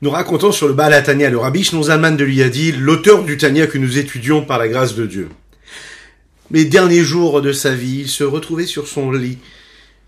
Nous 0.00 0.10
racontons 0.10 0.52
sur 0.52 0.68
le 0.68 0.74
Baal 0.74 1.02
Tania, 1.02 1.28
le 1.28 1.38
Rabbi 1.38 1.64
Shnonzalman 1.64 2.16
de 2.16 2.22
lui 2.22 2.40
a 2.44 2.48
dit, 2.48 2.70
l'auteur 2.70 3.24
du 3.24 3.36
Tania 3.36 3.66
que 3.66 3.78
nous 3.78 3.98
étudions 3.98 4.44
par 4.44 4.60
la 4.60 4.68
grâce 4.68 4.94
de 4.94 5.06
Dieu. 5.06 5.28
Les 6.52 6.64
derniers 6.66 7.02
jours 7.02 7.42
de 7.42 7.50
sa 7.52 7.74
vie, 7.74 8.02
il 8.02 8.08
se 8.08 8.22
retrouvait 8.22 8.66
sur 8.66 8.86
son 8.86 9.10
lit. 9.10 9.38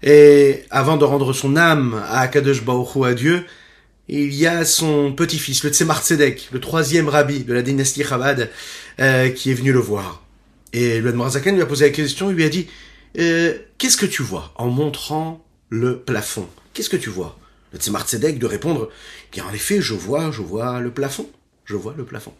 Et 0.04 0.62
avant 0.70 0.96
de 0.96 1.04
rendre 1.04 1.32
son 1.32 1.56
âme 1.56 2.00
à 2.06 2.20
Akadosh 2.20 2.62
Baruch 2.62 3.04
à 3.04 3.14
Dieu, 3.14 3.44
il 4.06 4.32
y 4.32 4.46
a 4.46 4.64
son 4.64 5.12
petit-fils, 5.12 5.64
le 5.64 5.70
Tzemar 5.70 6.04
Tzedek, 6.04 6.50
le 6.52 6.60
troisième 6.60 7.08
rabbi 7.08 7.40
de 7.40 7.52
la 7.52 7.62
dynastie 7.62 8.04
Chabad, 8.04 8.48
euh, 9.00 9.28
qui 9.30 9.50
est 9.50 9.54
venu 9.54 9.72
le 9.72 9.80
voir. 9.80 10.22
Et 10.72 11.00
le 11.00 11.12
Zaken 11.30 11.56
lui 11.56 11.62
a 11.62 11.66
posé 11.66 11.86
la 11.86 11.90
question, 11.90 12.30
il 12.30 12.36
lui 12.36 12.44
a 12.44 12.48
dit, 12.48 12.68
euh, 13.18 13.54
qu'est-ce 13.78 13.96
que 13.96 14.06
tu 14.06 14.22
vois 14.22 14.52
en 14.54 14.68
montrant 14.68 15.44
le 15.68 15.98
plafond? 15.98 16.46
Qu'est-ce 16.74 16.90
que 16.90 16.96
tu 16.96 17.10
vois? 17.10 17.39
Le 17.72 17.78
Tzedek 17.78 18.38
de 18.38 18.46
répondre, 18.46 18.90
bien 19.32 19.44
en 19.44 19.52
effet, 19.52 19.80
je 19.80 19.94
vois, 19.94 20.30
je 20.30 20.42
vois 20.42 20.80
le 20.80 20.90
plafond. 20.90 21.30
Je 21.64 21.76
vois 21.76 21.94
le 21.96 22.04
plafond. 22.04 22.34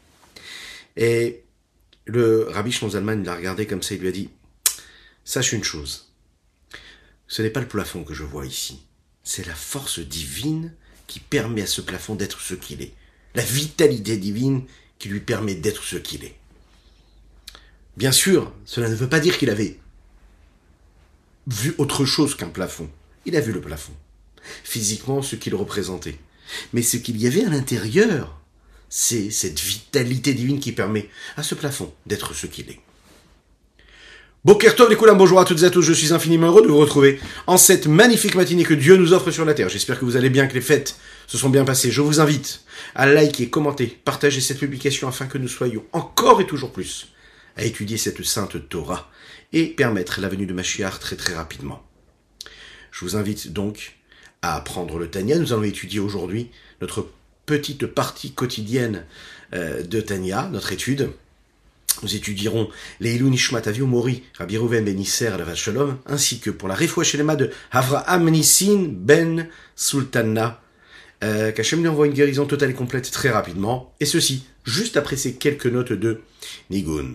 Et 0.96 1.44
le 2.06 2.48
rabbi 2.50 2.72
Zalman 2.72 3.22
l'a 3.22 3.36
regardé 3.36 3.66
comme 3.66 3.82
ça, 3.82 3.94
il 3.94 4.00
lui 4.00 4.08
a 4.08 4.12
dit, 4.12 4.28
sache 5.24 5.52
une 5.52 5.62
chose, 5.62 6.12
ce 7.28 7.42
n'est 7.42 7.50
pas 7.50 7.60
le 7.60 7.68
plafond 7.68 8.02
que 8.02 8.14
je 8.14 8.24
vois 8.24 8.44
ici, 8.44 8.82
c'est 9.22 9.46
la 9.46 9.54
force 9.54 10.00
divine 10.00 10.74
qui 11.06 11.20
permet 11.20 11.62
à 11.62 11.66
ce 11.66 11.80
plafond 11.80 12.16
d'être 12.16 12.40
ce 12.40 12.54
qu'il 12.54 12.82
est, 12.82 12.92
la 13.34 13.44
vitalité 13.44 14.16
divine 14.16 14.64
qui 14.98 15.08
lui 15.08 15.20
permet 15.20 15.54
d'être 15.54 15.84
ce 15.84 15.96
qu'il 15.96 16.24
est. 16.24 16.34
Bien 17.96 18.12
sûr, 18.12 18.52
cela 18.64 18.88
ne 18.88 18.94
veut 18.94 19.08
pas 19.08 19.20
dire 19.20 19.38
qu'il 19.38 19.50
avait 19.50 19.78
vu 21.46 21.74
autre 21.78 22.04
chose 22.04 22.34
qu'un 22.34 22.48
plafond. 22.48 22.90
Il 23.26 23.36
a 23.36 23.40
vu 23.40 23.52
le 23.52 23.60
plafond, 23.60 23.94
physiquement 24.64 25.22
ce 25.22 25.36
qu'il 25.36 25.54
représentait. 25.54 26.18
Mais 26.72 26.82
ce 26.82 26.96
qu'il 26.96 27.20
y 27.20 27.26
avait 27.26 27.44
à 27.44 27.50
l'intérieur, 27.50 28.40
c'est 28.88 29.30
cette 29.30 29.60
vitalité 29.60 30.34
divine 30.34 30.60
qui 30.60 30.72
permet 30.72 31.08
à 31.36 31.42
ce 31.42 31.54
plafond 31.54 31.92
d'être 32.06 32.34
ce 32.34 32.46
qu'il 32.46 32.70
est. 32.70 32.80
Bokertov 34.42 34.88
les 34.88 34.96
bonjour 34.96 35.38
à 35.38 35.44
toutes 35.44 35.60
et 35.60 35.66
à 35.66 35.70
tous, 35.70 35.82
je 35.82 35.92
suis 35.92 36.14
infiniment 36.14 36.46
heureux 36.46 36.62
de 36.62 36.68
vous 36.68 36.78
retrouver 36.78 37.20
en 37.46 37.58
cette 37.58 37.86
magnifique 37.86 38.34
matinée 38.34 38.64
que 38.64 38.72
Dieu 38.72 38.96
nous 38.96 39.12
offre 39.12 39.30
sur 39.30 39.44
la 39.44 39.52
terre. 39.52 39.68
J'espère 39.68 39.98
que 39.98 40.06
vous 40.06 40.16
allez 40.16 40.30
bien, 40.30 40.46
que 40.46 40.54
les 40.54 40.62
fêtes 40.62 40.96
se 41.26 41.36
sont 41.36 41.50
bien 41.50 41.66
passées. 41.66 41.90
Je 41.90 42.00
vous 42.00 42.20
invite 42.20 42.62
à 42.94 43.04
liker, 43.06 43.50
commenter, 43.50 43.98
partager 44.02 44.40
cette 44.40 44.58
publication 44.58 45.08
afin 45.08 45.26
que 45.26 45.36
nous 45.36 45.46
soyons 45.46 45.84
encore 45.92 46.40
et 46.40 46.46
toujours 46.46 46.72
plus 46.72 47.08
à 47.54 47.64
étudier 47.64 47.98
cette 47.98 48.24
sainte 48.24 48.66
Torah 48.70 49.10
et 49.52 49.66
permettre 49.66 50.22
la 50.22 50.28
venue 50.30 50.46
de 50.46 50.54
Mashiach 50.54 50.98
très 51.00 51.16
très 51.16 51.34
rapidement. 51.34 51.84
Je 52.92 53.04
vous 53.04 53.16
invite 53.16 53.52
donc 53.52 53.99
à 54.42 54.56
apprendre 54.56 54.98
le 54.98 55.08
Tania. 55.08 55.38
Nous 55.38 55.52
allons 55.52 55.62
étudier 55.62 56.00
aujourd'hui 56.00 56.50
notre 56.80 57.08
petite 57.46 57.86
partie 57.86 58.32
quotidienne 58.32 59.04
euh, 59.52 59.82
de 59.82 60.00
Tania, 60.00 60.48
notre 60.52 60.72
étude. 60.72 61.10
Nous 62.02 62.14
étudierons 62.14 62.70
les 63.00 63.16
Ilou 63.16 63.28
Nishmat 63.28 63.62
Mori, 63.80 64.22
Rabbi 64.38 64.56
Rouven 64.56 64.84
Ben 64.84 64.98
Isser 64.98 65.32
Shalom, 65.54 65.98
ainsi 66.06 66.38
que 66.40 66.50
pour 66.50 66.68
la 66.68 66.76
Shelema 66.76 67.36
de 67.36 67.50
Avraham 67.72 68.30
Nissin 68.30 68.86
Ben 68.88 69.48
Sultana, 69.76 70.60
euh, 71.22 71.52
qu'Hachem 71.52 71.80
lui 71.80 71.88
envoie 71.88 72.06
une 72.06 72.12
guérison 72.12 72.46
totale 72.46 72.70
et 72.70 72.74
complète 72.74 73.10
très 73.10 73.30
rapidement, 73.30 73.94
et 74.00 74.06
ceci 74.06 74.44
juste 74.64 74.96
après 74.96 75.16
ces 75.16 75.34
quelques 75.34 75.66
notes 75.66 75.92
de 75.92 76.20
Nigun. 76.70 77.14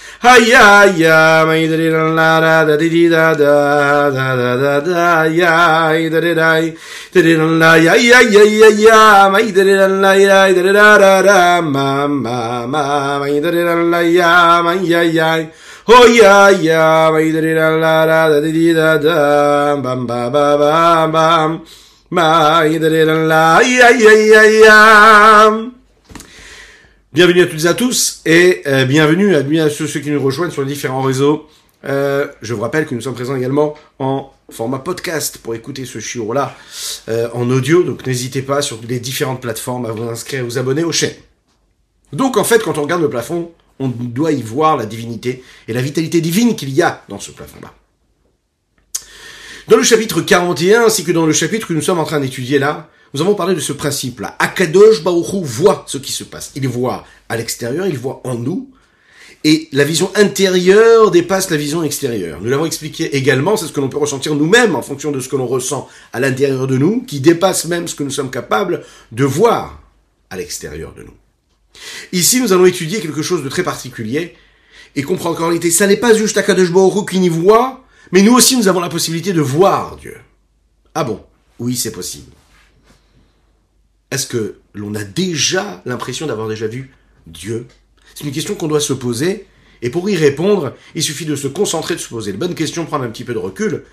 Hiya 0.21 0.85
ya 1.01 1.45
mai 1.49 1.65
da 1.65 1.77
da 1.81 1.89
da 2.13 2.77
da 2.77 2.77
da 2.77 3.33
da 3.33 4.09
da 4.13 4.27
da 4.37 4.53
da 4.61 4.79
da 4.85 5.25
ya 5.25 5.89
da 5.97 6.19
da 6.21 6.33
da 6.37 6.61
da 7.09 7.21
da 7.25 7.45
la 7.57 7.73
ya 7.81 7.95
ya 7.97 8.21
ya 8.29 8.43
ya 8.45 8.69
ya 8.69 9.29
mai 9.33 9.49
da 9.51 9.63
da 9.65 9.87
la 9.89 10.13
ya 10.13 10.53
da 10.53 10.61
da 10.61 10.73
da 10.77 11.21
da 11.25 11.61
ma 11.61 12.05
ma 12.05 12.67
ma 12.69 13.17
mai 13.17 13.39
da 13.41 13.49
da 13.49 13.73
la 13.73 14.01
ya 14.05 14.61
mai 14.61 14.85
ya 14.85 15.01
ya 15.01 15.49
Oh 15.89 16.05
ya 16.05 16.49
ya 16.53 17.09
mai 17.09 17.31
da 17.33 17.41
da 17.41 17.81
da 17.81 18.29
da 18.29 18.39
di 18.45 18.73
da 18.77 18.97
da 19.01 19.75
bam 19.81 20.05
ba 20.05 20.29
ba 20.29 20.53
ba 20.55 21.07
bam 21.09 21.65
mai 22.13 22.77
da 22.77 22.89
da 22.93 23.13
la 23.25 23.57
ya 23.65 23.89
ya 23.89 24.13
ya 24.13 24.43
ya 24.69 25.80
Bienvenue 27.13 27.41
à 27.41 27.45
toutes 27.45 27.65
et 27.65 27.67
à 27.67 27.73
tous 27.73 28.21
et 28.25 28.61
euh, 28.67 28.85
bienvenue 28.85 29.35
à, 29.35 29.65
à 29.65 29.69
ceux, 29.69 29.85
qui 29.85 30.09
nous 30.11 30.23
rejoignent 30.23 30.49
sur 30.49 30.61
les 30.61 30.69
différents 30.69 31.01
réseaux. 31.01 31.45
Euh, 31.83 32.27
je 32.41 32.53
vous 32.53 32.61
rappelle 32.61 32.85
que 32.85 32.95
nous 32.95 33.01
sommes 33.01 33.15
présents 33.15 33.35
également 33.35 33.73
en 33.99 34.31
format 34.49 34.79
podcast 34.79 35.37
pour 35.39 35.53
écouter 35.53 35.83
ce 35.83 35.99
chiot-là 35.99 36.55
euh, 37.09 37.27
en 37.33 37.49
audio, 37.49 37.83
donc 37.83 38.07
n'hésitez 38.07 38.41
pas 38.41 38.61
sur 38.61 38.79
les 38.87 39.01
différentes 39.01 39.41
plateformes 39.41 39.87
à 39.87 39.91
vous 39.91 40.03
inscrire 40.03 40.39
et 40.39 40.43
vous 40.43 40.57
abonner 40.57 40.85
aux 40.85 40.93
chaînes. 40.93 41.17
Donc 42.13 42.37
en 42.37 42.45
fait, 42.45 42.59
quand 42.59 42.77
on 42.77 42.83
regarde 42.83 43.01
le 43.01 43.09
plafond, 43.09 43.51
on 43.79 43.89
doit 43.89 44.31
y 44.31 44.41
voir 44.41 44.77
la 44.77 44.85
divinité 44.85 45.43
et 45.67 45.73
la 45.73 45.81
vitalité 45.81 46.21
divine 46.21 46.55
qu'il 46.55 46.69
y 46.69 46.81
a 46.81 47.03
dans 47.09 47.19
ce 47.19 47.31
plafond-là. 47.31 47.73
Dans 49.67 49.75
le 49.75 49.83
chapitre 49.83 50.21
41, 50.21 50.85
ainsi 50.85 51.03
que 51.03 51.11
dans 51.11 51.25
le 51.25 51.33
chapitre 51.33 51.67
que 51.67 51.73
nous 51.73 51.81
sommes 51.81 51.99
en 51.99 52.05
train 52.05 52.21
d'étudier 52.21 52.57
là, 52.57 52.89
nous 53.13 53.21
avons 53.21 53.35
parlé 53.35 53.55
de 53.55 53.59
ce 53.59 53.73
principe-là. 53.73 54.35
Akadosh 54.39 55.03
Baruch 55.03 55.43
voit 55.43 55.83
ce 55.87 55.97
qui 55.97 56.11
se 56.11 56.23
passe. 56.23 56.51
Il 56.55 56.67
voit 56.67 57.05
à 57.27 57.37
l'extérieur, 57.37 57.85
il 57.87 57.97
voit 57.97 58.21
en 58.23 58.35
nous. 58.35 58.69
Et 59.43 59.67
la 59.71 59.83
vision 59.83 60.11
intérieure 60.15 61.09
dépasse 61.09 61.49
la 61.49 61.57
vision 61.57 61.83
extérieure. 61.83 62.39
Nous 62.41 62.49
l'avons 62.49 62.65
expliqué 62.65 63.15
également, 63.17 63.57
c'est 63.57 63.65
ce 63.65 63.73
que 63.73 63.81
l'on 63.81 63.89
peut 63.89 63.97
ressentir 63.97 64.35
nous-mêmes 64.35 64.75
en 64.75 64.83
fonction 64.83 65.11
de 65.11 65.19
ce 65.19 65.27
que 65.27 65.35
l'on 65.35 65.47
ressent 65.47 65.89
à 66.13 66.19
l'intérieur 66.19 66.67
de 66.67 66.77
nous, 66.77 67.01
qui 67.01 67.19
dépasse 67.19 67.65
même 67.65 67.87
ce 67.87 67.95
que 67.95 68.03
nous 68.03 68.11
sommes 68.11 68.29
capables 68.29 68.83
de 69.11 69.23
voir 69.25 69.81
à 70.29 70.37
l'extérieur 70.37 70.93
de 70.93 71.03
nous. 71.03 71.13
Ici, 72.11 72.39
nous 72.39 72.53
allons 72.53 72.67
étudier 72.67 72.99
quelque 72.99 73.23
chose 73.23 73.43
de 73.43 73.49
très 73.49 73.63
particulier 73.63 74.35
et 74.95 75.01
comprendre 75.01 75.37
qu'en 75.37 75.47
réalité, 75.47 75.71
ça 75.71 75.87
n'est 75.87 75.97
pas 75.97 76.13
juste 76.13 76.37
Akadosh 76.37 76.71
Baruch 76.71 77.09
qui 77.09 77.19
n'y 77.19 77.29
voit, 77.29 77.83
mais 78.11 78.21
nous 78.21 78.33
aussi, 78.33 78.55
nous 78.57 78.67
avons 78.67 78.79
la 78.79 78.89
possibilité 78.89 79.33
de 79.33 79.41
voir 79.41 79.97
Dieu. 79.97 80.17
Ah 80.93 81.03
bon? 81.03 81.19
Oui, 81.57 81.75
c'est 81.75 81.91
possible. 81.91 82.31
Est-ce 84.11 84.27
que 84.27 84.57
l'on 84.73 84.93
a 84.93 85.03
déjà 85.03 85.81
l'impression 85.85 86.27
d'avoir 86.27 86.49
déjà 86.49 86.67
vu 86.67 86.93
Dieu? 87.27 87.65
C'est 88.13 88.25
une 88.25 88.33
question 88.33 88.55
qu'on 88.55 88.67
doit 88.67 88.81
se 88.81 88.93
poser, 88.93 89.47
et 89.81 89.89
pour 89.89 90.09
y 90.09 90.17
répondre, 90.17 90.75
il 90.95 91.01
suffit 91.01 91.25
de 91.25 91.37
se 91.37 91.47
concentrer, 91.47 91.95
de 91.95 91.99
se 92.01 92.09
poser 92.09 92.33
les 92.33 92.37
bonnes 92.37 92.55
questions, 92.55 92.85
prendre 92.85 93.05
un 93.05 93.09
petit 93.09 93.23
peu 93.23 93.33
de 93.33 93.39
recul, 93.39 93.85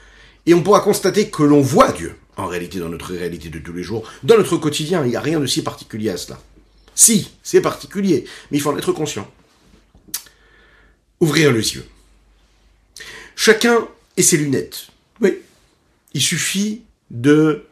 et 0.44 0.54
on 0.54 0.62
pourra 0.62 0.80
constater 0.80 1.30
que 1.30 1.44
l'on 1.44 1.60
voit 1.60 1.92
Dieu, 1.92 2.16
en 2.36 2.46
réalité, 2.46 2.80
dans 2.80 2.88
notre 2.88 3.14
réalité 3.14 3.48
de 3.48 3.60
tous 3.60 3.72
les 3.72 3.84
jours, 3.84 4.10
dans 4.24 4.36
notre 4.36 4.56
quotidien, 4.56 5.04
il 5.04 5.10
n'y 5.10 5.16
a 5.16 5.20
rien 5.20 5.38
de 5.38 5.46
si 5.46 5.62
particulier 5.62 6.10
à 6.10 6.16
cela. 6.16 6.40
Si, 6.94 7.30
c'est 7.44 7.60
particulier, 7.60 8.24
mais 8.50 8.58
il 8.58 8.60
faut 8.60 8.70
en 8.70 8.78
être 8.78 8.92
conscient. 8.92 9.30
Ouvrir 11.20 11.52
les 11.52 11.74
yeux. 11.74 11.84
Chacun 13.36 13.86
et 14.16 14.22
ses 14.22 14.36
lunettes. 14.36 14.88
Oui. 15.20 15.38
Il 16.12 16.20
suffit 16.20 16.82
de 17.10 17.64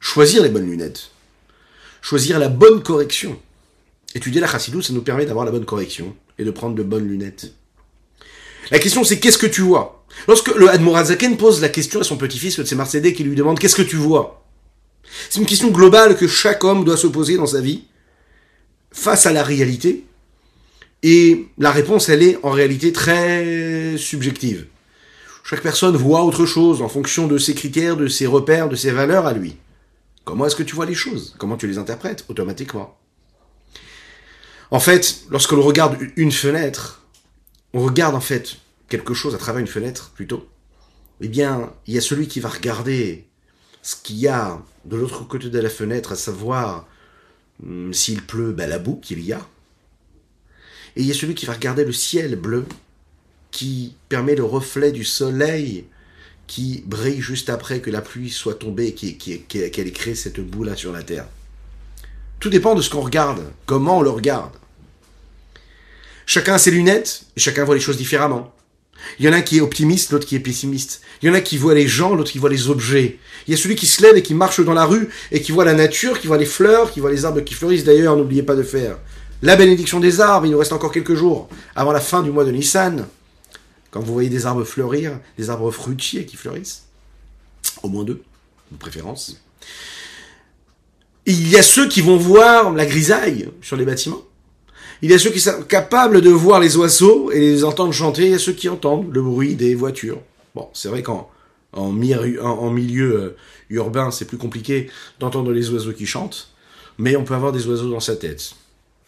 choisir 0.00 0.42
les 0.42 0.48
bonnes 0.48 0.70
lunettes 0.70 1.11
choisir 2.02 2.38
la 2.38 2.48
bonne 2.48 2.82
correction. 2.82 3.38
Étudier 4.14 4.42
la 4.42 4.46
chassidou, 4.46 4.82
ça 4.82 4.92
nous 4.92 5.00
permet 5.00 5.24
d'avoir 5.24 5.46
la 5.46 5.50
bonne 5.50 5.64
correction 5.64 6.14
et 6.38 6.44
de 6.44 6.50
prendre 6.50 6.74
de 6.74 6.82
bonnes 6.82 7.08
lunettes. 7.08 7.54
La 8.70 8.78
question 8.78 9.04
c'est 9.04 9.18
qu'est-ce 9.18 9.38
que 9.38 9.46
tu 9.46 9.62
vois? 9.62 10.04
Lorsque 10.28 10.54
le 10.54 10.68
Admorazaken 10.68 11.38
pose 11.38 11.62
la 11.62 11.70
question 11.70 12.00
à 12.00 12.04
son 12.04 12.18
petit-fils, 12.18 12.58
le 12.58 12.64
Tzemar 12.66 12.90
qui 12.90 13.24
lui 13.24 13.34
demande 13.34 13.58
qu'est-ce 13.58 13.76
que 13.76 13.82
tu 13.82 13.96
vois? 13.96 14.44
C'est 15.30 15.40
une 15.40 15.46
question 15.46 15.70
globale 15.70 16.16
que 16.16 16.28
chaque 16.28 16.64
homme 16.64 16.84
doit 16.84 16.96
se 16.96 17.06
poser 17.06 17.36
dans 17.36 17.46
sa 17.46 17.60
vie 17.60 17.84
face 18.90 19.26
à 19.26 19.32
la 19.32 19.42
réalité. 19.42 20.04
Et 21.02 21.46
la 21.58 21.72
réponse, 21.72 22.08
elle 22.08 22.22
est 22.22 22.38
en 22.42 22.50
réalité 22.50 22.92
très 22.92 23.96
subjective. 23.96 24.66
Chaque 25.42 25.62
personne 25.62 25.96
voit 25.96 26.22
autre 26.22 26.46
chose 26.46 26.82
en 26.82 26.88
fonction 26.88 27.26
de 27.26 27.38
ses 27.38 27.54
critères, 27.54 27.96
de 27.96 28.06
ses 28.06 28.26
repères, 28.26 28.68
de 28.68 28.76
ses 28.76 28.92
valeurs 28.92 29.26
à 29.26 29.32
lui. 29.32 29.56
Comment 30.24 30.46
est-ce 30.46 30.56
que 30.56 30.62
tu 30.62 30.74
vois 30.74 30.86
les 30.86 30.94
choses? 30.94 31.34
Comment 31.38 31.56
tu 31.56 31.66
les 31.66 31.78
interprètes? 31.78 32.24
Automatiquement. 32.28 32.96
En 34.70 34.80
fait, 34.80 35.22
lorsque 35.30 35.52
l'on 35.52 35.62
regarde 35.62 35.98
une 36.16 36.32
fenêtre, 36.32 37.02
on 37.74 37.80
regarde 37.80 38.14
en 38.14 38.20
fait 38.20 38.56
quelque 38.88 39.14
chose 39.14 39.34
à 39.34 39.38
travers 39.38 39.60
une 39.60 39.66
fenêtre, 39.66 40.10
plutôt, 40.14 40.48
eh 41.20 41.28
bien, 41.28 41.72
il 41.86 41.94
y 41.94 41.98
a 41.98 42.00
celui 42.00 42.28
qui 42.28 42.40
va 42.40 42.48
regarder 42.48 43.26
ce 43.82 43.96
qu'il 43.96 44.16
y 44.16 44.28
a 44.28 44.62
de 44.84 44.96
l'autre 44.96 45.26
côté 45.26 45.50
de 45.50 45.58
la 45.58 45.68
fenêtre, 45.68 46.12
à 46.12 46.16
savoir 46.16 46.86
hum, 47.62 47.92
s'il 47.92 48.22
pleut, 48.22 48.52
ben, 48.52 48.68
la 48.68 48.78
boue 48.78 48.96
qu'il 48.96 49.20
y 49.20 49.32
a. 49.32 49.46
Et 50.96 51.02
il 51.02 51.06
y 51.06 51.10
a 51.10 51.14
celui 51.14 51.34
qui 51.34 51.46
va 51.46 51.54
regarder 51.54 51.84
le 51.84 51.92
ciel 51.92 52.36
bleu, 52.36 52.64
qui 53.50 53.94
permet 54.08 54.34
le 54.34 54.44
reflet 54.44 54.92
du 54.92 55.04
soleil 55.04 55.86
qui 56.52 56.84
brille 56.86 57.22
juste 57.22 57.48
après 57.48 57.80
que 57.80 57.88
la 57.88 58.02
pluie 58.02 58.28
soit 58.28 58.58
tombée, 58.58 58.92
qu'elle 58.92 59.86
ait 59.86 59.90
créé 59.90 60.14
cette 60.14 60.38
boue-là 60.38 60.76
sur 60.76 60.92
la 60.92 61.02
terre. 61.02 61.24
Tout 62.40 62.50
dépend 62.50 62.74
de 62.74 62.82
ce 62.82 62.90
qu'on 62.90 63.00
regarde, 63.00 63.40
comment 63.64 64.00
on 64.00 64.02
le 64.02 64.10
regarde. 64.10 64.52
Chacun 66.26 66.52
a 66.52 66.58
ses 66.58 66.70
lunettes, 66.70 67.22
et 67.38 67.40
chacun 67.40 67.64
voit 67.64 67.74
les 67.74 67.80
choses 67.80 67.96
différemment. 67.96 68.54
Il 69.18 69.24
y 69.24 69.30
en 69.30 69.32
a 69.32 69.40
qui 69.40 69.56
est 69.56 69.60
optimiste, 69.62 70.12
l'autre 70.12 70.26
qui 70.26 70.36
est 70.36 70.40
pessimiste. 70.40 71.00
Il 71.22 71.28
y 71.30 71.30
en 71.30 71.34
a 71.34 71.40
qui 71.40 71.56
voit 71.56 71.72
les 71.72 71.88
gens, 71.88 72.14
l'autre 72.14 72.32
qui 72.32 72.38
voit 72.38 72.50
les 72.50 72.68
objets. 72.68 73.18
Il 73.48 73.52
y 73.52 73.54
a 73.54 73.56
celui 73.56 73.74
qui 73.74 73.86
se 73.86 74.02
lève 74.02 74.18
et 74.18 74.22
qui 74.22 74.34
marche 74.34 74.60
dans 74.60 74.74
la 74.74 74.84
rue 74.84 75.08
et 75.30 75.40
qui 75.40 75.52
voit 75.52 75.64
la 75.64 75.72
nature, 75.72 76.20
qui 76.20 76.26
voit 76.26 76.36
les 76.36 76.44
fleurs, 76.44 76.92
qui 76.92 77.00
voit 77.00 77.10
les 77.10 77.24
arbres 77.24 77.40
qui 77.40 77.54
fleurissent. 77.54 77.84
D'ailleurs, 77.84 78.14
n'oubliez 78.14 78.42
pas 78.42 78.56
de 78.56 78.62
faire 78.62 78.98
la 79.40 79.56
bénédiction 79.56 80.00
des 80.00 80.20
arbres. 80.20 80.44
Il 80.44 80.52
nous 80.52 80.58
reste 80.58 80.74
encore 80.74 80.92
quelques 80.92 81.14
jours 81.14 81.48
avant 81.74 81.92
la 81.92 82.00
fin 82.00 82.22
du 82.22 82.30
mois 82.30 82.44
de 82.44 82.50
Nissan. 82.50 83.06
Quand 83.92 84.00
vous 84.00 84.12
voyez 84.12 84.30
des 84.30 84.46
arbres 84.46 84.64
fleurir, 84.64 85.20
des 85.38 85.50
arbres 85.50 85.70
fruitiers 85.70 86.24
qui 86.24 86.36
fleurissent, 86.36 86.86
au 87.82 87.88
moins 87.88 88.04
deux, 88.04 88.22
de 88.72 88.76
préférence. 88.78 89.40
Il 91.26 91.48
y 91.48 91.56
a 91.56 91.62
ceux 91.62 91.86
qui 91.88 92.00
vont 92.00 92.16
voir 92.16 92.72
la 92.72 92.86
grisaille 92.86 93.50
sur 93.60 93.76
les 93.76 93.84
bâtiments. 93.84 94.22
Il 95.02 95.10
y 95.10 95.14
a 95.14 95.18
ceux 95.18 95.30
qui 95.30 95.40
sont 95.40 95.62
capables 95.62 96.22
de 96.22 96.30
voir 96.30 96.58
les 96.58 96.76
oiseaux 96.76 97.30
et 97.30 97.38
les 97.38 97.64
entendre 97.64 97.92
chanter. 97.92 98.24
Il 98.24 98.30
y 98.30 98.34
a 98.34 98.38
ceux 98.38 98.54
qui 98.54 98.68
entendent 98.68 99.12
le 99.12 99.22
bruit 99.22 99.56
des 99.56 99.74
voitures. 99.74 100.20
Bon, 100.54 100.68
c'est 100.72 100.88
vrai 100.88 101.02
qu'en 101.02 101.30
en, 101.72 101.92
milieu 101.92 103.14
euh, 103.14 103.36
urbain, 103.68 104.10
c'est 104.10 104.24
plus 104.24 104.38
compliqué 104.38 104.90
d'entendre 105.20 105.52
les 105.52 105.70
oiseaux 105.70 105.92
qui 105.92 106.06
chantent, 106.06 106.50
mais 106.98 107.14
on 107.16 107.24
peut 107.24 107.34
avoir 107.34 107.52
des 107.52 107.66
oiseaux 107.66 107.90
dans 107.90 108.00
sa 108.00 108.16
tête. 108.16 108.54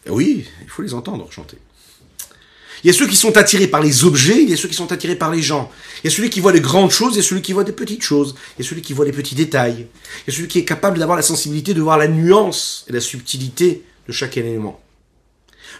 oui, 0.09 0.45
il 0.61 0.69
faut 0.69 0.83
les 0.83 0.93
entendre 0.93 1.31
chanter. 1.31 1.57
Il 2.83 2.87
y 2.87 2.89
a 2.89 2.93
ceux 2.93 3.07
qui 3.07 3.15
sont 3.15 3.37
attirés 3.37 3.67
par 3.67 3.81
les 3.81 4.03
objets, 4.03 4.43
il 4.43 4.49
y 4.49 4.53
a 4.53 4.57
ceux 4.57 4.67
qui 4.67 4.75
sont 4.75 4.91
attirés 4.91 5.15
par 5.15 5.31
les 5.31 5.41
gens. 5.41 5.71
Il 6.03 6.09
y 6.09 6.13
a 6.13 6.15
celui 6.15 6.29
qui 6.29 6.39
voit 6.39 6.51
les 6.51 6.61
grandes 6.61 6.91
choses, 6.91 7.13
il 7.13 7.17
y 7.17 7.19
a 7.19 7.23
celui 7.23 7.41
qui 7.41 7.53
voit 7.53 7.63
des 7.63 7.71
petites 7.71 8.03
choses. 8.03 8.35
Il 8.57 8.63
y 8.63 8.65
a 8.65 8.69
celui 8.69 8.81
qui 8.81 8.93
voit 8.93 9.05
les 9.05 9.11
petits 9.11 9.35
détails. 9.35 9.87
Il 10.27 10.31
y 10.31 10.33
a 10.33 10.35
celui 10.35 10.47
qui 10.47 10.59
est 10.59 10.65
capable 10.65 10.99
d'avoir 10.99 11.15
la 11.15 11.23
sensibilité 11.23 11.73
de 11.73 11.81
voir 11.81 11.97
la 11.97 12.07
nuance 12.07 12.85
et 12.87 12.93
la 12.93 13.01
subtilité 13.01 13.83
de 14.07 14.11
chaque 14.11 14.37
élément. 14.37 14.79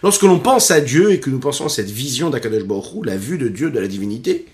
Lorsque 0.02 0.22
l'on 0.22 0.38
pense 0.38 0.70
à 0.70 0.80
Dieu 0.80 1.12
et 1.12 1.20
que 1.20 1.30
nous 1.30 1.38
pensons 1.38 1.66
à 1.66 1.68
cette 1.68 1.90
vision 1.90 2.30
d'Akadosh 2.30 2.64
Baruch 2.64 3.04
la 3.04 3.16
vue 3.16 3.38
de 3.38 3.48
Dieu, 3.48 3.70
de 3.70 3.78
la 3.78 3.88
divinité, 3.88 4.46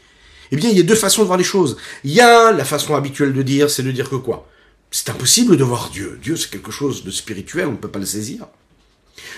eh 0.51 0.57
bien, 0.57 0.69
il 0.69 0.77
y 0.77 0.81
a 0.81 0.85
deux 0.85 0.95
façons 0.95 1.23
de 1.23 1.27
voir 1.27 1.39
les 1.39 1.45
choses. 1.45 1.79
Il 2.05 2.13
y 2.13 2.21
a 2.21 2.53
la 2.53 2.65
façon 2.65 2.95
habituelle 2.95 3.33
de 3.33 3.43
dire, 3.43 3.71
c'est 3.71 3.83
de 3.83 3.91
dire 3.91 4.11
que 4.11 4.17
quoi? 4.17 4.49
C'est 4.91 5.09
impossible 5.09 5.57
de 5.57 5.65
voir 5.65 5.89
Dieu. 5.91 6.19
Dieu, 6.23 6.37
c'est 6.37 6.51
quelque 6.51 6.71
chose 6.71 7.05
de 7.05 7.11
spirituel, 7.11 7.67
on 7.69 7.73
ne 7.73 7.77
peut 7.77 7.89
pas 7.89 7.99
le 7.99 8.05
saisir. 8.05 8.47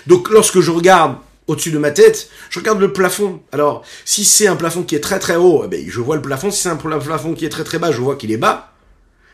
Donc, 0.09 0.29
lorsque 0.29 0.61
je 0.61 0.73
regarde 0.73 1.17
au-dessus 1.46 1.70
de 1.70 1.79
ma 1.79 1.91
tête, 1.91 2.31
je 2.50 2.58
regarde 2.58 2.81
le 2.81 2.93
plafond. 2.93 3.43
Alors, 3.52 3.85
si 4.05 4.25
c'est 4.25 4.46
un 4.46 4.56
plafond 4.56 4.82
qui 4.82 4.94
est 4.94 5.00
très 5.00 5.19
très 5.19 5.37
haut, 5.37 5.62
eh 5.64 5.69
bien, 5.69 5.81
je 5.87 6.00
vois 6.00 6.17
le 6.17 6.23
plafond. 6.23 6.50
Si 6.50 6.62
c'est 6.62 6.70
un 6.70 6.76
plafond 6.76 7.35
qui 7.35 7.44
est 7.44 7.50
très 7.50 7.64
très 7.64 7.79
bas, 7.79 7.93
je 7.93 8.00
vois 8.00 8.17
qu'il 8.17 8.32
est 8.32 8.38
bas. 8.38 8.73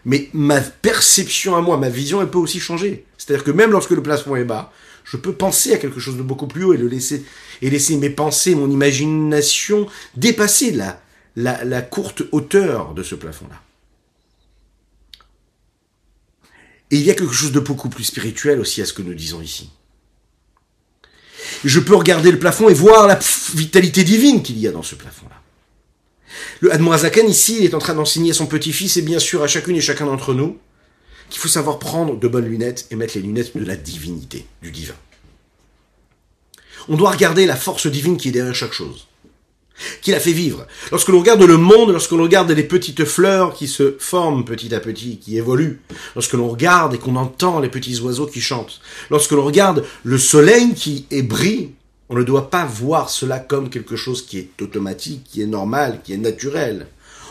Mais 0.05 0.29
ma 0.33 0.61
perception 0.61 1.57
à 1.57 1.61
moi, 1.61 1.77
ma 1.77 1.89
vision, 1.89 2.21
elle 2.21 2.31
peut 2.31 2.39
aussi 2.39 2.59
changer. 2.59 3.05
C'est-à-dire 3.19 3.45
que 3.45 3.51
même 3.51 3.71
lorsque 3.71 3.91
le 3.91 4.03
plafond 4.03 4.35
est 4.37 4.45
bas, 4.45 4.73
je 5.05 5.17
peux 5.17 5.33
penser 5.33 5.73
à 5.73 5.79
quelque 5.79 6.01
chose 6.01 6.17
de 6.17 6.23
beaucoup 6.23 6.47
plus 6.47 6.65
haut 6.65 6.73
et 6.73 6.79
le 6.79 6.89
laisser 6.89 7.25
et 7.63 7.71
laisser 7.71 7.97
mes 7.97 8.11
pensées, 8.11 8.55
mon 8.55 8.71
imagination 8.71 9.87
dépasser 10.17 10.71
la, 10.71 11.01
la, 11.37 11.65
la 11.65 11.83
courte 11.83 12.23
hauteur 12.33 12.95
de 12.95 13.03
ce 13.03 13.15
plafond-là. 13.15 13.61
Et 16.91 16.97
il 16.97 17.03
y 17.03 17.11
a 17.11 17.15
quelque 17.15 17.33
chose 17.33 17.53
de 17.53 17.61
beaucoup 17.61 17.89
plus 17.89 18.05
spirituel 18.05 18.59
aussi 18.59 18.83
à 18.83 18.85
ce 18.85 18.93
que 18.93 19.03
nous 19.03 19.15
disons 19.15 19.41
ici. 19.41 19.71
Je 21.65 21.81
peux 21.81 21.95
regarder 21.95 22.31
le 22.31 22.39
plafond 22.39 22.69
et 22.69 22.75
voir 22.75 23.07
la 23.07 23.19
vitalité 23.55 24.05
divine 24.05 24.43
qu'il 24.43 24.59
y 24.59 24.67
a 24.67 24.73
dans 24.73 24.83
ce 24.83 24.95
plafond-là. 24.95 25.37
Le 26.61 26.73
Admorazakan 26.73 27.27
ici 27.27 27.59
il 27.61 27.65
est 27.65 27.75
en 27.75 27.79
train 27.79 27.95
d'enseigner 27.95 28.31
à 28.31 28.35
son 28.35 28.47
petit-fils 28.47 28.97
et 28.97 29.03
bien 29.03 29.19
sûr 29.19 29.43
à 29.43 29.47
chacune 29.47 29.77
et 29.77 29.81
chacun 29.81 30.07
d'entre 30.07 30.35
nous 30.35 30.59
qu'il 31.29 31.41
faut 31.41 31.49
savoir 31.49 31.79
prendre 31.79 32.19
de 32.19 32.29
bonnes 32.29 32.47
lunettes 32.47 32.87
et 32.91 32.97
mettre 32.97 33.15
les 33.17 33.23
lunettes 33.23 33.57
de 33.57 33.65
la 33.65 33.77
divinité, 33.77 34.47
du 34.63 34.71
divin. 34.71 34.95
On 36.89 36.97
doit 36.97 37.11
regarder 37.13 37.47
la 37.47 37.57
force 37.57 37.87
divine 37.87 38.17
qui 38.17 38.29
est 38.29 38.33
derrière 38.33 38.55
chaque 38.55 38.73
chose, 38.73 39.07
qui 40.03 40.11
la 40.11 40.21
fait 40.21 40.33
vivre. 40.33 40.67
Lorsque 40.91 41.09
l'on 41.09 41.21
regarde 41.21 41.43
le 41.43 41.57
monde, 41.57 41.91
lorsque 41.91 42.13
l'on 42.13 42.23
regarde 42.23 42.51
les 42.51 42.65
petites 42.65 43.05
fleurs 43.05 43.55
qui 43.55 43.69
se 43.69 43.97
forment 43.99 44.45
petit 44.45 44.75
à 44.75 44.81
petit, 44.81 45.19
qui 45.19 45.37
évoluent, 45.37 45.81
lorsque 46.15 46.35
l'on 46.35 46.49
regarde 46.49 46.95
et 46.95 46.99
qu'on 46.99 47.17
entend 47.17 47.61
les 47.61 47.69
petits 47.69 48.01
oiseaux 48.01 48.27
qui 48.27 48.41
chantent, 48.41 48.81
lorsque 49.11 49.33
l'on 49.33 49.45
regarde 49.45 49.85
le 50.05 50.19
soleil 50.19 50.75
qui 50.75 51.07
brille, 51.23 51.73
on 52.09 52.17
ne 52.17 52.25
doit 52.25 52.51
pas 52.51 52.65
voir 52.65 53.09
cela 53.09 53.39
comme 53.39 53.71
quelque 53.71 53.97
chose 53.97 54.27
qui 54.27 54.39
est 54.39 54.61
automatique, 54.61 55.25
qui 55.25 55.43
est 55.43 55.47
normal, 55.47 56.01
qui 56.03 56.13
est 56.13 56.19
naturel. 56.19 56.89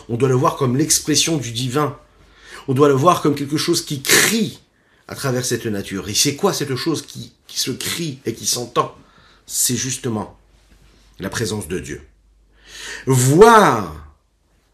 On 0.08 0.16
doit 0.16 0.30
le 0.30 0.34
voir 0.34 0.56
comme 0.56 0.76
l'expression 0.76 1.36
du 1.36 1.52
divin, 1.52 1.96
on 2.66 2.72
doit 2.72 2.88
le 2.88 2.94
voir 2.94 3.20
comme 3.20 3.34
quelque 3.34 3.58
chose 3.58 3.84
qui 3.84 4.00
crie 4.00 4.60
à 5.06 5.14
travers 5.14 5.44
cette 5.44 5.66
nature. 5.66 6.08
Et 6.08 6.14
c'est 6.14 6.34
quoi 6.34 6.52
cette 6.54 6.76
chose 6.76 7.02
qui, 7.02 7.32
qui 7.46 7.60
se 7.60 7.70
crie 7.72 8.20
et 8.24 8.32
qui 8.32 8.46
s'entend? 8.46 8.94
C'est 9.46 9.76
justement 9.76 10.38
la 11.18 11.28
présence 11.28 11.68
de 11.68 11.78
Dieu. 11.78 12.00
Voir 13.06 14.14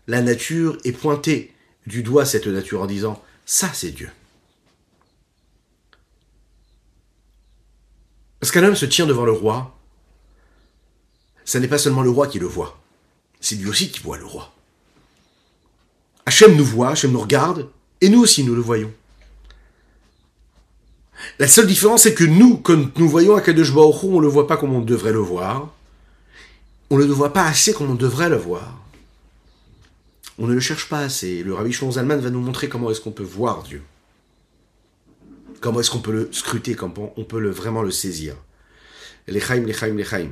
la 0.07 0.23
nature 0.23 0.79
et 0.85 0.93
pointer 0.93 1.55
du 1.87 2.03
doigt 2.03 2.25
cette 2.25 2.47
nature 2.47 2.83
en 2.83 2.87
disant 2.87 3.23
ça 3.45 3.71
c'est 3.73 3.93
Dieu. 3.93 4.11
Parce 8.41 8.53
qu'un 8.53 8.65
homme 8.65 8.77
se 8.77 8.87
tient 8.87 9.07
devant 9.07 9.25
le 9.25 9.33
roi, 9.33 9.77
ce 11.45 11.59
n'est 11.59 11.69
pas 11.69 11.79
seulement 11.79 12.03
le 12.03 12.11
roi 12.11 12.27
qui 12.27 12.39
le 12.39 12.47
voit, 12.47 12.79
c'est 13.41 13.57
lui 13.57 13.69
aussi 13.69 13.91
qui 13.91 14.01
voit 14.01 14.19
le 14.19 14.27
roi. 14.27 14.53
Hachem 16.27 16.57
nous 16.57 16.65
voit, 16.65 16.91
Hachem 16.91 17.13
nous 17.13 17.21
regarde, 17.21 17.69
et 18.01 18.09
nous 18.09 18.21
aussi, 18.21 18.45
nous 18.45 18.55
le 18.55 18.61
voyons. 18.61 18.93
La 21.39 21.49
seule 21.49 21.67
différence, 21.67 22.03
c'est 22.03 22.15
que 22.15 22.25
nous, 22.25 22.59
quand 22.59 22.99
nous 22.99 23.09
voyons 23.09 23.37
Akadosh 23.37 23.73
Baruch 23.73 24.05
on 24.05 24.17
ne 24.17 24.23
le 24.23 24.29
voit 24.29 24.47
pas 24.47 24.57
comme 24.57 24.75
on 24.75 24.81
devrait 24.81 25.13
le 25.13 25.19
voir. 25.19 25.73
On 26.91 26.99
ne 26.99 27.05
le 27.05 27.13
voit 27.13 27.33
pas 27.33 27.45
assez 27.45 27.73
comme 27.73 27.91
on 27.91 27.95
devrait 27.95 28.29
le 28.29 28.37
voir. 28.37 28.79
On 30.39 30.47
ne 30.47 30.55
le 30.55 30.61
cherche 30.61 30.89
pas 30.89 31.01
assez. 31.01 31.43
Le 31.43 31.55
Rabbi 31.55 31.73
Zalman 31.73 32.19
va 32.19 32.31
nous 32.31 32.41
montrer 32.41 32.69
comment 32.69 32.91
est-ce 32.91 33.01
qu'on 33.01 33.11
peut 33.11 33.23
voir 33.23 33.63
Dieu. 33.63 33.83
Comment 35.61 35.81
est-ce 35.81 35.91
qu'on 35.91 36.01
peut 36.01 36.13
le 36.13 36.29
scruter, 36.33 36.75
comment 36.75 37.13
on 37.17 37.25
peut 37.25 37.45
vraiment 37.49 37.83
le 37.83 37.91
saisir. 37.91 38.37
Lechaim, 39.27 39.63
lechaim, 39.63 39.97
lechaim. 39.97 40.31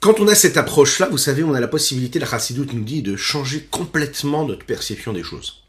Quand 0.00 0.18
on 0.18 0.28
a 0.28 0.34
cette 0.34 0.56
approche-là, 0.56 1.08
vous 1.08 1.18
savez, 1.18 1.42
on 1.42 1.52
a 1.52 1.60
la 1.60 1.68
possibilité, 1.68 2.18
la 2.18 2.26
Chassidoute 2.26 2.72
nous 2.72 2.84
dit, 2.84 3.02
de 3.02 3.16
changer 3.16 3.68
complètement 3.70 4.46
notre 4.46 4.64
perception 4.64 5.12
des 5.12 5.22
choses. 5.22 5.62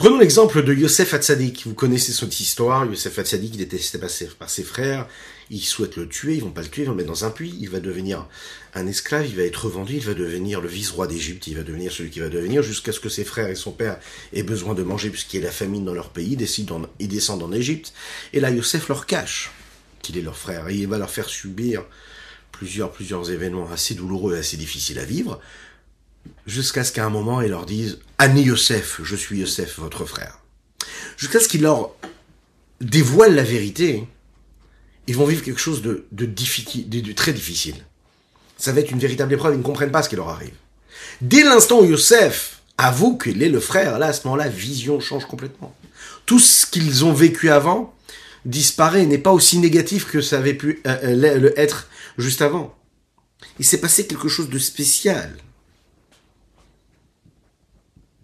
Prenons 0.00 0.18
l'exemple 0.18 0.62
de 0.62 0.72
Yosef 0.72 1.12
Hatzadik. 1.12 1.66
Vous 1.66 1.74
connaissez 1.74 2.12
son 2.12 2.26
histoire. 2.26 2.86
Yosef 2.86 3.18
Hatzadik, 3.18 3.54
il 3.54 3.60
est 3.60 3.66
détesté 3.66 3.98
par 3.98 4.08
ses, 4.48 4.62
frères. 4.62 5.06
Ils 5.50 5.60
souhaitent 5.60 5.96
le 5.96 6.08
tuer, 6.08 6.36
ils 6.36 6.40
vont 6.40 6.52
pas 6.52 6.62
le 6.62 6.68
tuer, 6.68 6.84
ils 6.84 6.88
le 6.88 6.94
mettre 6.94 7.10
dans 7.10 7.26
un 7.26 7.30
puits. 7.30 7.54
Il 7.60 7.68
va 7.68 7.80
devenir 7.80 8.26
un 8.72 8.86
esclave, 8.86 9.26
il 9.26 9.36
va 9.36 9.42
être 9.42 9.68
vendu, 9.68 9.96
il 9.96 10.00
va 10.06 10.14
devenir 10.14 10.62
le 10.62 10.68
vice-roi 10.68 11.06
d'Égypte, 11.06 11.48
il 11.48 11.58
va 11.58 11.64
devenir 11.64 11.92
celui 11.92 12.08
qui 12.08 12.20
va 12.20 12.30
devenir 12.30 12.62
jusqu'à 12.62 12.92
ce 12.92 13.00
que 13.00 13.10
ses 13.10 13.24
frères 13.24 13.48
et 13.48 13.54
son 13.54 13.72
père 13.72 13.98
aient 14.32 14.42
besoin 14.42 14.72
de 14.72 14.82
manger 14.82 15.10
puisqu'il 15.10 15.40
y 15.40 15.42
a 15.42 15.46
la 15.48 15.52
famine 15.52 15.84
dans 15.84 15.92
leur 15.92 16.08
pays. 16.08 16.34
Ils 16.98 17.08
descendent 17.08 17.42
en 17.42 17.52
Égypte. 17.52 17.92
Et 18.32 18.40
là, 18.40 18.48
Yosef 18.48 18.88
leur 18.88 19.04
cache 19.04 19.50
qu'il 20.00 20.16
est 20.16 20.22
leur 20.22 20.38
frère. 20.38 20.66
Et 20.70 20.76
il 20.76 20.88
va 20.88 20.96
leur 20.96 21.10
faire 21.10 21.28
subir 21.28 21.84
plusieurs, 22.52 22.90
plusieurs 22.90 23.30
événements 23.30 23.70
assez 23.70 23.92
douloureux, 23.92 24.34
assez 24.34 24.56
difficiles 24.56 24.98
à 24.98 25.04
vivre, 25.04 25.40
jusqu'à 26.46 26.84
ce 26.84 26.92
qu'à 26.92 27.04
un 27.04 27.10
moment, 27.10 27.40
ils 27.40 27.50
leur 27.50 27.66
disent 27.66 27.98
Annie 28.18 28.42
Yosef, 28.42 29.00
je 29.02 29.16
suis 29.16 29.38
Yosef, 29.38 29.78
votre 29.78 30.04
frère. 30.04 30.40
Jusqu'à 31.16 31.40
ce 31.40 31.48
qu'ils 31.48 31.62
leur 31.62 31.90
dévoilent 32.80 33.34
la 33.34 33.42
vérité, 33.42 34.06
ils 35.06 35.16
vont 35.16 35.26
vivre 35.26 35.42
quelque 35.42 35.60
chose 35.60 35.82
de, 35.82 36.06
très 37.14 37.32
difficile. 37.32 37.76
Ça 38.56 38.72
va 38.72 38.80
être 38.80 38.90
une 38.90 38.98
véritable 38.98 39.32
épreuve, 39.32 39.54
ils 39.54 39.58
ne 39.58 39.62
comprennent 39.62 39.90
pas 39.90 40.02
ce 40.02 40.08
qui 40.08 40.16
leur 40.16 40.28
arrive. 40.28 40.54
Dès 41.20 41.42
l'instant 41.42 41.80
où 41.80 41.84
Yosef 41.84 42.60
avoue 42.78 43.16
qu'il 43.18 43.42
est 43.42 43.48
le 43.48 43.60
frère, 43.60 43.98
là, 43.98 44.06
à 44.06 44.12
ce 44.12 44.26
moment-là, 44.26 44.48
vision 44.48 45.00
change 45.00 45.26
complètement. 45.26 45.74
Tout 46.26 46.38
ce 46.38 46.66
qu'ils 46.66 47.04
ont 47.04 47.12
vécu 47.12 47.50
avant 47.50 47.94
disparaît, 48.44 49.06
n'est 49.06 49.18
pas 49.18 49.32
aussi 49.32 49.58
négatif 49.58 50.10
que 50.10 50.20
ça 50.20 50.38
avait 50.38 50.54
pu 50.54 50.80
euh, 50.86 50.96
euh, 51.24 51.52
être 51.56 51.88
juste 52.18 52.42
avant. 52.42 52.74
Il 53.58 53.64
s'est 53.64 53.80
passé 53.80 54.06
quelque 54.06 54.28
chose 54.28 54.48
de 54.48 54.58
spécial. 54.58 55.36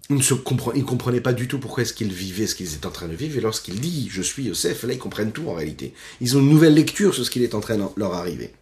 Il 0.08 0.16
ne, 0.16 0.82
comprenait 0.82 1.20
pas 1.20 1.32
du 1.32 1.48
tout 1.48 1.58
pourquoi 1.58 1.82
est-ce 1.82 1.92
qu'ils 1.92 2.12
vivaient 2.12 2.46
ce 2.46 2.54
qu'ils 2.54 2.74
étaient 2.74 2.86
en 2.86 2.90
train 2.90 3.08
de 3.08 3.14
vivre. 3.14 3.38
Et 3.38 3.40
lorsqu'il 3.40 3.80
dit 3.80 4.08
je 4.10 4.22
suis 4.22 4.44
Yosef, 4.44 4.84
là 4.84 4.92
ils 4.92 4.98
comprennent 4.98 5.32
tout 5.32 5.48
en 5.48 5.54
réalité. 5.54 5.92
Ils 6.20 6.36
ont 6.36 6.40
une 6.40 6.48
nouvelle 6.48 6.74
lecture 6.74 7.14
sur 7.14 7.24
ce 7.24 7.30
qu'il 7.30 7.42
est 7.42 7.54
en 7.54 7.60
train 7.60 7.76
de 7.76 7.84
leur 7.96 8.14
arriver. 8.14 8.52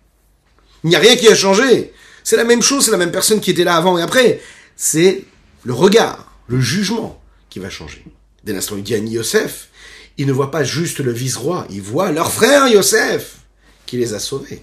Il 0.84 0.90
n'y 0.90 0.96
a 0.96 1.00
rien 1.00 1.16
qui 1.16 1.28
a 1.28 1.34
changé. 1.34 1.92
C'est 2.22 2.36
la 2.36 2.44
même 2.44 2.62
chose, 2.62 2.86
c'est 2.86 2.90
la 2.90 2.96
même 2.96 3.12
personne 3.12 3.40
qui 3.40 3.50
était 3.50 3.64
là 3.64 3.76
avant 3.76 3.98
et 3.98 4.02
après. 4.02 4.40
C'est 4.76 5.24
le 5.64 5.74
regard, 5.74 6.32
le 6.46 6.60
jugement 6.60 7.20
qui 7.50 7.58
va 7.58 7.68
changer. 7.68 8.04
Dès 8.44 8.52
l'instant 8.52 8.74
où 8.76 8.78
il 8.78 8.84
dit 8.84 8.94
Annie 8.94 9.12
Yosef, 9.12 9.68
il 10.16 10.26
ne 10.26 10.32
voit 10.32 10.50
pas 10.50 10.64
juste 10.64 11.00
le 11.00 11.12
vice-roi, 11.12 11.66
il 11.70 11.82
voit 11.82 12.12
leur 12.12 12.32
frère 12.32 12.68
Yosef 12.68 13.38
qui 13.86 13.96
les 13.96 14.14
a 14.14 14.18
sauvés. 14.18 14.62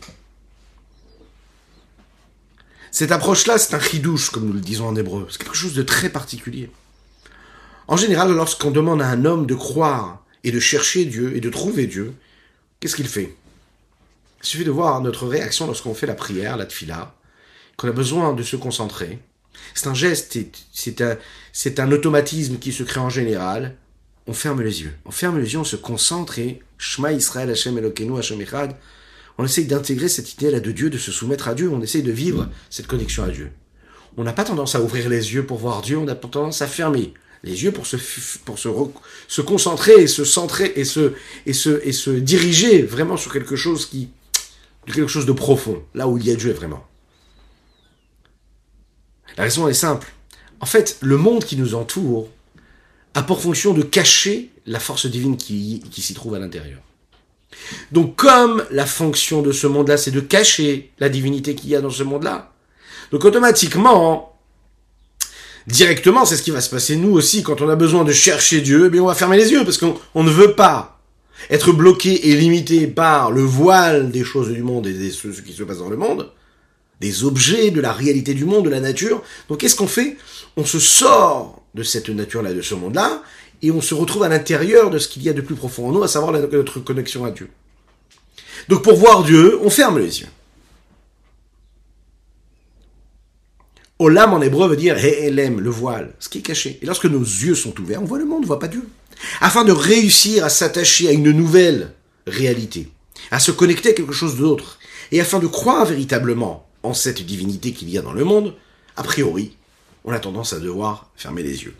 Cette 2.91 3.13
approche-là, 3.13 3.57
c'est 3.57 3.73
un 3.73 3.79
chidouche, 3.79 4.29
comme 4.31 4.45
nous 4.45 4.53
le 4.53 4.59
disons 4.59 4.87
en 4.87 4.95
hébreu. 4.97 5.25
C'est 5.31 5.37
quelque 5.37 5.55
chose 5.55 5.73
de 5.73 5.81
très 5.81 6.09
particulier. 6.09 6.69
En 7.87 7.95
général, 7.95 8.33
lorsqu'on 8.33 8.71
demande 8.71 9.01
à 9.01 9.07
un 9.07 9.23
homme 9.23 9.45
de 9.45 9.55
croire 9.55 10.23
et 10.43 10.51
de 10.51 10.59
chercher 10.59 11.05
Dieu 11.05 11.35
et 11.35 11.39
de 11.39 11.49
trouver 11.49 11.87
Dieu, 11.87 12.13
qu'est-ce 12.79 12.97
qu'il 12.97 13.07
fait? 13.07 13.35
Il 14.43 14.45
suffit 14.45 14.65
de 14.65 14.71
voir 14.71 15.01
notre 15.01 15.25
réaction 15.25 15.67
lorsqu'on 15.67 15.93
fait 15.93 16.07
la 16.07 16.15
prière, 16.15 16.57
la 16.57 16.65
tfila, 16.65 17.15
qu'on 17.77 17.87
a 17.87 17.91
besoin 17.91 18.33
de 18.33 18.43
se 18.43 18.57
concentrer. 18.57 19.19
C'est 19.73 19.87
un 19.87 19.93
geste, 19.93 20.37
c'est 20.73 21.01
un, 21.01 21.17
un 21.77 21.91
automatisme 21.91 22.57
qui 22.57 22.73
se 22.73 22.83
crée 22.83 22.99
en 22.99 23.09
général. 23.09 23.77
On 24.27 24.33
ferme 24.33 24.61
les 24.61 24.81
yeux. 24.81 24.93
On 25.05 25.11
ferme 25.11 25.39
les 25.39 25.53
yeux, 25.53 25.59
on 25.59 25.63
se 25.63 25.75
concentre 25.77 26.39
et 26.39 26.61
Shema 26.77 27.13
Israël 27.13 27.49
Hashem 27.49 27.77
Elokeinu 27.77 28.17
Hashem 28.17 28.41
Echad 28.41 28.75
on 29.37 29.45
essaye 29.45 29.65
d'intégrer 29.65 30.09
cette 30.09 30.33
idée-là 30.33 30.59
de 30.59 30.71
Dieu, 30.71 30.89
de 30.89 30.97
se 30.97 31.11
soumettre 31.11 31.47
à 31.47 31.55
Dieu, 31.55 31.69
on 31.69 31.81
essaye 31.81 32.03
de 32.03 32.11
vivre 32.11 32.49
cette 32.69 32.87
connexion 32.87 33.23
à 33.23 33.29
Dieu. 33.29 33.51
On 34.17 34.23
n'a 34.23 34.33
pas 34.33 34.43
tendance 34.43 34.75
à 34.75 34.81
ouvrir 34.81 35.09
les 35.09 35.33
yeux 35.33 35.45
pour 35.45 35.57
voir 35.57 35.81
Dieu, 35.81 35.97
on 35.97 36.07
a 36.07 36.15
tendance 36.15 36.61
à 36.61 36.67
fermer 36.67 37.13
les 37.43 37.63
yeux 37.63 37.71
pour 37.71 37.87
se, 37.87 37.97
pour 38.45 38.59
se, 38.59 38.69
se 39.27 39.41
concentrer 39.41 39.93
et 39.93 40.07
se 40.07 40.23
centrer 40.25 40.73
et 40.75 40.83
se, 40.83 41.13
et, 41.45 41.53
se, 41.53 41.81
et 41.83 41.91
se 41.91 42.11
diriger 42.11 42.83
vraiment 42.83 43.17
sur 43.17 43.33
quelque 43.33 43.55
chose 43.55 43.85
qui, 43.87 44.09
quelque 44.85 45.07
chose 45.07 45.25
de 45.25 45.31
profond, 45.31 45.83
là 45.95 46.07
où 46.07 46.17
il 46.17 46.25
y 46.25 46.31
a 46.31 46.35
Dieu 46.35 46.51
vraiment. 46.51 46.85
La 49.37 49.43
raison 49.43 49.67
est 49.67 49.73
simple. 49.73 50.07
En 50.59 50.65
fait, 50.65 50.97
le 51.01 51.17
monde 51.17 51.43
qui 51.43 51.57
nous 51.57 51.73
entoure 51.73 52.29
a 53.13 53.23
pour 53.23 53.41
fonction 53.41 53.73
de 53.73 53.81
cacher 53.81 54.51
la 54.65 54.79
force 54.79 55.05
divine 55.05 55.37
qui, 55.37 55.83
qui 55.89 56.01
s'y 56.01 56.13
trouve 56.13 56.35
à 56.35 56.39
l'intérieur. 56.39 56.81
Donc 57.91 58.15
comme 58.15 58.63
la 58.71 58.85
fonction 58.85 59.41
de 59.41 59.51
ce 59.51 59.67
monde-là, 59.67 59.97
c'est 59.97 60.11
de 60.11 60.19
cacher 60.19 60.91
la 60.99 61.09
divinité 61.09 61.55
qu'il 61.55 61.69
y 61.69 61.75
a 61.75 61.81
dans 61.81 61.89
ce 61.89 62.03
monde-là, 62.03 62.51
donc 63.11 63.25
automatiquement, 63.25 64.37
directement, 65.67 66.25
c'est 66.25 66.37
ce 66.37 66.43
qui 66.43 66.51
va 66.51 66.61
se 66.61 66.69
passer 66.69 66.95
nous 66.95 67.11
aussi 67.11 67.43
quand 67.43 67.61
on 67.61 67.69
a 67.69 67.75
besoin 67.75 68.03
de 68.03 68.13
chercher 68.13 68.61
Dieu, 68.61 68.85
eh 68.85 68.89
bien 68.89 69.01
on 69.01 69.07
va 69.07 69.15
fermer 69.15 69.37
les 69.37 69.51
yeux 69.51 69.63
parce 69.65 69.77
qu'on 69.77 70.23
ne 70.23 70.29
veut 70.29 70.53
pas 70.53 70.99
être 71.49 71.71
bloqué 71.71 72.29
et 72.29 72.35
limité 72.35 72.87
par 72.87 73.31
le 73.31 73.41
voile 73.41 74.11
des 74.11 74.23
choses 74.23 74.49
du 74.49 74.63
monde 74.63 74.87
et 74.87 74.93
de 74.93 75.09
ce 75.09 75.27
qui 75.41 75.53
se 75.53 75.63
passe 75.63 75.79
dans 75.79 75.89
le 75.89 75.97
monde, 75.97 76.31
des 76.99 77.23
objets, 77.23 77.71
de 77.71 77.81
la 77.81 77.91
réalité 77.91 78.33
du 78.33 78.45
monde, 78.45 78.65
de 78.65 78.69
la 78.69 78.79
nature. 78.79 79.23
Donc 79.49 79.59
qu'est-ce 79.59 79.75
qu'on 79.75 79.87
fait? 79.87 80.17
On 80.55 80.65
se 80.65 80.79
sort 80.79 81.63
de 81.73 81.83
cette 81.83 82.09
nature-là, 82.09 82.53
de 82.53 82.61
ce 82.61 82.75
monde-là, 82.75 83.23
et 83.61 83.71
on 83.71 83.81
se 83.81 83.93
retrouve 83.93 84.23
à 84.23 84.29
l'intérieur 84.29 84.89
de 84.89 84.97
ce 84.97 85.07
qu'il 85.07 85.23
y 85.23 85.29
a 85.29 85.33
de 85.33 85.41
plus 85.41 85.55
profond 85.55 85.89
en 85.89 85.91
nous, 85.91 86.03
à 86.03 86.07
savoir 86.07 86.31
notre 86.31 86.79
connexion 86.79 87.25
à 87.25 87.31
Dieu. 87.31 87.49
Donc 88.69 88.83
pour 88.83 88.95
voir 88.95 89.23
Dieu, 89.23 89.59
on 89.61 89.69
ferme 89.69 89.99
les 89.99 90.21
yeux. 90.21 90.27
Olam 93.99 94.33
en 94.33 94.41
hébreu 94.41 94.67
veut 94.67 94.77
dire 94.77 94.97
He'elem, 94.97 95.59
le 95.59 95.69
voile, 95.69 96.13
ce 96.19 96.27
qui 96.27 96.39
est 96.39 96.41
caché. 96.41 96.79
Et 96.81 96.87
lorsque 96.87 97.05
nos 97.05 97.21
yeux 97.21 97.53
sont 97.53 97.79
ouverts, 97.79 98.01
on 98.01 98.05
voit 98.05 98.17
le 98.17 98.25
monde, 98.25 98.39
on 98.39 98.41
ne 98.41 98.47
voit 98.47 98.59
pas 98.59 98.67
Dieu. 98.67 98.87
Afin 99.41 99.63
de 99.63 99.71
réussir 99.71 100.43
à 100.43 100.49
s'attacher 100.49 101.07
à 101.07 101.11
une 101.11 101.31
nouvelle 101.31 101.93
réalité, 102.25 102.89
à 103.29 103.39
se 103.39 103.51
connecter 103.51 103.89
à 103.89 103.93
quelque 103.93 104.13
chose 104.13 104.37
d'autre, 104.37 104.79
et 105.11 105.21
afin 105.21 105.37
de 105.37 105.45
croire 105.45 105.85
véritablement 105.85 106.67
en 106.81 106.95
cette 106.95 107.23
divinité 107.23 107.73
qu'il 107.73 107.91
y 107.91 107.97
a 107.99 108.01
dans 108.01 108.13
le 108.13 108.23
monde, 108.23 108.55
a 108.97 109.03
priori, 109.03 109.55
on 110.03 110.11
a 110.11 110.19
tendance 110.19 110.53
à 110.53 110.59
devoir 110.59 111.11
fermer 111.15 111.43
les 111.43 111.63
yeux. 111.63 111.75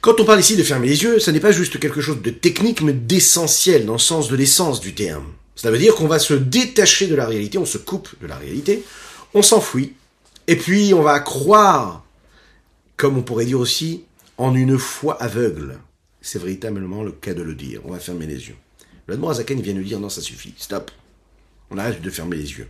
Quand 0.00 0.20
on 0.20 0.24
parle 0.24 0.40
ici 0.40 0.56
de 0.56 0.62
fermer 0.62 0.88
les 0.88 1.02
yeux, 1.02 1.18
ça 1.18 1.32
n'est 1.32 1.40
pas 1.40 1.52
juste 1.52 1.80
quelque 1.80 2.00
chose 2.00 2.22
de 2.22 2.30
technique, 2.30 2.82
mais 2.82 2.92
d'essentiel, 2.92 3.84
dans 3.84 3.94
le 3.94 3.98
sens 3.98 4.28
de 4.28 4.36
l'essence 4.36 4.80
du 4.80 4.94
terme. 4.94 5.26
Ça 5.56 5.70
veut 5.72 5.78
dire 5.78 5.96
qu'on 5.96 6.06
va 6.06 6.20
se 6.20 6.34
détacher 6.34 7.08
de 7.08 7.16
la 7.16 7.26
réalité, 7.26 7.58
on 7.58 7.64
se 7.64 7.78
coupe 7.78 8.08
de 8.20 8.26
la 8.28 8.36
réalité, 8.36 8.84
on 9.34 9.42
s'enfuit, 9.42 9.94
et 10.46 10.56
puis 10.56 10.94
on 10.94 11.02
va 11.02 11.18
croire, 11.18 12.04
comme 12.96 13.18
on 13.18 13.22
pourrait 13.22 13.44
dire 13.44 13.58
aussi, 13.58 14.04
en 14.36 14.54
une 14.54 14.78
foi 14.78 15.20
aveugle. 15.20 15.78
C'est 16.20 16.40
véritablement 16.40 17.02
le 17.02 17.12
cas 17.12 17.34
de 17.34 17.42
le 17.42 17.54
dire. 17.54 17.80
On 17.84 17.92
va 17.92 17.98
fermer 17.98 18.26
les 18.26 18.48
yeux. 18.48 18.56
Le 19.06 19.18
Azaken 19.28 19.60
vient 19.60 19.74
nous 19.74 19.82
dire 19.82 19.98
non, 19.98 20.08
ça 20.08 20.20
suffit, 20.20 20.54
stop. 20.58 20.90
On 21.70 21.78
arrête 21.78 22.00
de 22.00 22.10
fermer 22.10 22.36
les 22.36 22.50
yeux. 22.52 22.68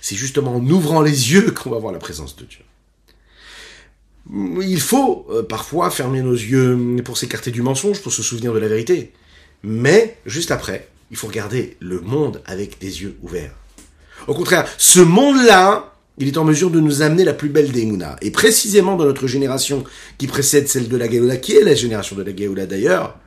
C'est 0.00 0.16
justement 0.16 0.56
en 0.56 0.66
ouvrant 0.68 1.00
les 1.00 1.32
yeux 1.32 1.50
qu'on 1.54 1.70
va 1.70 1.78
voir 1.78 1.92
la 1.92 1.98
présence 1.98 2.36
de 2.36 2.44
Dieu. 2.44 2.60
Il 4.32 4.80
faut 4.80 5.26
euh, 5.30 5.42
parfois 5.42 5.90
fermer 5.90 6.22
nos 6.22 6.34
yeux 6.34 6.78
pour 7.04 7.18
s'écarter 7.18 7.50
du 7.50 7.62
mensonge, 7.62 8.00
pour 8.00 8.12
se 8.12 8.22
souvenir 8.22 8.52
de 8.52 8.58
la 8.58 8.68
vérité. 8.68 9.12
Mais, 9.62 10.18
juste 10.24 10.50
après, 10.50 10.88
il 11.10 11.16
faut 11.16 11.26
regarder 11.26 11.76
le 11.80 12.00
monde 12.00 12.40
avec 12.46 12.78
des 12.78 13.02
yeux 13.02 13.16
ouverts. 13.22 13.54
Au 14.28 14.34
contraire, 14.34 14.68
ce 14.78 15.00
monde-là, 15.00 15.94
il 16.18 16.28
est 16.28 16.38
en 16.38 16.44
mesure 16.44 16.70
de 16.70 16.80
nous 16.80 17.02
amener 17.02 17.24
la 17.24 17.32
plus 17.32 17.48
belle 17.48 17.72
des 17.72 17.84
Mouna. 17.86 18.16
Et 18.22 18.30
précisément 18.30 18.96
dans 18.96 19.04
notre 19.04 19.26
génération 19.26 19.84
qui 20.18 20.26
précède 20.26 20.68
celle 20.68 20.88
de 20.88 20.96
la 20.96 21.10
Géoula, 21.10 21.36
qui 21.36 21.56
est 21.56 21.64
la 21.64 21.74
génération 21.74 22.14
de 22.14 22.22
la 22.22 22.36
Géoula 22.36 22.66
d'ailleurs, 22.66 23.18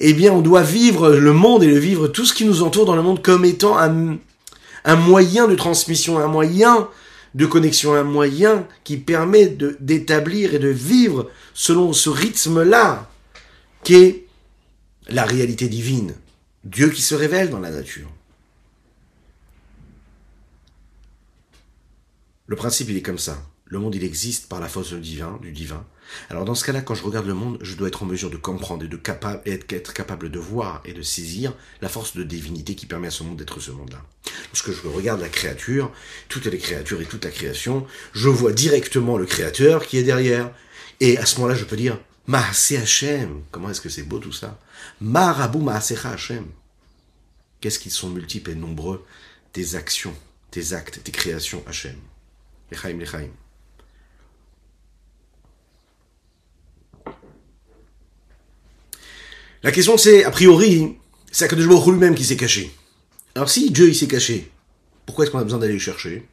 eh 0.00 0.14
bien, 0.14 0.32
on 0.32 0.40
doit 0.40 0.62
vivre 0.62 1.10
le 1.10 1.32
monde 1.32 1.62
et 1.62 1.68
le 1.68 1.78
vivre 1.78 2.08
tout 2.08 2.24
ce 2.24 2.32
qui 2.32 2.44
nous 2.44 2.62
entoure 2.62 2.86
dans 2.86 2.96
le 2.96 3.02
monde 3.02 3.22
comme 3.22 3.44
étant 3.44 3.78
un 3.78 4.96
moyen 4.96 5.46
de 5.46 5.54
transmission, 5.54 6.18
un 6.18 6.26
moyen 6.26 6.88
de 7.34 7.46
connexion, 7.46 7.94
un 7.94 8.04
moyen 8.04 8.66
qui 8.84 8.96
permet 8.96 9.46
d'établir 9.80 10.54
et 10.54 10.58
de 10.58 10.68
vivre 10.68 11.30
selon 11.54 11.92
ce 11.92 12.10
rythme-là, 12.10 13.10
qu'est 13.84 14.24
la 15.08 15.24
réalité 15.24 15.68
divine, 15.68 16.14
Dieu 16.64 16.90
qui 16.90 17.02
se 17.02 17.14
révèle 17.14 17.50
dans 17.50 17.58
la 17.58 17.70
nature. 17.70 18.08
Le 22.46 22.56
principe, 22.56 22.90
il 22.90 22.96
est 22.96 23.02
comme 23.02 23.18
ça. 23.18 23.42
Le 23.64 23.78
monde, 23.78 23.94
il 23.94 24.04
existe 24.04 24.48
par 24.48 24.60
la 24.60 24.68
force 24.68 24.92
du 24.92 25.20
du 25.40 25.52
divin. 25.52 25.84
Alors 26.30 26.44
dans 26.44 26.54
ce 26.54 26.64
cas-là, 26.64 26.80
quand 26.82 26.94
je 26.94 27.02
regarde 27.02 27.26
le 27.26 27.34
monde, 27.34 27.58
je 27.60 27.74
dois 27.74 27.88
être 27.88 28.02
en 28.02 28.06
mesure 28.06 28.30
de 28.30 28.36
comprendre 28.36 28.84
et 28.84 28.88
de 28.88 29.00
être, 29.46 29.92
capable 29.92 30.30
de 30.30 30.38
voir 30.38 30.82
et 30.84 30.92
de 30.92 31.02
saisir 31.02 31.54
la 31.80 31.88
force 31.88 32.16
de 32.16 32.22
divinité 32.22 32.74
qui 32.74 32.86
permet 32.86 33.08
à 33.08 33.10
ce 33.10 33.22
monde 33.22 33.36
d'être 33.36 33.60
ce 33.60 33.70
monde-là. 33.70 34.02
Lorsque 34.52 34.72
je 34.72 34.88
regarde 34.88 35.20
la 35.20 35.28
créature, 35.28 35.90
toutes 36.28 36.46
les 36.46 36.58
créatures 36.58 37.00
et 37.00 37.06
toute 37.06 37.24
la 37.24 37.30
création, 37.30 37.86
je 38.12 38.28
vois 38.28 38.52
directement 38.52 39.16
le 39.16 39.26
créateur 39.26 39.86
qui 39.86 39.98
est 39.98 40.02
derrière. 40.02 40.50
Et 41.00 41.18
à 41.18 41.26
ce 41.26 41.36
moment-là, 41.36 41.54
je 41.54 41.64
peux 41.64 41.76
dire, 41.76 41.98
Maase 42.26 42.72
Hashem. 42.72 43.42
Comment 43.50 43.70
est-ce 43.70 43.80
que 43.80 43.88
c'est 43.88 44.04
beau 44.04 44.18
tout 44.18 44.32
ça? 44.32 44.58
Marabu 45.00 45.58
Maasecha 45.58 46.10
Hashem. 46.10 46.46
Qu'est-ce 47.60 47.78
qu'ils 47.78 47.92
sont 47.92 48.10
multiples 48.10 48.50
et 48.50 48.54
nombreux 48.54 49.04
Tes 49.52 49.74
actions, 49.74 50.14
tes 50.50 50.72
actes, 50.72 51.02
tes 51.02 51.12
créations 51.12 51.64
Hashem. 51.66 51.96
Lechaim, 52.70 52.98
lechaim. 52.98 53.28
La 59.62 59.70
question 59.70 59.96
c'est, 59.96 60.24
a 60.24 60.30
priori, 60.30 60.96
c'est 61.30 61.44
Akadosh 61.44 61.68
Baruch 61.68 61.86
lui-même 61.86 62.14
qui 62.14 62.24
s'est 62.24 62.36
caché. 62.36 62.72
Alors 63.34 63.48
si 63.48 63.70
Dieu 63.70 63.88
il 63.88 63.94
s'est 63.94 64.08
caché, 64.08 64.50
pourquoi 65.06 65.24
est-ce 65.24 65.30
qu'on 65.30 65.38
a 65.38 65.44
besoin 65.44 65.60
d'aller 65.60 65.74
le 65.74 65.78
chercher? 65.78 66.26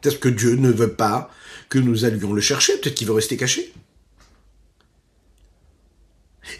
Peut-être 0.00 0.20
que 0.20 0.28
Dieu 0.28 0.54
ne 0.54 0.70
veut 0.70 0.92
pas 0.92 1.30
que 1.68 1.78
nous 1.78 2.04
allions 2.04 2.32
le 2.32 2.40
chercher, 2.40 2.74
peut-être 2.78 2.94
qu'il 2.94 3.06
veut 3.06 3.14
rester 3.14 3.36
caché. 3.36 3.72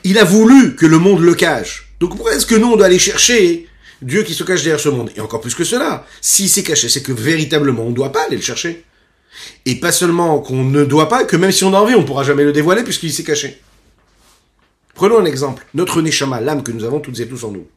Il 0.04 0.18
a 0.18 0.24
voulu 0.24 0.74
que 0.76 0.86
le 0.86 0.98
monde 0.98 1.20
le 1.20 1.34
cache. 1.34 1.92
Donc 2.00 2.16
pourquoi 2.16 2.34
est-ce 2.34 2.46
que 2.46 2.54
nous 2.54 2.72
on 2.72 2.76
doit 2.76 2.86
aller 2.86 2.98
chercher 2.98 3.68
Dieu 4.02 4.22
qui 4.22 4.34
se 4.34 4.44
cache 4.44 4.62
derrière 4.62 4.80
ce 4.80 4.88
monde? 4.88 5.10
Et 5.16 5.20
encore 5.20 5.40
plus 5.40 5.54
que 5.54 5.64
cela, 5.64 6.04
s'il 6.20 6.48
s'est 6.48 6.62
caché, 6.62 6.88
c'est 6.88 7.02
que 7.02 7.12
véritablement 7.12 7.84
on 7.84 7.90
ne 7.90 7.94
doit 7.94 8.12
pas 8.12 8.24
aller 8.26 8.36
le 8.36 8.42
chercher. 8.42 8.84
Et 9.66 9.76
pas 9.76 9.92
seulement 9.92 10.40
qu'on 10.40 10.64
ne 10.64 10.84
doit 10.84 11.08
pas, 11.08 11.24
que 11.24 11.36
même 11.36 11.52
si 11.52 11.62
on 11.64 11.72
a 11.72 11.78
envie, 11.78 11.94
on 11.94 12.00
ne 12.00 12.06
pourra 12.06 12.24
jamais 12.24 12.44
le 12.44 12.52
dévoiler 12.52 12.82
puisqu'il 12.82 13.12
s'est 13.12 13.24
caché. 13.24 13.60
Prenons 14.98 15.20
un 15.20 15.26
exemple. 15.26 15.64
Notre 15.74 16.02
Neshama, 16.02 16.40
l'âme 16.40 16.64
que 16.64 16.72
nous 16.72 16.82
avons 16.82 16.98
toutes 16.98 17.20
et 17.20 17.28
tous 17.28 17.44
en 17.44 17.52
nous. 17.52 17.68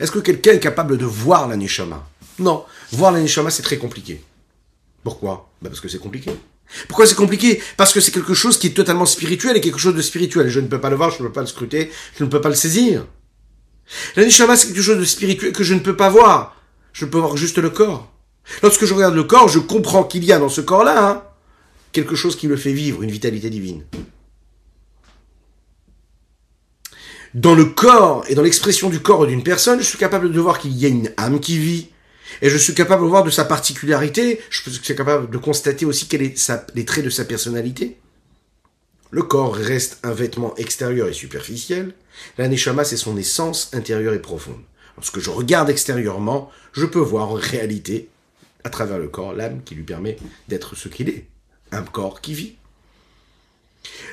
Est-ce 0.00 0.10
que 0.10 0.18
quelqu'un 0.18 0.52
est 0.52 0.60
capable 0.60 0.98
de 0.98 1.06
voir 1.06 1.48
la 1.48 1.56
Neshama? 1.56 2.06
Non. 2.38 2.62
Voir 2.92 3.10
la 3.10 3.20
Neshama, 3.20 3.48
c'est 3.48 3.62
très 3.62 3.78
compliqué. 3.78 4.22
Pourquoi? 5.02 5.48
Ben 5.62 5.70
Parce 5.70 5.80
que 5.80 5.88
c'est 5.88 5.98
compliqué. 5.98 6.30
Pourquoi 6.86 7.06
c'est 7.06 7.14
compliqué? 7.14 7.62
Parce 7.78 7.94
que 7.94 8.00
c'est 8.00 8.10
quelque 8.10 8.34
chose 8.34 8.58
qui 8.58 8.66
est 8.66 8.76
totalement 8.76 9.06
spirituel 9.06 9.56
et 9.56 9.62
quelque 9.62 9.78
chose 9.78 9.94
de 9.94 10.02
spirituel. 10.02 10.50
Je 10.50 10.60
ne 10.60 10.66
peux 10.66 10.78
pas 10.78 10.90
le 10.90 10.96
voir, 10.96 11.10
je 11.10 11.22
ne 11.22 11.28
peux 11.28 11.32
pas 11.32 11.40
le 11.40 11.46
scruter, 11.46 11.90
je 12.18 12.22
ne 12.22 12.28
peux 12.28 12.42
pas 12.42 12.50
le 12.50 12.54
saisir. 12.54 13.06
La 14.16 14.26
Neshama, 14.26 14.54
c'est 14.54 14.66
quelque 14.66 14.82
chose 14.82 14.98
de 14.98 15.06
spirituel 15.06 15.54
que 15.54 15.64
je 15.64 15.72
ne 15.72 15.80
peux 15.80 15.96
pas 15.96 16.10
voir. 16.10 16.54
Je 16.92 17.06
peux 17.06 17.16
voir 17.16 17.38
juste 17.38 17.56
le 17.56 17.70
corps. 17.70 18.12
Lorsque 18.62 18.84
je 18.84 18.92
regarde 18.92 19.14
le 19.14 19.24
corps, 19.24 19.48
je 19.48 19.58
comprends 19.58 20.04
qu'il 20.04 20.22
y 20.22 20.32
a 20.32 20.38
dans 20.38 20.50
ce 20.50 20.60
corps-là 20.60 21.08
hein, 21.08 21.22
quelque 21.92 22.14
chose 22.14 22.36
qui 22.36 22.46
le 22.46 22.58
fait 22.58 22.74
vivre, 22.74 23.02
une 23.02 23.10
vitalité 23.10 23.48
divine. 23.48 23.84
Dans 27.34 27.54
le 27.54 27.66
corps 27.66 28.24
et 28.28 28.34
dans 28.34 28.42
l'expression 28.42 28.88
du 28.88 29.00
corps 29.00 29.26
d'une 29.26 29.42
personne, 29.42 29.80
je 29.80 29.84
suis 29.84 29.98
capable 29.98 30.32
de 30.32 30.40
voir 30.40 30.58
qu'il 30.58 30.76
y 30.76 30.86
a 30.86 30.88
une 30.88 31.12
âme 31.16 31.40
qui 31.40 31.58
vit, 31.58 31.88
et 32.42 32.50
je 32.50 32.56
suis 32.56 32.74
capable 32.74 33.02
de 33.02 33.08
voir 33.08 33.24
de 33.24 33.30
sa 33.30 33.44
particularité, 33.44 34.40
je 34.50 34.70
suis 34.70 34.94
capable 34.94 35.30
de 35.30 35.38
constater 35.38 35.86
aussi 35.86 36.08
quels 36.08 36.36
sont 36.36 36.60
les 36.74 36.84
traits 36.84 37.04
de 37.04 37.10
sa 37.10 37.24
personnalité. 37.24 37.98
Le 39.10 39.22
corps 39.22 39.54
reste 39.54 39.98
un 40.02 40.12
vêtement 40.12 40.54
extérieur 40.56 41.08
et 41.08 41.14
superficiel, 41.14 41.94
la 42.36 42.48
neshama 42.48 42.84
c'est 42.84 42.96
son 42.96 43.16
essence 43.16 43.70
intérieure 43.72 44.14
et 44.14 44.22
profonde. 44.22 44.60
Lorsque 44.96 45.20
je 45.20 45.30
regarde 45.30 45.70
extérieurement, 45.70 46.50
je 46.72 46.84
peux 46.84 46.98
voir 46.98 47.30
en 47.30 47.34
réalité, 47.34 48.08
à 48.64 48.70
travers 48.70 48.98
le 48.98 49.08
corps, 49.08 49.32
l'âme 49.32 49.62
qui 49.64 49.74
lui 49.74 49.84
permet 49.84 50.18
d'être 50.48 50.76
ce 50.76 50.88
qu'il 50.88 51.08
est, 51.08 51.26
un 51.72 51.82
corps 51.82 52.20
qui 52.20 52.34
vit. 52.34 52.57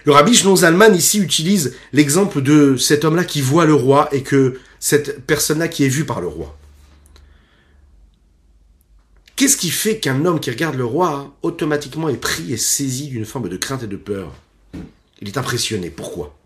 Le 0.05 0.11
rabbi 0.11 0.35
Shnon 0.35 0.57
Zalman 0.57 0.93
ici 0.93 1.19
utilise 1.19 1.75
l'exemple 1.91 2.41
de 2.41 2.77
cet 2.77 3.05
homme-là 3.05 3.23
qui 3.23 3.41
voit 3.41 3.65
le 3.65 3.73
roi 3.73 4.07
et 4.11 4.21
que 4.21 4.59
cette 4.79 5.25
personne-là 5.25 5.67
qui 5.67 5.83
est 5.83 5.89
vue 5.89 6.05
par 6.05 6.21
le 6.21 6.27
roi. 6.27 6.55
Qu'est-ce 9.35 9.57
qui 9.57 9.71
fait 9.71 9.97
qu'un 9.99 10.23
homme 10.25 10.39
qui 10.39 10.49
regarde 10.49 10.75
le 10.75 10.85
roi 10.85 11.35
automatiquement 11.41 12.07
est 12.07 12.17
pris 12.17 12.53
et 12.53 12.57
saisi 12.57 13.07
d'une 13.07 13.25
forme 13.25 13.49
de 13.49 13.57
crainte 13.57 13.83
et 13.83 13.87
de 13.87 13.97
peur? 13.97 14.31
Il 15.21 15.27
est 15.27 15.37
impressionné. 15.37 15.89
Pourquoi? 15.89 16.37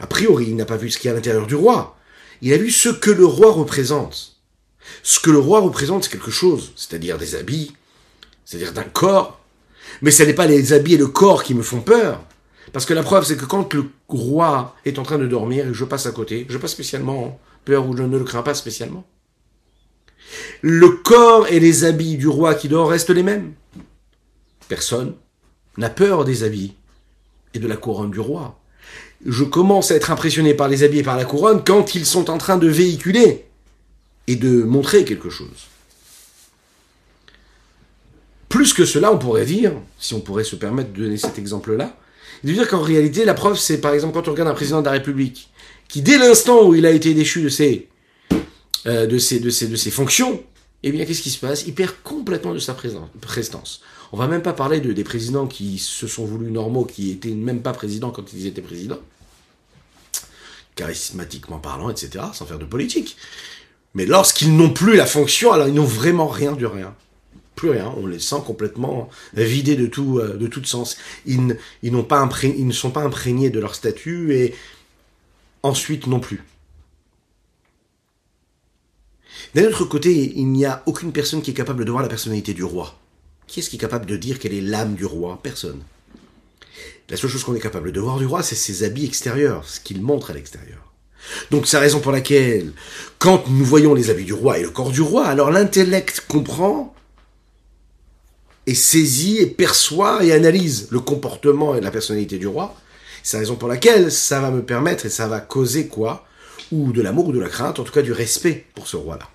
A 0.00 0.06
priori, 0.06 0.46
il 0.48 0.56
n'a 0.56 0.64
pas 0.64 0.76
vu 0.76 0.90
ce 0.90 0.98
qu'il 0.98 1.08
y 1.08 1.10
a 1.10 1.12
à 1.12 1.16
l'intérieur 1.16 1.46
du 1.46 1.54
roi. 1.54 1.96
Il 2.40 2.52
a 2.52 2.56
vu 2.56 2.70
ce 2.70 2.88
que 2.88 3.10
le 3.10 3.26
roi 3.26 3.52
représente. 3.52 4.36
Ce 5.02 5.20
que 5.20 5.30
le 5.30 5.38
roi 5.38 5.60
représente, 5.60 6.04
c'est 6.04 6.10
quelque 6.10 6.30
chose, 6.30 6.72
c'est-à-dire 6.76 7.18
des 7.18 7.34
habits, 7.34 7.72
c'est-à-dire 8.44 8.72
d'un 8.72 8.82
corps. 8.82 9.40
Mais 10.00 10.10
ce 10.10 10.22
n'est 10.22 10.34
pas 10.34 10.46
les 10.46 10.72
habits 10.72 10.94
et 10.94 10.98
le 10.98 11.08
corps 11.08 11.42
qui 11.42 11.54
me 11.54 11.62
font 11.62 11.80
peur. 11.80 12.24
Parce 12.72 12.86
que 12.86 12.94
la 12.94 13.02
preuve, 13.02 13.24
c'est 13.24 13.36
que 13.36 13.44
quand 13.44 13.74
le 13.74 13.90
roi 14.08 14.74
est 14.84 14.98
en 14.98 15.02
train 15.02 15.18
de 15.18 15.26
dormir 15.26 15.68
et 15.68 15.74
je 15.74 15.84
passe 15.84 16.06
à 16.06 16.12
côté, 16.12 16.46
je 16.48 16.56
pas 16.56 16.68
spécialement 16.68 17.38
peur 17.64 17.86
ou 17.86 17.96
je 17.96 18.02
ne 18.02 18.16
le 18.16 18.24
crains 18.24 18.42
pas 18.42 18.54
spécialement. 18.54 19.04
Le 20.62 20.88
corps 20.88 21.46
et 21.48 21.60
les 21.60 21.84
habits 21.84 22.16
du 22.16 22.28
roi 22.28 22.54
qui 22.54 22.68
dort 22.68 22.90
restent 22.90 23.10
les 23.10 23.22
mêmes. 23.22 23.52
Personne 24.68 25.14
n'a 25.76 25.90
peur 25.90 26.24
des 26.24 26.44
habits 26.44 26.74
et 27.52 27.58
de 27.58 27.68
la 27.68 27.76
couronne 27.76 28.10
du 28.10 28.20
roi. 28.20 28.58
Je 29.26 29.44
commence 29.44 29.90
à 29.90 29.96
être 29.96 30.10
impressionné 30.10 30.54
par 30.54 30.68
les 30.68 30.82
habits 30.82 31.00
et 31.00 31.04
par 31.04 31.16
la 31.16 31.24
couronne 31.24 31.62
quand 31.64 31.94
ils 31.94 32.06
sont 32.06 32.30
en 32.30 32.38
train 32.38 32.56
de 32.56 32.68
véhiculer 32.68 33.44
et 34.26 34.36
de 34.36 34.62
montrer 34.62 35.04
quelque 35.04 35.30
chose. 35.30 35.68
Plus 38.48 38.72
que 38.72 38.84
cela, 38.84 39.12
on 39.12 39.18
pourrait 39.18 39.44
dire, 39.44 39.72
si 39.98 40.14
on 40.14 40.20
pourrait 40.20 40.44
se 40.44 40.56
permettre 40.56 40.92
de 40.92 41.02
donner 41.02 41.16
cet 41.16 41.38
exemple-là, 41.38 41.96
de 42.44 42.52
dire 42.52 42.68
qu'en 42.68 42.82
réalité, 42.82 43.24
la 43.24 43.34
preuve, 43.34 43.58
c'est 43.58 43.80
par 43.80 43.94
exemple 43.94 44.14
quand 44.14 44.28
on 44.28 44.32
regarde 44.32 44.48
un 44.48 44.54
président 44.54 44.80
de 44.80 44.86
la 44.86 44.92
République, 44.92 45.50
qui 45.88 46.02
dès 46.02 46.18
l'instant 46.18 46.66
où 46.66 46.74
il 46.74 46.86
a 46.86 46.90
été 46.90 47.14
déchu 47.14 47.42
de 47.42 47.48
ses, 47.48 47.88
euh, 48.86 49.06
de 49.06 49.18
ses, 49.18 49.40
de 49.40 49.50
ses, 49.50 49.68
de 49.68 49.76
ses 49.76 49.90
fonctions, 49.90 50.42
eh 50.82 50.90
bien, 50.90 51.04
qu'est-ce 51.04 51.22
qui 51.22 51.30
se 51.30 51.38
passe? 51.38 51.64
Il 51.66 51.74
perd 51.74 51.92
complètement 52.02 52.52
de 52.52 52.58
sa 52.58 52.74
prestance. 53.20 53.82
On 54.10 54.16
va 54.16 54.26
même 54.26 54.42
pas 54.42 54.52
parler 54.52 54.80
de, 54.80 54.92
des 54.92 55.04
présidents 55.04 55.46
qui 55.46 55.78
se 55.78 56.06
sont 56.06 56.24
voulus 56.24 56.50
normaux, 56.50 56.84
qui 56.84 57.10
étaient 57.12 57.30
même 57.30 57.62
pas 57.62 57.72
présidents 57.72 58.10
quand 58.10 58.32
ils 58.32 58.46
étaient 58.46 58.62
présidents, 58.62 58.98
charismatiquement 60.74 61.58
parlant, 61.58 61.88
etc., 61.90 62.24
sans 62.32 62.46
faire 62.46 62.58
de 62.58 62.64
politique. 62.64 63.16
Mais 63.94 64.06
lorsqu'ils 64.06 64.56
n'ont 64.56 64.70
plus 64.70 64.96
la 64.96 65.06
fonction, 65.06 65.52
alors 65.52 65.68
ils 65.68 65.74
n'ont 65.74 65.84
vraiment 65.84 66.26
rien 66.26 66.52
du 66.52 66.66
rien 66.66 66.94
plus 67.54 67.70
rien. 67.70 67.92
On 67.96 68.06
les 68.06 68.18
sent 68.18 68.42
complètement 68.46 69.08
vidés 69.34 69.76
de 69.76 69.86
tout, 69.86 70.18
euh, 70.18 70.36
de 70.36 70.46
tout 70.46 70.64
sens. 70.64 70.96
Ils, 71.26 71.56
pas 72.08 72.28
ils 72.42 72.66
ne 72.66 72.72
sont 72.72 72.90
pas 72.90 73.02
imprégnés 73.02 73.50
de 73.50 73.60
leur 73.60 73.74
statut 73.74 74.34
et 74.34 74.54
ensuite 75.62 76.06
non 76.06 76.20
plus. 76.20 76.42
D'un 79.54 79.66
autre 79.66 79.84
côté, 79.84 80.32
il 80.36 80.46
n'y 80.46 80.64
a 80.64 80.82
aucune 80.86 81.12
personne 81.12 81.42
qui 81.42 81.50
est 81.50 81.54
capable 81.54 81.84
de 81.84 81.90
voir 81.90 82.02
la 82.02 82.08
personnalité 82.08 82.54
du 82.54 82.64
roi. 82.64 82.98
Qui 83.46 83.60
est-ce 83.60 83.70
qui 83.70 83.76
est 83.76 83.80
capable 83.80 84.06
de 84.06 84.16
dire 84.16 84.38
quelle 84.38 84.54
est 84.54 84.60
l'âme 84.60 84.94
du 84.94 85.04
roi? 85.04 85.38
Personne. 85.42 85.82
La 87.10 87.16
seule 87.16 87.28
chose 87.28 87.44
qu'on 87.44 87.54
est 87.54 87.60
capable 87.60 87.92
de 87.92 88.00
voir 88.00 88.18
du 88.18 88.26
roi, 88.26 88.42
c'est 88.42 88.54
ses 88.54 88.84
habits 88.84 89.04
extérieurs, 89.04 89.68
ce 89.68 89.80
qu'il 89.80 90.00
montre 90.00 90.30
à 90.30 90.34
l'extérieur. 90.34 90.92
Donc 91.50 91.66
c'est 91.66 91.76
la 91.76 91.82
raison 91.82 92.00
pour 92.00 92.12
laquelle, 92.12 92.72
quand 93.18 93.48
nous 93.48 93.64
voyons 93.64 93.94
les 93.94 94.10
habits 94.10 94.24
du 94.24 94.32
roi 94.32 94.58
et 94.58 94.62
le 94.62 94.70
corps 94.70 94.90
du 94.90 95.02
roi, 95.02 95.26
alors 95.26 95.50
l'intellect 95.50 96.24
comprend 96.26 96.91
et 98.66 98.74
saisit 98.74 99.38
et 99.38 99.46
perçoit 99.46 100.24
et 100.24 100.32
analyse 100.32 100.88
le 100.90 101.00
comportement 101.00 101.74
et 101.74 101.80
la 101.80 101.90
personnalité 101.90 102.38
du 102.38 102.46
roi. 102.46 102.74
C'est 103.22 103.36
la 103.36 103.40
raison 103.40 103.56
pour 103.56 103.68
laquelle 103.68 104.10
ça 104.10 104.40
va 104.40 104.50
me 104.50 104.62
permettre 104.62 105.06
et 105.06 105.10
ça 105.10 105.28
va 105.28 105.40
causer 105.40 105.86
quoi? 105.86 106.26
Ou 106.70 106.92
de 106.92 107.02
l'amour 107.02 107.28
ou 107.28 107.32
de 107.32 107.40
la 107.40 107.48
crainte, 107.48 107.78
en 107.78 107.84
tout 107.84 107.92
cas 107.92 108.02
du 108.02 108.12
respect 108.12 108.66
pour 108.74 108.86
ce 108.86 108.96
roi-là. 108.96 109.28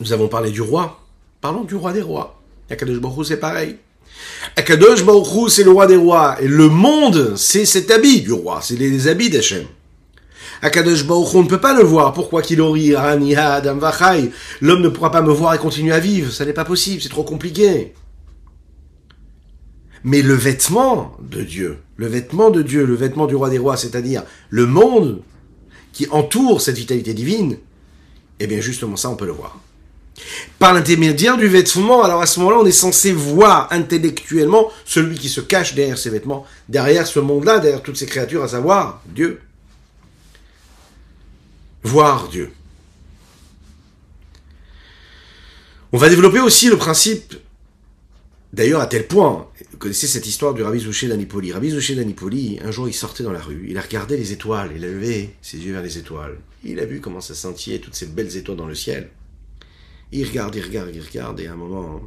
Nous 0.00 0.12
avons 0.12 0.28
parlé 0.28 0.50
du 0.50 0.62
roi. 0.62 1.00
Parlons 1.40 1.64
du 1.64 1.74
roi 1.74 1.92
des 1.92 2.02
rois. 2.02 2.40
Akadosh 2.70 2.98
Baruch 2.98 3.26
c'est 3.26 3.36
pareil. 3.36 3.76
Akadosh 4.56 5.04
Baruch 5.04 5.50
c'est 5.50 5.64
le 5.64 5.70
roi 5.70 5.86
des 5.86 5.96
rois. 5.96 6.40
Et 6.40 6.48
le 6.48 6.68
monde, 6.68 7.36
c'est 7.36 7.66
cet 7.66 7.90
habit 7.90 8.22
du 8.22 8.32
roi. 8.32 8.60
C'est 8.62 8.76
les 8.76 9.08
habits 9.08 9.30
d'Hachem. 9.30 9.66
Akadosh 10.62 11.06
Baruch 11.06 11.34
on 11.34 11.42
ne 11.42 11.48
peut 11.48 11.60
pas 11.60 11.74
le 11.74 11.82
voir. 11.82 12.12
Pourquoi 12.12 12.42
qu'il 12.42 12.60
aurait 12.60 12.94
L'homme 14.60 14.82
ne 14.82 14.88
pourra 14.88 15.10
pas 15.10 15.22
me 15.22 15.32
voir 15.32 15.54
et 15.54 15.58
continuer 15.58 15.92
à 15.92 16.00
vivre. 16.00 16.32
Ça 16.32 16.44
n'est 16.44 16.52
pas 16.52 16.64
possible, 16.64 17.00
c'est 17.00 17.08
trop 17.08 17.24
compliqué. 17.24 17.94
Mais 20.04 20.22
le 20.22 20.34
vêtement 20.34 21.16
de 21.20 21.42
Dieu, 21.42 21.78
le 21.96 22.06
vêtement 22.06 22.50
de 22.50 22.62
Dieu, 22.62 22.86
le 22.86 22.94
vêtement 22.94 23.26
du 23.26 23.34
roi 23.34 23.50
des 23.50 23.58
rois, 23.58 23.76
c'est-à-dire 23.76 24.22
le 24.48 24.66
monde 24.66 25.22
qui 25.92 26.06
entoure 26.10 26.60
cette 26.60 26.76
vitalité 26.76 27.12
divine, 27.12 27.58
eh 28.38 28.46
bien 28.46 28.60
justement 28.60 28.96
ça, 28.96 29.10
on 29.10 29.16
peut 29.16 29.26
le 29.26 29.32
voir. 29.32 29.58
Par 30.58 30.74
l'intermédiaire 30.74 31.36
du 31.36 31.46
vêtement, 31.46 32.02
alors 32.02 32.20
à 32.20 32.26
ce 32.26 32.40
moment-là, 32.40 32.58
on 32.60 32.66
est 32.66 32.72
censé 32.72 33.12
voir 33.12 33.68
intellectuellement 33.70 34.70
celui 34.84 35.18
qui 35.18 35.28
se 35.28 35.40
cache 35.40 35.74
derrière 35.74 35.98
ces 35.98 36.10
vêtements, 36.10 36.44
derrière 36.68 37.06
ce 37.06 37.20
monde-là, 37.20 37.58
derrière 37.58 37.82
toutes 37.82 37.96
ces 37.96 38.06
créatures, 38.06 38.42
à 38.42 38.48
savoir 38.48 39.02
Dieu 39.06 39.40
voir 41.82 42.28
Dieu. 42.28 42.50
On 45.92 45.98
va 45.98 46.08
développer 46.08 46.40
aussi 46.40 46.68
le 46.68 46.76
principe, 46.76 47.34
d'ailleurs 48.52 48.80
à 48.80 48.86
tel 48.86 49.08
point, 49.08 49.48
vous 49.72 49.78
connaissez 49.78 50.06
cette 50.06 50.26
histoire 50.26 50.54
du 50.54 50.62
Rabbi 50.62 50.80
Zouché 50.80 51.08
d'Anipoli. 51.08 51.52
Rabbi 51.52 51.70
Zouché 51.70 51.96
d'Anipoli, 51.96 52.60
un 52.64 52.70
jour 52.70 52.88
il 52.88 52.94
sortait 52.94 53.24
dans 53.24 53.32
la 53.32 53.40
rue, 53.40 53.66
il 53.68 53.76
a 53.76 53.80
regardé 53.80 54.16
les 54.16 54.32
étoiles, 54.32 54.72
il 54.76 54.84
a 54.84 54.88
levé 54.88 55.34
ses 55.42 55.58
yeux 55.58 55.72
vers 55.72 55.82
les 55.82 55.98
étoiles. 55.98 56.38
Il 56.62 56.78
a 56.78 56.84
vu 56.84 57.00
comment 57.00 57.20
ça 57.20 57.34
scintillait, 57.34 57.80
toutes 57.80 57.96
ces 57.96 58.06
belles 58.06 58.36
étoiles 58.36 58.58
dans 58.58 58.66
le 58.66 58.74
ciel. 58.74 59.10
Il 60.12 60.26
regarde, 60.26 60.54
il 60.54 60.62
regarde, 60.62 60.90
il 60.94 61.02
regarde, 61.02 61.40
et 61.40 61.46
à 61.46 61.54
un 61.54 61.56
moment, 61.56 62.02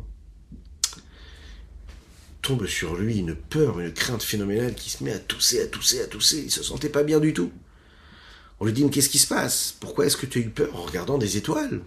tombe 2.41 2.67
sur 2.67 2.95
lui 2.95 3.19
une 3.19 3.35
peur, 3.35 3.79
une 3.79 3.91
crainte 3.91 4.21
phénoménale 4.21 4.75
qui 4.75 4.89
se 4.89 5.03
met 5.03 5.13
à 5.13 5.19
tousser, 5.19 5.61
à 5.61 5.67
tousser, 5.67 6.01
à 6.01 6.07
tousser. 6.07 6.43
Il 6.45 6.51
se 6.51 6.61
sentait 6.61 6.89
pas 6.89 7.03
bien 7.03 7.19
du 7.19 7.33
tout. 7.33 7.51
On 8.63 8.65
lui 8.65 8.71
dit, 8.71 8.85
mais 8.85 8.89
qu'est-ce 8.89 9.09
qui 9.09 9.19
se 9.19 9.27
passe? 9.27 9.75
Pourquoi 9.77 10.05
est-ce 10.05 10.15
que 10.15 10.25
tu 10.25 10.39
as 10.39 10.41
eu 10.41 10.49
peur? 10.49 10.73
En 10.73 10.83
regardant 10.83 11.17
des 11.17 11.35
étoiles 11.35 11.81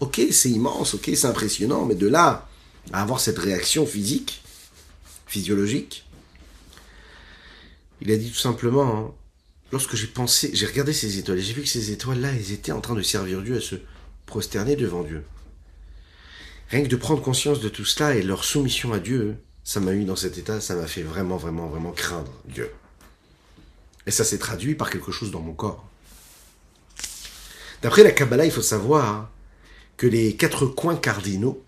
Ok, 0.00 0.20
c'est 0.32 0.50
immense, 0.50 0.94
ok, 0.94 1.08
c'est 1.14 1.26
impressionnant, 1.28 1.84
mais 1.84 1.94
de 1.94 2.08
là 2.08 2.48
à 2.92 3.00
avoir 3.00 3.20
cette 3.20 3.38
réaction 3.38 3.86
physique, 3.86 4.42
physiologique, 5.28 6.04
il 8.00 8.10
a 8.10 8.16
dit 8.16 8.28
tout 8.28 8.38
simplement, 8.40 8.96
hein, 8.96 9.14
lorsque 9.70 9.94
j'ai 9.94 10.08
pensé, 10.08 10.50
j'ai 10.52 10.66
regardé 10.66 10.92
ces 10.92 11.20
étoiles, 11.20 11.38
j'ai 11.38 11.52
vu 11.52 11.62
que 11.62 11.68
ces 11.68 11.92
étoiles-là, 11.92 12.32
elles 12.34 12.50
étaient 12.50 12.72
en 12.72 12.80
train 12.80 12.96
de 12.96 13.02
servir 13.02 13.40
Dieu 13.42 13.58
à 13.58 13.60
se 13.60 13.76
prosterner 14.26 14.74
devant 14.74 15.04
Dieu. 15.04 15.22
Rien 16.70 16.82
que 16.82 16.88
de 16.88 16.96
prendre 16.96 17.22
conscience 17.22 17.60
de 17.60 17.68
tout 17.68 17.84
cela 17.84 18.16
et 18.16 18.22
leur 18.22 18.42
soumission 18.42 18.92
à 18.92 18.98
Dieu, 18.98 19.36
ça 19.62 19.78
m'a 19.78 19.92
mis 19.92 20.06
dans 20.06 20.16
cet 20.16 20.38
état, 20.38 20.60
ça 20.60 20.74
m'a 20.74 20.88
fait 20.88 21.04
vraiment, 21.04 21.36
vraiment, 21.36 21.68
vraiment 21.68 21.92
craindre 21.92 22.32
Dieu. 22.46 22.68
Et 24.08 24.10
ça 24.10 24.24
s'est 24.24 24.38
traduit 24.38 24.74
par 24.74 24.88
quelque 24.88 25.12
chose 25.12 25.30
dans 25.30 25.40
mon 25.40 25.52
corps. 25.52 25.86
D'après 27.82 28.02
la 28.02 28.10
Kabbalah, 28.10 28.46
il 28.46 28.50
faut 28.50 28.62
savoir 28.62 29.28
que 29.98 30.06
les 30.06 30.34
quatre 30.34 30.64
coins 30.64 30.96
cardinaux 30.96 31.62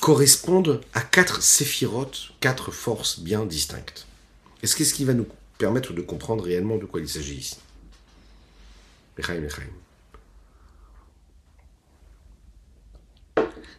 correspondent 0.00 0.80
à 0.94 1.02
quatre 1.02 1.42
séphirotes, 1.42 2.30
quatre 2.40 2.70
forces 2.70 3.20
bien 3.20 3.44
distinctes. 3.44 4.06
Et 4.62 4.66
c'est 4.66 4.82
ce 4.82 4.94
qui 4.94 5.04
va 5.04 5.12
nous 5.12 5.26
permettre 5.58 5.92
de 5.92 6.00
comprendre 6.00 6.42
réellement 6.42 6.78
de 6.78 6.86
quoi 6.86 7.02
il 7.02 7.08
s'agit 7.08 7.36
ici? 7.36 7.58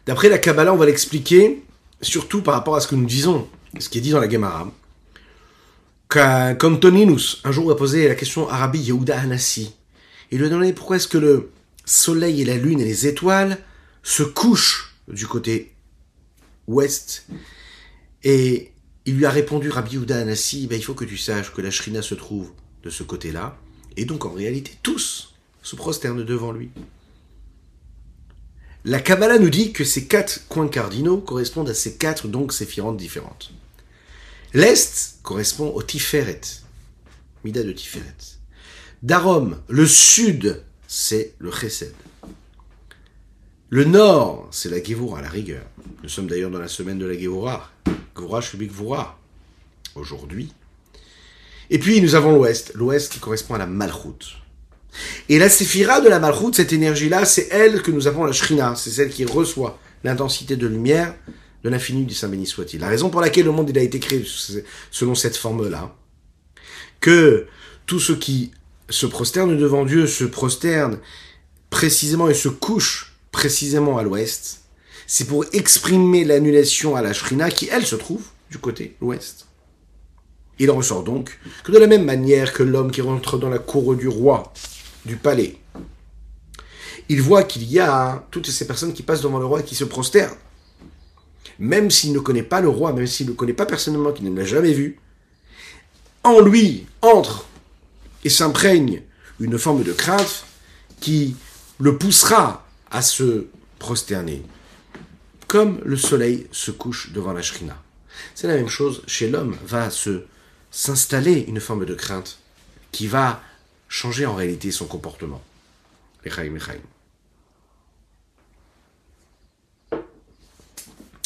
D'après 0.06 0.28
la 0.28 0.38
Kabbalah, 0.38 0.72
on 0.72 0.76
va 0.76 0.86
l'expliquer 0.86 1.64
surtout 2.02 2.40
par 2.40 2.54
rapport 2.54 2.76
à 2.76 2.80
ce 2.80 2.86
que 2.86 2.94
nous 2.94 3.06
disons, 3.06 3.48
ce 3.80 3.88
qui 3.88 3.98
est 3.98 4.00
dit 4.00 4.10
dans 4.10 4.20
la 4.20 4.30
Gemara 4.30 4.70
qu'Antoninus, 6.12 7.40
un 7.44 7.52
jour, 7.52 7.70
a 7.70 7.76
posé 7.76 8.06
la 8.06 8.14
question 8.14 8.46
à 8.48 8.58
Rabbi 8.58 8.80
Yehuda 8.80 9.18
Hanassi. 9.18 9.72
Il 10.30 10.38
lui 10.38 10.46
a 10.46 10.48
demandé 10.50 10.74
pourquoi 10.74 10.96
est-ce 10.96 11.08
que 11.08 11.16
le 11.16 11.50
soleil 11.86 12.42
et 12.42 12.44
la 12.44 12.58
lune 12.58 12.80
et 12.80 12.84
les 12.84 13.06
étoiles 13.06 13.58
se 14.02 14.22
couchent 14.22 14.94
du 15.08 15.26
côté 15.26 15.72
ouest 16.66 17.26
Et 18.24 18.72
il 19.06 19.16
lui 19.16 19.24
a 19.24 19.30
répondu, 19.30 19.70
Rabbi 19.70 19.94
Yehuda 19.94 20.18
Anassi, 20.18 20.66
ben, 20.66 20.76
il 20.76 20.82
faut 20.82 20.94
que 20.94 21.06
tu 21.06 21.16
saches 21.16 21.52
que 21.52 21.62
la 21.62 21.70
Shrina 21.70 22.02
se 22.02 22.14
trouve 22.14 22.50
de 22.82 22.90
ce 22.90 23.02
côté-là, 23.02 23.56
et 23.96 24.04
donc 24.04 24.26
en 24.26 24.32
réalité 24.32 24.72
tous 24.82 25.32
se 25.62 25.76
prosternent 25.76 26.24
devant 26.24 26.52
lui. 26.52 26.70
La 28.84 29.00
Kabbalah 29.00 29.38
nous 29.38 29.50
dit 29.50 29.72
que 29.72 29.84
ces 29.84 30.06
quatre 30.06 30.46
coins 30.48 30.68
cardinaux 30.68 31.18
correspondent 31.18 31.70
à 31.70 31.74
ces 31.74 31.96
quatre 31.96 32.28
donc 32.28 32.52
séphirantes 32.52 32.96
différentes. 32.96 33.52
L'Est 34.54 35.20
correspond 35.22 35.68
au 35.68 35.82
Tiferet, 35.82 36.42
Mida 37.42 37.62
de 37.62 37.72
Tiferet. 37.72 38.36
Darom, 39.02 39.56
le 39.68 39.86
Sud, 39.86 40.62
c'est 40.86 41.34
le 41.38 41.50
Chesed. 41.50 41.94
Le 43.70 43.84
Nord, 43.84 44.48
c'est 44.50 44.68
la 44.68 44.82
Gevura, 44.82 45.22
la 45.22 45.30
rigueur. 45.30 45.64
Nous 46.02 46.10
sommes 46.10 46.26
d'ailleurs 46.26 46.50
dans 46.50 46.58
la 46.58 46.68
semaine 46.68 46.98
de 46.98 47.06
la 47.06 47.18
Gevura. 47.18 47.70
Gevura, 48.14 48.42
Shubik 48.42 48.70
Gevura. 48.70 49.18
Aujourd'hui. 49.94 50.52
Et 51.70 51.78
puis 51.78 52.02
nous 52.02 52.14
avons 52.14 52.36
l'Ouest, 52.36 52.72
l'Ouest 52.74 53.10
qui 53.10 53.20
correspond 53.20 53.54
à 53.54 53.58
la 53.58 53.66
Malchut. 53.66 54.36
Et 55.30 55.38
la 55.38 55.48
séphira 55.48 56.02
de 56.02 56.10
la 56.10 56.18
Malchut, 56.18 56.52
cette 56.52 56.74
énergie-là, 56.74 57.24
c'est 57.24 57.48
elle 57.50 57.80
que 57.80 57.90
nous 57.90 58.06
appelons 58.06 58.24
la 58.24 58.32
Shrina, 58.32 58.74
c'est 58.76 58.90
celle 58.90 59.08
qui 59.08 59.24
reçoit 59.24 59.78
l'intensité 60.04 60.56
de 60.56 60.66
lumière 60.66 61.14
de 61.64 61.68
l'infini 61.68 62.04
du 62.04 62.14
Saint 62.14 62.28
béni 62.28 62.46
soit-il. 62.46 62.80
La 62.80 62.88
raison 62.88 63.10
pour 63.10 63.20
laquelle 63.20 63.44
le 63.44 63.52
monde 63.52 63.70
il 63.70 63.78
a 63.78 63.82
été 63.82 64.00
créé 64.00 64.24
selon 64.90 65.14
cette 65.14 65.36
forme-là, 65.36 65.94
que 67.00 67.46
tous 67.86 68.00
ceux 68.00 68.16
qui 68.16 68.52
se 68.88 69.06
prosternent 69.06 69.56
devant 69.56 69.84
Dieu 69.84 70.06
se 70.06 70.24
prosternent 70.24 70.98
précisément 71.70 72.28
et 72.28 72.34
se 72.34 72.48
couchent 72.48 73.14
précisément 73.30 73.98
à 73.98 74.02
l'ouest, 74.02 74.60
c'est 75.06 75.26
pour 75.26 75.44
exprimer 75.52 76.24
l'annulation 76.24 76.96
à 76.96 77.02
la 77.02 77.12
Shrina 77.12 77.50
qui, 77.50 77.68
elle, 77.70 77.86
se 77.86 77.96
trouve 77.96 78.22
du 78.50 78.58
côté 78.58 78.96
ouest. 79.00 79.46
Il 80.58 80.70
en 80.70 80.76
ressort 80.76 81.02
donc 81.02 81.38
que 81.64 81.72
de 81.72 81.78
la 81.78 81.86
même 81.86 82.04
manière 82.04 82.52
que 82.52 82.62
l'homme 82.62 82.90
qui 82.90 83.00
rentre 83.00 83.38
dans 83.38 83.48
la 83.48 83.58
cour 83.58 83.96
du 83.96 84.08
roi, 84.08 84.52
du 85.04 85.16
palais, 85.16 85.56
il 87.08 87.20
voit 87.20 87.42
qu'il 87.42 87.64
y 87.64 87.80
a 87.80 88.26
toutes 88.30 88.48
ces 88.48 88.66
personnes 88.66 88.92
qui 88.92 89.02
passent 89.02 89.22
devant 89.22 89.38
le 89.38 89.46
roi 89.46 89.60
et 89.60 89.64
qui 89.64 89.74
se 89.74 89.84
prosternent. 89.84 90.36
Même 91.62 91.92
s'il 91.92 92.12
ne 92.12 92.18
connaît 92.18 92.42
pas 92.42 92.60
le 92.60 92.68
roi, 92.68 92.92
même 92.92 93.06
s'il 93.06 93.26
ne 93.26 93.30
le 93.30 93.36
connaît 93.36 93.52
pas 93.52 93.66
personnellement, 93.66 94.10
qu'il 94.10 94.28
ne 94.28 94.36
l'a 94.36 94.44
jamais 94.44 94.72
vu, 94.72 94.98
en 96.24 96.40
lui 96.40 96.86
entre 97.02 97.46
et 98.24 98.30
s'imprègne 98.30 99.02
une 99.38 99.56
forme 99.60 99.84
de 99.84 99.92
crainte 99.92 100.44
qui 101.00 101.36
le 101.78 101.96
poussera 101.98 102.66
à 102.90 103.00
se 103.00 103.46
prosterner, 103.78 104.42
comme 105.46 105.80
le 105.84 105.96
soleil 105.96 106.48
se 106.50 106.72
couche 106.72 107.12
devant 107.12 107.32
la 107.32 107.42
shrina. 107.42 107.80
C'est 108.34 108.48
la 108.48 108.56
même 108.56 108.68
chose 108.68 109.04
chez 109.06 109.30
l'homme, 109.30 109.56
va 109.64 109.88
se 109.90 110.24
s'installer 110.72 111.44
une 111.46 111.60
forme 111.60 111.86
de 111.86 111.94
crainte 111.94 112.40
qui 112.90 113.06
va 113.06 113.40
changer 113.88 114.26
en 114.26 114.34
réalité 114.34 114.72
son 114.72 114.86
comportement. 114.86 115.40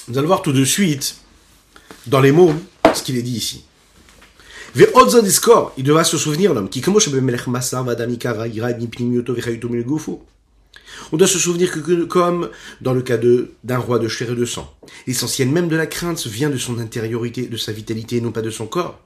Nous 0.09 0.19
allons 0.19 0.29
voir 0.29 0.43
tout 0.43 0.53
de 0.53 0.65
suite, 0.65 1.17
dans 2.07 2.21
les 2.21 2.31
mots, 2.31 2.55
ce 2.95 3.03
qu'il 3.03 3.17
est 3.17 3.23
dit 3.23 3.37
ici. 3.37 3.65
On 11.13 11.17
doit 11.17 11.27
se 11.27 11.39
souvenir 11.41 11.73
que, 11.73 12.05
comme 12.05 12.51
dans 12.81 12.95
le 12.95 13.03
cas 13.03 13.19
d'un 13.65 13.79
roi 13.79 13.99
de 13.99 14.07
chair 14.07 14.31
et 14.31 14.37
de 14.37 14.45
sang, 14.45 14.73
l'essentiel 15.09 15.49
même 15.49 15.67
de 15.67 15.75
la 15.75 15.87
crainte 15.87 16.25
vient 16.27 16.51
de 16.51 16.59
son 16.59 16.79
intériorité, 16.79 17.47
de 17.47 17.57
sa 17.57 17.73
vitalité, 17.73 18.21
non 18.21 18.31
pas 18.31 18.43
de 18.43 18.51
son 18.51 18.67
corps. 18.67 19.01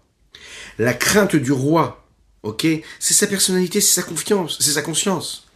La 0.79 0.93
crainte 0.93 1.35
du 1.35 1.53
roi, 1.53 2.05
ok, 2.43 2.67
c'est 2.99 3.15
sa 3.15 3.27
personnalité, 3.27 3.81
c'est 3.81 4.03
sa 4.03 4.07
confiance, 4.07 4.59
c'est 4.61 4.73
sa 4.73 4.83
conscience. 4.83 5.50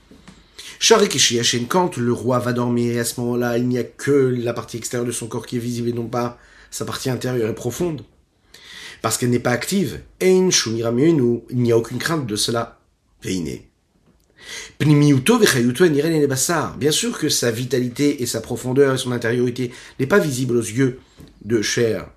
Quand 1.68 1.96
le 1.96 2.12
roi 2.12 2.38
va 2.38 2.52
dormir, 2.52 2.94
et 2.94 2.98
à 2.98 3.04
ce 3.04 3.20
moment-là, 3.20 3.56
il 3.58 3.68
n'y 3.68 3.78
a 3.78 3.84
que 3.84 4.10
la 4.10 4.52
partie 4.52 4.76
extérieure 4.76 5.06
de 5.06 5.12
son 5.12 5.28
corps 5.28 5.46
qui 5.46 5.56
est 5.56 5.60
visible 5.60 5.88
et 5.88 5.92
non 5.92 6.08
pas 6.08 6.38
sa 6.70 6.84
partie 6.84 7.08
intérieure 7.10 7.48
et 7.48 7.54
profonde. 7.54 8.02
Parce 9.00 9.16
qu'elle 9.16 9.30
n'est 9.30 9.38
pas 9.38 9.50
active. 9.50 10.00
il 10.20 10.48
n'y 11.52 11.72
a 11.72 11.78
aucune 11.78 11.98
crainte 11.98 12.26
de 12.26 12.36
cela. 12.36 12.80
Bien 16.78 16.90
sûr 16.90 17.18
que 17.18 17.28
sa 17.28 17.50
vitalité 17.50 18.22
et 18.22 18.26
sa 18.26 18.40
profondeur 18.40 18.94
et 18.94 18.98
son 18.98 19.12
intériorité 19.12 19.70
n'est 19.98 20.06
pas 20.06 20.18
visible 20.18 20.56
aux 20.56 20.62
yeux 20.62 21.00
de 21.44 21.62
chair. 21.62 22.10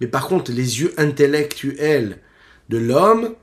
Mais 0.00 0.06
par 0.06 0.28
contre, 0.28 0.50
les 0.52 0.80
yeux 0.80 0.94
intellectuels 0.96 2.18
de 2.68 2.78
l'homme, 2.78 3.34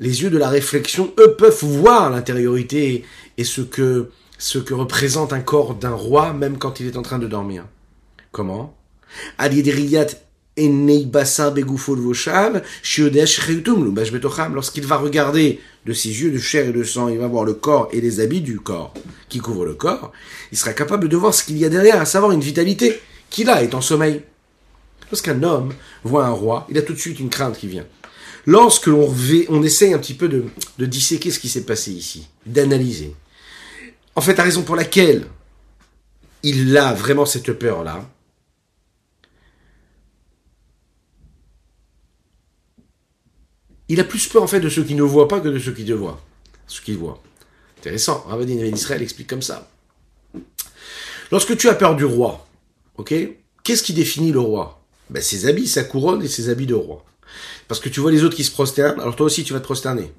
les 0.00 0.22
yeux 0.22 0.30
de 0.30 0.38
la 0.38 0.48
réflexion, 0.48 1.12
eux 1.18 1.34
peuvent 1.34 1.64
voir 1.64 2.10
l'intériorité 2.10 3.04
et 3.36 3.44
ce 3.44 3.60
que, 3.60 4.10
ce 4.38 4.58
que 4.58 4.74
représente 4.74 5.32
un 5.32 5.40
corps 5.40 5.74
d'un 5.74 5.94
roi, 5.94 6.32
même 6.32 6.58
quand 6.58 6.80
il 6.80 6.86
est 6.86 6.96
en 6.96 7.02
train 7.02 7.18
de 7.18 7.26
dormir. 7.26 7.64
Comment? 8.32 8.76
Lorsqu'il 14.54 14.84
va 14.84 14.96
regarder 14.96 15.60
de 15.86 15.92
ses 15.92 16.08
yeux 16.08 16.30
de 16.30 16.38
chair 16.38 16.68
et 16.68 16.72
de 16.72 16.82
sang, 16.82 17.08
il 17.08 17.18
va 17.18 17.28
voir 17.28 17.44
le 17.44 17.54
corps 17.54 17.88
et 17.92 18.00
les 18.00 18.20
habits 18.20 18.40
du 18.40 18.60
corps 18.60 18.92
qui 19.28 19.38
couvrent 19.38 19.64
le 19.64 19.74
corps, 19.74 20.12
il 20.52 20.58
sera 20.58 20.72
capable 20.72 21.08
de 21.08 21.16
voir 21.16 21.32
ce 21.32 21.44
qu'il 21.44 21.58
y 21.58 21.64
a 21.64 21.68
derrière, 21.68 22.00
à 22.00 22.04
savoir 22.04 22.32
une 22.32 22.40
vitalité 22.40 23.00
qu'il 23.30 23.48
a 23.50 23.62
est 23.62 23.74
en 23.74 23.80
sommeil. 23.80 24.22
Lorsqu'un 25.10 25.42
homme 25.42 25.72
voit 26.04 26.26
un 26.26 26.30
roi, 26.30 26.66
il 26.68 26.76
a 26.76 26.82
tout 26.82 26.92
de 26.92 26.98
suite 26.98 27.20
une 27.20 27.30
crainte 27.30 27.56
qui 27.56 27.68
vient. 27.68 27.86
Lorsque 28.46 28.86
l'on 28.86 29.14
on 29.48 29.62
essaye 29.62 29.92
un 29.92 29.98
petit 29.98 30.14
peu 30.14 30.28
de, 30.28 30.44
de 30.78 30.86
disséquer 30.86 31.30
ce 31.30 31.38
qui 31.38 31.48
s'est 31.48 31.64
passé 31.64 31.92
ici, 31.92 32.28
d'analyser. 32.46 33.14
En 34.14 34.20
fait, 34.20 34.36
la 34.36 34.44
raison 34.44 34.62
pour 34.62 34.76
laquelle 34.76 35.26
il 36.42 36.76
a 36.76 36.92
vraiment 36.92 37.26
cette 37.26 37.52
peur-là, 37.52 38.08
il 43.88 44.00
a 44.00 44.04
plus 44.04 44.26
peur 44.28 44.42
en 44.42 44.46
fait 44.46 44.60
de 44.60 44.68
ceux 44.68 44.84
qui 44.84 44.94
ne 44.94 45.02
voient 45.02 45.28
pas 45.28 45.40
que 45.40 45.48
de 45.48 45.58
ceux 45.58 45.72
qui 45.72 45.84
te 45.84 45.92
voient. 45.92 46.20
Ceux 46.66 46.82
qui 46.82 46.92
voient. 46.92 47.22
Intéressant. 47.78 48.24
Rabbi 48.28 48.52
Israël 48.52 49.02
explique 49.02 49.28
comme 49.28 49.42
ça. 49.42 49.70
Lorsque 51.30 51.56
tu 51.56 51.68
as 51.68 51.74
peur 51.74 51.96
du 51.96 52.04
roi, 52.04 52.46
ok, 52.96 53.14
qu'est-ce 53.62 53.82
qui 53.82 53.92
définit 53.94 54.32
le 54.32 54.40
roi? 54.40 54.82
Ben, 55.10 55.22
Ses 55.22 55.46
habits, 55.46 55.66
sa 55.66 55.84
couronne 55.84 56.22
et 56.22 56.28
ses 56.28 56.48
habits 56.48 56.66
de 56.66 56.74
roi. 56.74 57.04
Parce 57.66 57.80
que 57.80 57.88
tu 57.88 58.00
vois 58.00 58.12
les 58.12 58.24
autres 58.24 58.36
qui 58.36 58.44
se 58.44 58.50
prosternent, 58.50 59.00
alors 59.00 59.16
toi 59.16 59.26
aussi 59.26 59.44
tu 59.44 59.52
vas 59.52 59.60
te 59.60 59.64
prosterner. 59.64 60.12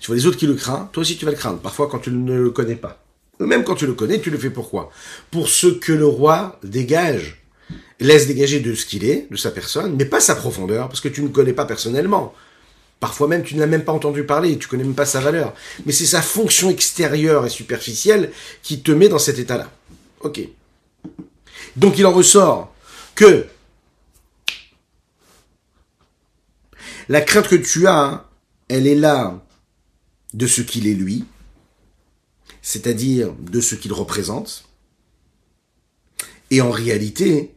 Tu 0.00 0.06
vois 0.08 0.16
les 0.16 0.26
autres 0.26 0.38
qui 0.38 0.46
le 0.46 0.54
craignent, 0.54 0.86
toi 0.92 1.00
aussi 1.02 1.16
tu 1.16 1.24
vas 1.24 1.30
le 1.30 1.36
craindre. 1.36 1.58
Parfois 1.58 1.88
quand 1.88 1.98
tu 1.98 2.10
ne 2.10 2.38
le 2.38 2.50
connais 2.50 2.76
pas. 2.76 3.04
Même 3.40 3.64
quand 3.64 3.74
tu 3.74 3.86
le 3.86 3.94
connais, 3.94 4.20
tu 4.20 4.30
le 4.30 4.38
fais 4.38 4.50
pourquoi? 4.50 4.90
Pour 5.30 5.48
ce 5.48 5.66
que 5.66 5.92
le 5.92 6.06
roi 6.06 6.58
dégage, 6.62 7.42
laisse 8.00 8.26
dégager 8.26 8.60
de 8.60 8.74
ce 8.74 8.86
qu'il 8.86 9.04
est, 9.04 9.26
de 9.30 9.36
sa 9.36 9.50
personne, 9.50 9.96
mais 9.96 10.04
pas 10.04 10.20
sa 10.20 10.34
profondeur, 10.34 10.88
parce 10.88 11.00
que 11.00 11.08
tu 11.08 11.22
ne 11.22 11.28
connais 11.28 11.52
pas 11.52 11.64
personnellement. 11.64 12.34
Parfois 13.00 13.28
même, 13.28 13.42
tu 13.42 13.54
ne 13.54 13.60
l'as 13.60 13.66
même 13.66 13.84
pas 13.84 13.92
entendu 13.92 14.24
parler, 14.24 14.56
tu 14.56 14.68
connais 14.68 14.84
même 14.84 14.94
pas 14.94 15.04
sa 15.04 15.20
valeur. 15.20 15.52
Mais 15.84 15.92
c'est 15.92 16.06
sa 16.06 16.22
fonction 16.22 16.70
extérieure 16.70 17.44
et 17.44 17.50
superficielle 17.50 18.30
qui 18.62 18.80
te 18.80 18.92
met 18.92 19.08
dans 19.08 19.18
cet 19.18 19.38
état-là. 19.38 19.70
Ok. 20.20 20.40
Donc 21.76 21.98
il 21.98 22.06
en 22.06 22.12
ressort 22.12 22.72
que 23.14 23.46
la 27.08 27.20
crainte 27.20 27.48
que 27.48 27.56
tu 27.56 27.86
as, 27.86 28.28
elle 28.68 28.86
est 28.86 28.94
là 28.94 29.44
de 30.32 30.46
ce 30.46 30.62
qu'il 30.62 30.86
est 30.86 30.94
lui, 30.94 31.24
c'est-à-dire 32.62 33.32
de 33.34 33.60
ce 33.60 33.74
qu'il 33.74 33.92
représente, 33.92 34.64
et 36.50 36.60
en 36.60 36.70
réalité, 36.70 37.54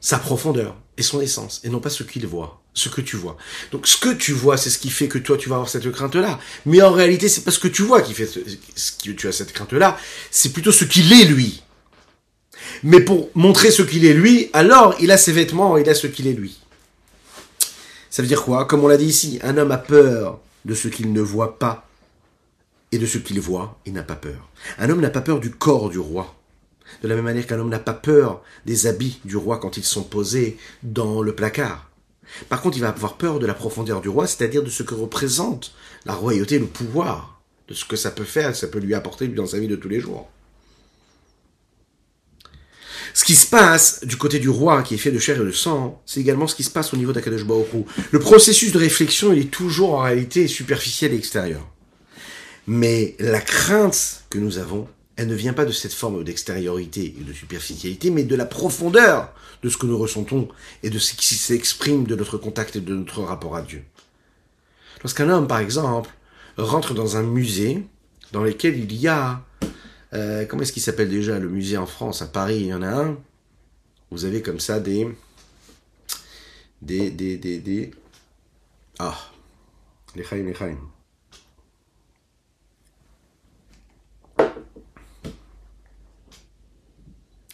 sa 0.00 0.18
profondeur 0.18 0.76
et 0.96 1.02
son 1.02 1.20
essence, 1.20 1.60
et 1.64 1.68
non 1.68 1.80
pas 1.80 1.90
ce 1.90 2.02
qu'il 2.02 2.26
voit 2.26 2.62
ce 2.78 2.88
que 2.88 3.00
tu 3.00 3.16
vois. 3.16 3.36
Donc 3.72 3.86
ce 3.86 3.96
que 3.96 4.10
tu 4.14 4.32
vois, 4.32 4.56
c'est 4.56 4.70
ce 4.70 4.78
qui 4.78 4.90
fait 4.90 5.08
que 5.08 5.18
toi 5.18 5.36
tu 5.36 5.48
vas 5.48 5.56
avoir 5.56 5.68
cette 5.68 5.90
crainte-là. 5.90 6.38
Mais 6.64 6.80
en 6.80 6.92
réalité, 6.92 7.28
c'est 7.28 7.42
pas 7.42 7.50
ce 7.50 7.58
que 7.58 7.68
tu 7.68 7.82
vois 7.82 8.02
qui 8.02 8.14
fait 8.14 8.26
ce, 8.26 8.92
que 8.92 9.10
tu 9.10 9.28
as 9.28 9.32
cette 9.32 9.52
crainte-là, 9.52 9.98
c'est 10.30 10.52
plutôt 10.52 10.72
ce 10.72 10.84
qu'il 10.84 11.12
est 11.12 11.24
lui. 11.24 11.62
Mais 12.82 13.00
pour 13.00 13.30
montrer 13.34 13.70
ce 13.70 13.82
qu'il 13.82 14.04
est 14.04 14.14
lui, 14.14 14.50
alors 14.52 14.94
il 15.00 15.10
a 15.10 15.18
ses 15.18 15.32
vêtements, 15.32 15.76
il 15.76 15.88
a 15.88 15.94
ce 15.94 16.06
qu'il 16.06 16.26
est 16.26 16.32
lui. 16.32 16.58
Ça 18.10 18.22
veut 18.22 18.28
dire 18.28 18.42
quoi? 18.42 18.64
Comme 18.64 18.84
on 18.84 18.88
l'a 18.88 18.96
dit 18.96 19.06
ici, 19.06 19.38
un 19.42 19.56
homme 19.58 19.72
a 19.72 19.78
peur 19.78 20.40
de 20.64 20.74
ce 20.74 20.88
qu'il 20.88 21.12
ne 21.12 21.20
voit 21.20 21.58
pas. 21.58 21.84
Et 22.90 22.98
de 22.98 23.06
ce 23.06 23.18
qu'il 23.18 23.38
voit, 23.40 23.78
il 23.84 23.92
n'a 23.92 24.02
pas 24.02 24.16
peur. 24.16 24.48
Un 24.78 24.88
homme 24.88 25.02
n'a 25.02 25.10
pas 25.10 25.20
peur 25.20 25.40
du 25.40 25.50
corps 25.50 25.90
du 25.90 25.98
roi. 25.98 26.34
De 27.02 27.08
la 27.08 27.14
même 27.14 27.26
manière 27.26 27.46
qu'un 27.46 27.58
homme 27.58 27.68
n'a 27.68 27.78
pas 27.78 27.92
peur 27.92 28.42
des 28.64 28.86
habits 28.86 29.20
du 29.26 29.36
roi 29.36 29.58
quand 29.58 29.76
ils 29.76 29.84
sont 29.84 30.04
posés 30.04 30.56
dans 30.82 31.20
le 31.20 31.34
placard. 31.34 31.90
Par 32.48 32.62
contre, 32.62 32.78
il 32.78 32.80
va 32.80 32.88
avoir 32.88 33.18
peur 33.18 33.38
de 33.38 33.46
la 33.46 33.54
profondeur 33.54 34.00
du 34.00 34.08
roi, 34.08 34.26
c'est-à-dire 34.26 34.62
de 34.62 34.70
ce 34.70 34.82
que 34.82 34.94
représente 34.94 35.74
la 36.06 36.14
royauté, 36.14 36.58
le 36.58 36.66
pouvoir, 36.66 37.40
de 37.68 37.74
ce 37.74 37.84
que 37.84 37.96
ça 37.96 38.10
peut 38.10 38.24
faire, 38.24 38.56
ça 38.56 38.68
peut 38.68 38.78
lui 38.78 38.94
apporter 38.94 39.28
dans 39.28 39.46
sa 39.46 39.58
vie 39.58 39.68
de 39.68 39.76
tous 39.76 39.88
les 39.88 40.00
jours. 40.00 40.28
Ce 43.18 43.24
qui 43.24 43.34
se 43.34 43.48
passe 43.48 44.04
du 44.04 44.16
côté 44.16 44.38
du 44.38 44.48
roi 44.48 44.84
qui 44.84 44.94
est 44.94 44.98
fait 44.98 45.10
de 45.10 45.18
chair 45.18 45.42
et 45.42 45.44
de 45.44 45.50
sang, 45.50 46.00
c'est 46.06 46.20
également 46.20 46.46
ce 46.46 46.54
qui 46.54 46.62
se 46.62 46.70
passe 46.70 46.94
au 46.94 46.96
niveau 46.96 47.12
d'Akadosh. 47.12 47.42
Le 48.12 48.20
processus 48.20 48.70
de 48.70 48.78
réflexion, 48.78 49.32
il 49.32 49.40
est 49.40 49.50
toujours 49.50 49.94
en 49.94 50.02
réalité 50.02 50.46
superficiel 50.46 51.12
et 51.12 51.16
extérieur. 51.16 51.66
Mais 52.68 53.16
la 53.18 53.40
crainte 53.40 54.22
que 54.30 54.38
nous 54.38 54.58
avons, 54.58 54.86
elle 55.16 55.26
ne 55.26 55.34
vient 55.34 55.52
pas 55.52 55.64
de 55.64 55.72
cette 55.72 55.94
forme 55.94 56.22
d'extériorité 56.22 57.12
et 57.20 57.24
de 57.24 57.32
superficialité, 57.32 58.12
mais 58.12 58.22
de 58.22 58.36
la 58.36 58.46
profondeur 58.46 59.34
de 59.64 59.68
ce 59.68 59.76
que 59.76 59.86
nous 59.86 59.98
ressentons 59.98 60.46
et 60.84 60.88
de 60.88 61.00
ce 61.00 61.14
qui 61.14 61.34
s'exprime 61.34 62.06
de 62.06 62.14
notre 62.14 62.38
contact 62.38 62.76
et 62.76 62.80
de 62.80 62.94
notre 62.94 63.22
rapport 63.22 63.56
à 63.56 63.62
Dieu. 63.62 63.82
Lorsqu'un 65.02 65.28
homme, 65.28 65.48
par 65.48 65.58
exemple, 65.58 66.10
rentre 66.56 66.94
dans 66.94 67.16
un 67.16 67.24
musée 67.24 67.84
dans 68.30 68.44
lequel 68.44 68.78
il 68.78 68.94
y 68.94 69.08
a... 69.08 69.42
Euh, 70.14 70.46
comment 70.46 70.62
est-ce 70.62 70.72
qu'il 70.72 70.82
s'appelle 70.82 71.10
déjà 71.10 71.38
le 71.38 71.48
musée 71.48 71.76
en 71.76 71.86
France? 71.86 72.22
À 72.22 72.26
Paris, 72.26 72.60
il 72.60 72.66
y 72.66 72.74
en 72.74 72.82
a 72.82 72.88
un. 72.88 73.18
Vous 74.10 74.24
avez 74.24 74.42
comme 74.42 74.60
ça 74.60 74.80
des... 74.80 75.08
Des... 76.80 77.10
Des... 77.10 77.36
Des... 77.36 77.90
ah 78.98 79.18
Les 80.14 80.24
Chaim, 80.24 80.44
les 80.44 80.54
Chaim. 80.54 80.78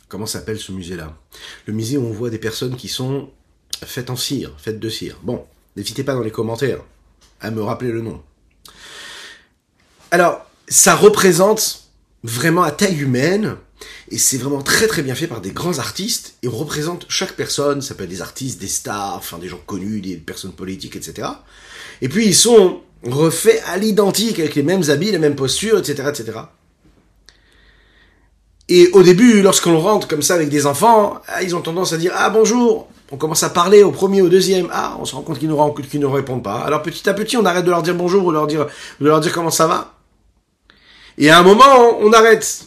Comment 0.09 0.27
s'appelle 0.27 0.61
ce 0.61 0.71
musée-là? 0.71 1.19
Le 1.67 1.73
musée 1.73 1.97
où 1.97 2.07
on 2.07 2.13
voit 2.13 2.31
des 2.31 2.39
personnes 2.39 2.77
qui 2.77 2.87
sont 2.87 3.33
faites 3.83 4.11
en 4.11 4.17
cire, 4.17 4.55
faites 4.59 4.79
de 4.79 4.89
cire. 4.89 5.19
Bon, 5.23 5.45
n'hésitez 5.75 6.05
pas 6.05 6.15
dans 6.15 6.23
les 6.23 6.31
commentaires 6.31 6.85
à 7.41 7.51
me 7.51 7.61
rappeler 7.61 7.91
le 7.91 8.01
nom. 8.01 8.23
Alors, 10.13 10.49
ça 10.69 10.95
représente 10.95 11.84
vraiment 12.25 12.63
à 12.63 12.71
taille 12.71 13.01
humaine, 13.01 13.57
et 14.11 14.19
c'est 14.19 14.39
vraiment 14.39 14.63
très 14.63 14.87
très 14.87 15.03
bien 15.03 15.15
fait 15.15 15.27
par 15.27 15.43
des 15.43 15.51
grands 15.51 15.79
artistes, 15.79 16.35
et 16.43 16.49
on 16.49 16.57
représente 16.57 17.05
chaque 17.09 17.35
personne, 17.35 17.83
ça 17.83 17.95
peut 17.95 18.05
être 18.05 18.11
des 18.11 18.23
artistes, 18.23 18.61
des 18.61 18.67
stars, 18.67 19.17
enfin 19.17 19.39
des 19.39 19.49
gens 19.49 19.61
connus, 19.65 20.01
des 20.01 20.17
personnes 20.17 20.53
politiques, 20.53 20.97
etc. 20.97 21.29
Et 22.01 22.09
puis 22.09 22.27
ils 22.27 22.35
sont 22.35 22.81
refaits 23.05 23.63
à 23.67 23.77
l'identique, 23.77 24.41
avec 24.41 24.55
les 24.55 24.63
mêmes 24.63 24.89
habits, 24.89 25.13
les 25.13 25.19
mêmes 25.19 25.37
postures, 25.37 25.79
etc., 25.79 26.09
etc. 26.09 26.39
Et 28.71 28.89
au 28.95 29.03
début, 29.03 29.43
lorsqu'on 29.43 29.79
rentre 29.79 30.09
comme 30.09 30.23
ça 30.23 30.35
avec 30.35 30.49
des 30.49 30.65
enfants, 30.65 31.21
ah, 31.29 31.43
ils 31.43 31.55
ont 31.55 31.61
tendance 31.61 31.93
à 31.93 31.99
dire 31.99 32.13
ah 32.17 32.31
bonjour. 32.31 32.89
On 33.13 33.19
commence 33.19 33.43
à 33.43 33.51
parler 33.51 33.83
au 33.83 33.91
premier, 33.91 34.23
au 34.23 34.31
deuxième. 34.31 34.69
Ah, 34.73 34.97
on 34.99 35.05
se 35.05 35.15
rend 35.15 35.21
compte 35.21 35.39
qu'ils 35.39 35.51
ne, 35.51 35.83
qu'ils 35.83 36.01
ne 36.01 36.07
répondent 36.07 36.43
pas. 36.43 36.61
Alors 36.61 36.83
petit 36.83 37.07
à 37.07 37.13
petit, 37.13 37.37
on 37.37 37.45
arrête 37.45 37.67
de 37.67 37.71
leur 37.71 37.83
dire 37.83 37.95
bonjour 37.95 38.25
ou 38.25 38.31
de 38.31 38.37
leur 38.37 38.47
dire, 38.47 38.67
de 39.01 39.07
leur 39.07 39.21
dire 39.21 39.35
comment 39.35 39.51
ça 39.51 39.67
va. 39.67 39.94
Et 41.19 41.31
à 41.31 41.39
un 41.39 41.43
moment, 41.43 41.99
on 42.01 42.13
arrête. 42.13 42.67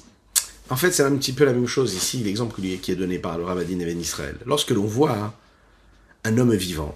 En 0.69 0.75
fait, 0.75 0.91
c'est 0.91 1.03
un 1.03 1.15
petit 1.15 1.33
peu 1.33 1.45
la 1.45 1.53
même 1.53 1.67
chose 1.67 1.93
ici, 1.93 2.19
l'exemple 2.19 2.61
qui 2.61 2.91
est 2.91 2.95
donné 2.95 3.19
par 3.19 3.37
le 3.37 3.43
Rabadin 3.43 3.79
Even 3.79 3.99
Israël. 3.99 4.37
Lorsque 4.45 4.71
l'on 4.71 4.85
voit 4.85 5.33
un 6.23 6.37
homme 6.37 6.53
vivant, 6.53 6.95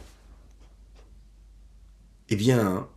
eh 2.30 2.36
bien, 2.36 2.88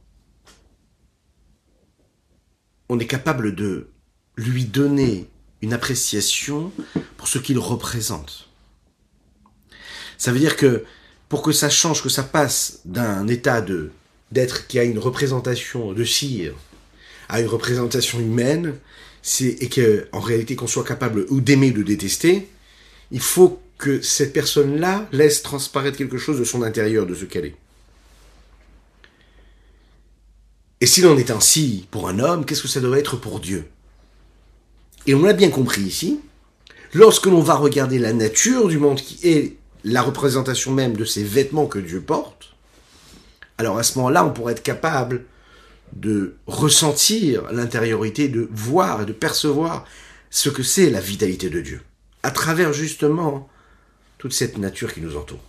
on 2.89 2.99
est 2.99 3.07
capable 3.07 3.55
de 3.55 3.89
lui 4.37 4.65
donner 4.65 5.29
une 5.63 5.73
appréciation 5.73 6.73
pour 7.17 7.29
ce 7.29 7.39
qu'il 7.39 7.59
représente. 7.59 8.49
Ça 10.19 10.33
veut 10.33 10.39
dire 10.39 10.57
que 10.57 10.85
pour 11.29 11.43
que 11.43 11.53
ça 11.53 11.71
change, 11.71 12.03
que 12.03 12.09
ça 12.09 12.23
passe 12.23 12.81
d'un 12.85 13.27
état 13.29 13.61
de 13.61 13.91
d'être 14.31 14.67
qui 14.67 14.79
a 14.79 14.85
une 14.85 14.99
représentation 14.99 15.93
de 15.93 16.05
cire 16.05 16.55
à 17.29 17.41
une 17.41 17.47
représentation 17.49 18.21
humaine, 18.21 18.75
et 19.41 19.69
que 19.69 20.07
en 20.13 20.21
réalité 20.21 20.55
qu'on 20.55 20.67
soit 20.67 20.85
capable 20.85 21.27
ou 21.31 21.41
d'aimer 21.41 21.71
ou 21.71 21.79
de 21.79 21.83
détester, 21.83 22.49
il 23.11 23.21
faut 23.21 23.61
que 23.79 24.03
cette 24.03 24.33
personne-là 24.33 25.09
laisse 25.13 25.43
transparaître 25.43 25.97
quelque 25.97 26.19
chose 26.19 26.39
de 26.39 26.45
son 26.45 26.63
intérieur, 26.63 27.07
de 27.07 27.15
ce 27.15 27.25
qu'elle 27.25 27.47
est. 27.47 27.57
Et 30.81 30.87
s'il 30.87 31.07
en 31.07 31.17
est 31.17 31.31
ainsi 31.31 31.87
pour 31.91 32.09
un 32.09 32.19
homme, 32.19 32.45
qu'est-ce 32.45 32.63
que 32.63 32.69
ça 32.69 32.81
doit 32.81 32.99
être 32.99 33.17
pour 33.17 33.41
Dieu? 33.41 33.65
Et 35.07 35.15
on 35.15 35.23
l'a 35.23 35.33
bien 35.33 35.51
compris 35.51 35.83
ici, 35.83 36.21
lorsque 36.93 37.27
l'on 37.27 37.41
va 37.41 37.55
regarder 37.55 37.99
la 37.99 38.13
nature 38.13 38.69
du 38.69 38.79
monde 38.79 39.01
qui 39.01 39.27
est 39.27 39.57
la 39.85 40.03
représentation 40.03 40.73
même 40.73 40.97
de 40.97 41.05
ces 41.05 41.25
vêtements 41.25 41.67
que 41.67 41.79
Dieu 41.79 42.01
porte, 42.01 42.55
alors 43.57 43.79
à 43.79 43.83
ce 43.83 43.99
moment-là, 43.99 44.25
on 44.25 44.33
pourrait 44.33 44.53
être 44.53 44.63
capable 44.63 45.25
de 45.93 46.37
ressentir 46.47 47.51
l'intériorité, 47.53 48.29
de 48.29 48.49
voir 48.53 49.03
et 49.03 49.07
de 49.07 49.13
percevoir 49.13 49.85
ce 50.31 50.49
que 50.49 50.63
c'est 50.63 50.91
la 50.91 51.01
vitalité 51.01 51.51
de 51.51 51.61
Dieu, 51.61 51.81
à 52.23 52.31
travers 52.31 52.73
justement 52.73 53.49
toute 54.19 54.33
cette 54.33 54.59
nature 54.59 54.93
qui 54.93 55.01
nous 55.01 55.17
entoure. 55.17 55.41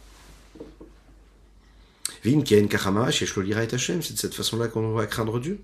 C'est 2.24 2.32
de 4.14 4.20
cette 4.20 4.36
façon-là 4.36 4.68
qu'on 4.68 4.94
va 4.94 5.06
craindre 5.06 5.40
Dieu. 5.40 5.62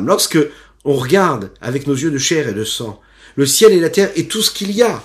Lorsque 0.00 0.38
on 0.84 0.94
regarde 0.94 1.50
avec 1.60 1.86
nos 1.86 1.94
yeux 1.94 2.10
de 2.10 2.18
chair 2.18 2.48
et 2.48 2.54
de 2.54 2.64
sang 2.64 3.00
le 3.36 3.46
ciel 3.46 3.72
et 3.72 3.80
la 3.80 3.90
terre 3.90 4.10
et 4.16 4.26
tout 4.28 4.42
ce 4.42 4.50
qu'il 4.50 4.70
y 4.70 4.82
a, 4.82 5.02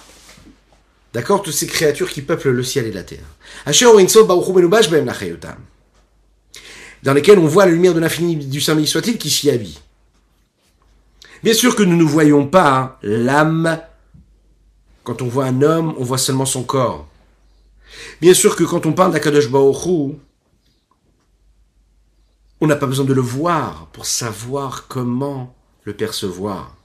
d'accord, 1.14 1.42
toutes 1.42 1.54
ces 1.54 1.68
créatures 1.68 2.10
qui 2.10 2.22
peuplent 2.22 2.52
le 2.52 2.64
ciel 2.64 2.86
et 2.86 2.92
la 2.92 3.04
terre, 3.04 3.26
dans 7.04 7.14
lesquelles 7.14 7.40
on 7.40 7.48
voit 7.48 7.66
la 7.66 7.72
lumière 7.72 7.94
de 7.94 8.00
l'infini 8.00 8.36
du 8.36 8.62
Saint 8.62 8.86
soit-il 8.86 9.18
qui 9.18 9.30
s'y 9.30 9.50
habille. 9.50 9.80
Bien 11.44 11.54
sûr 11.54 11.76
que 11.76 11.84
nous 11.84 11.96
ne 11.96 12.04
voyons 12.04 12.48
pas 12.48 13.00
l'âme. 13.02 13.80
Quand 15.04 15.22
on 15.22 15.28
voit 15.28 15.46
un 15.46 15.62
homme, 15.62 15.96
on 15.98 16.04
voit 16.04 16.18
seulement 16.18 16.46
son 16.46 16.64
corps. 16.64 17.08
Bien 18.22 18.34
sûr 18.34 18.56
que 18.56 18.64
quand 18.64 18.86
on 18.86 18.94
parle 18.94 19.14
d'Akadosh 19.14 19.50
Baruch 19.50 20.18
on 22.62 22.68
n'a 22.68 22.76
pas 22.76 22.88
besoin 22.88 23.06
de 23.06 23.14
le 23.14 23.22
voir 23.22 23.88
pour 23.94 24.06
savoir 24.06 24.88
comment 24.88 25.56
le 25.86 25.94
percevoir. 25.94 26.76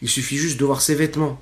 Il 0.00 0.08
suffit 0.08 0.38
juste 0.38 0.58
de 0.58 0.64
voir 0.64 0.80
ses 0.80 0.94
vêtements. 0.94 1.40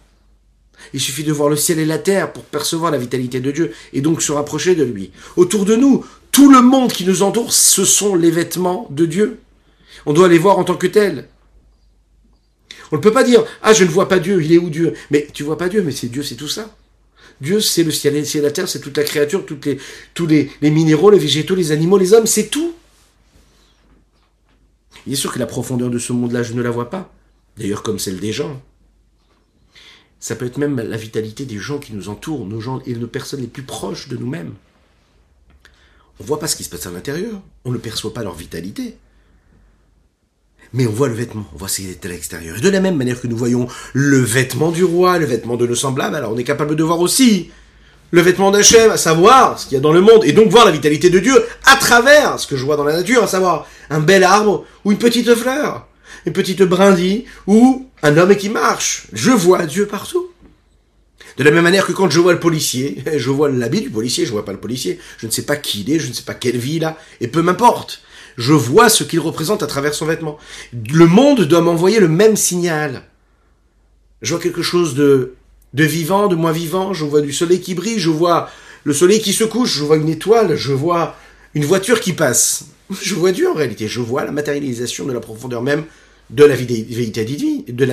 Il 0.93 1.01
suffit 1.01 1.25
de 1.25 1.33
voir 1.33 1.49
le 1.49 1.57
ciel 1.57 1.79
et 1.79 1.87
la 1.87 1.99
terre 1.99 2.33
pour 2.33 2.45
percevoir 2.45 2.91
la 2.91 2.99
vitalité 2.99 3.41
de 3.41 3.51
Dieu 3.51 3.73
et 3.93 4.01
donc 4.01 4.23
se 4.23 4.33
rapprocher 4.33 4.75
de 4.75 4.85
lui. 4.85 5.11
Autour 5.37 5.65
de 5.65 5.77
nous, 5.77 6.05
tout 6.33 6.51
le 6.51 6.63
monde 6.63 6.93
qui 6.93 7.05
nous 7.05 7.23
entoure, 7.23 7.53
ce 7.53 7.85
sont 7.85 8.15
les 8.15 8.31
vêtements 8.31 8.87
de 8.91 9.07
Dieu. 9.07 9.41
On 10.07 10.13
doit 10.13 10.29
les 10.29 10.39
voir 10.39 10.59
en 10.59 10.65
tant 10.65 10.77
que 10.77 10.87
tels. 10.87 11.29
On 12.93 12.97
ne 12.97 13.01
peut 13.01 13.13
pas 13.13 13.25
dire 13.25 13.45
ah 13.63 13.73
je 13.73 13.85
ne 13.85 13.91
vois 13.91 14.09
pas 14.09 14.19
Dieu, 14.19 14.43
il 14.43 14.53
est 14.53 14.59
où 14.59 14.71
Dieu? 14.71 14.95
Mais 15.11 15.29
tu 15.33 15.43
vois 15.43 15.59
pas 15.59 15.69
Dieu, 15.69 15.83
mais 15.83 15.93
c'est 15.93 16.09
Dieu, 16.09 16.23
c'est 16.23 16.35
tout 16.35 16.49
ça. 16.49 16.75
Dieu, 17.41 17.61
c'est 17.61 17.85
le 17.85 17.91
ciel 17.91 18.17
et 18.17 18.41
la 18.41 18.51
terre, 18.51 18.69
c'est 18.69 18.81
toute 18.81 18.97
la 18.97 19.05
créature, 19.05 19.47
tous 20.15 20.27
les 20.27 20.51
minéraux, 20.61 21.11
les 21.11 21.19
végétaux, 21.19 21.55
les 21.55 21.73
animaux, 21.73 21.97
les 21.97 22.13
hommes, 22.13 22.27
c'est 22.27 22.49
tout. 22.49 22.75
Il 25.07 25.15
est 25.15 25.17
sûr 25.17 25.33
que 25.33 25.39
la 25.39 25.47
profondeur 25.47 25.89
de 25.89 25.99
ce 25.99 26.13
monde-là, 26.13 26.43
je 26.43 26.53
ne 26.53 26.61
la 26.61 26.71
vois 26.71 26.91
pas. 26.91 27.11
D'ailleurs, 27.57 27.83
comme 27.83 27.99
celle 27.99 28.21
des 28.21 28.33
gens. 28.33 28.61
Ça 30.21 30.37
peut 30.37 30.45
être 30.45 30.59
même 30.59 30.77
la 30.77 30.97
vitalité 30.97 31.47
des 31.47 31.59
gens 31.59 31.79
qui 31.79 31.95
nous 31.95 32.11
entourent, 32.11 32.47
nos 32.47 32.61
gens 32.61 32.81
et 32.87 32.95
nos 32.95 33.07
personnes 33.07 33.41
les 33.41 33.47
plus 33.47 33.63
proches 33.63 34.09
de 34.09 34.17
nous-mêmes. 34.19 34.53
On 36.21 36.23
ne 36.23 36.29
voit 36.29 36.39
pas 36.39 36.47
ce 36.47 36.57
qui 36.57 36.65
se 36.65 36.69
passe 36.69 36.87
à 36.87 36.91
l'intérieur. 36.91 37.41
On 37.65 37.73
ne 37.73 37.79
perçoit 37.79 38.13
pas 38.13 38.23
leur 38.23 38.35
vitalité. 38.35 38.99
Mais 40.75 40.87
on 40.87 40.93
voit 40.93 41.09
le 41.09 41.15
vêtement, 41.15 41.47
on 41.55 41.57
voit 41.57 41.69
ce 41.69 41.81
qui 41.81 41.89
est 41.89 42.05
à 42.05 42.09
l'extérieur. 42.09 42.59
Et 42.59 42.61
de 42.61 42.69
la 42.69 42.81
même 42.81 42.97
manière 42.97 43.21
que 43.21 43.27
nous 43.27 43.37
voyons 43.37 43.67
le 43.93 44.19
vêtement 44.19 44.71
du 44.71 44.85
roi, 44.85 45.19
le 45.19 45.27
vêtement 45.27 45.57
de 45.57 45.67
nos 45.67 45.75
semblables, 45.75 46.15
alors 46.15 46.33
on 46.33 46.39
est 46.39 46.45
capable 46.45 46.77
de 46.77 46.85
voir 46.85 47.01
aussi 47.01 47.51
le 48.13 48.21
vêtement 48.21 48.51
d'Hachem, 48.51 48.91
à 48.91 48.97
savoir 48.97 49.59
ce 49.59 49.67
qu'il 49.67 49.75
y 49.75 49.79
a 49.79 49.81
dans 49.81 49.93
le 49.93 50.01
monde, 50.01 50.25
et 50.25 50.33
donc 50.33 50.49
voir 50.49 50.65
la 50.65 50.71
vitalité 50.71 51.11
de 51.11 51.19
Dieu 51.19 51.45
à 51.65 51.77
travers 51.77 52.39
ce 52.39 52.47
que 52.47 52.57
je 52.57 52.65
vois 52.65 52.77
dans 52.77 52.85
la 52.85 52.93
nature, 52.93 53.23
à 53.23 53.27
savoir 53.27 53.67
un 53.89 54.01
bel 54.01 54.23
arbre 54.23 54.65
ou 54.85 54.93
une 54.93 54.99
petite 54.99 55.35
fleur, 55.35 55.89
une 56.27 56.33
petite 56.33 56.63
brindille 56.63 57.25
ou 57.47 57.89
un 58.03 58.17
homme 58.17 58.35
qui 58.37 58.49
marche. 58.49 59.07
Je 59.13 59.31
vois 59.31 59.67
Dieu 59.67 59.87
partout. 59.87 60.31
De 61.37 61.45
la 61.45 61.51
même 61.51 61.65
manière 61.65 61.87
que 61.87 61.93
quand 61.93 62.11
je 62.11 62.21
vois 62.21 62.33
le 62.33 62.41
policier, 62.41 63.03
je 63.17 63.31
vois 63.31 63.49
l'habit 63.49 63.81
du 63.81 63.91
policier, 63.91 64.27
je 64.27 64.33
vois 64.33 64.45
pas 64.45 64.53
le 64.53 64.61
policier, 64.61 64.99
je 65.19 65.27
ne 65.27 65.31
sais 65.31 65.43
pas 65.43 65.57
qui 65.57 65.83
il 65.83 65.93
est, 65.93 65.99
je 65.99 66.09
ne 66.09 66.13
sais 66.13 66.23
pas 66.23 66.35
quelle 66.35 66.59
vie 66.59 66.77
il 66.77 66.85
a, 66.85 66.97
et 67.21 67.29
peu 67.29 67.43
m'importe. 67.43 68.03
Je 68.37 68.53
vois 68.53 68.89
ce 68.89 69.05
qu'il 69.05 69.21
représente 69.21 69.63
à 69.63 69.67
travers 69.67 69.95
son 69.95 70.07
vêtement. 70.07 70.39
Le 70.73 71.07
monde 71.07 71.43
doit 71.43 71.61
m'envoyer 71.61 72.01
le 72.01 72.09
même 72.09 72.37
signal. 72.37 73.03
Je 74.23 74.35
vois 74.35 74.43
quelque 74.43 74.63
chose 74.63 74.95
de 74.95 75.35
de 75.73 75.85
vivant, 75.85 76.29
de 76.29 76.35
moins 76.35 76.53
vivant, 76.53 76.93
je 76.93 77.05
vois 77.05 77.21
du 77.21 77.33
soleil 77.33 77.61
qui 77.61 77.75
brille, 77.75 77.99
je 77.99 78.11
vois 78.11 78.51
le 78.85 78.93
soleil 78.93 79.21
qui 79.21 79.33
se 79.33 79.45
couche, 79.45 79.77
je 79.77 79.85
vois 79.85 79.97
une 79.97 80.09
étoile, 80.09 80.57
je 80.57 80.73
vois 80.73 81.17
une 81.55 81.65
voiture 81.65 82.01
qui 82.01 82.13
passe. 82.13 82.65
Je 83.01 83.15
vois 83.15 83.31
Dieu 83.31 83.49
en 83.49 83.55
réalité, 83.55 83.87
je 83.87 84.01
vois 84.01 84.25
la 84.25 84.33
matérialisation 84.33 85.07
de 85.07 85.13
la 85.13 85.21
profondeur 85.21 85.63
même 85.63 85.85
de 86.31 86.45
la 86.45 86.57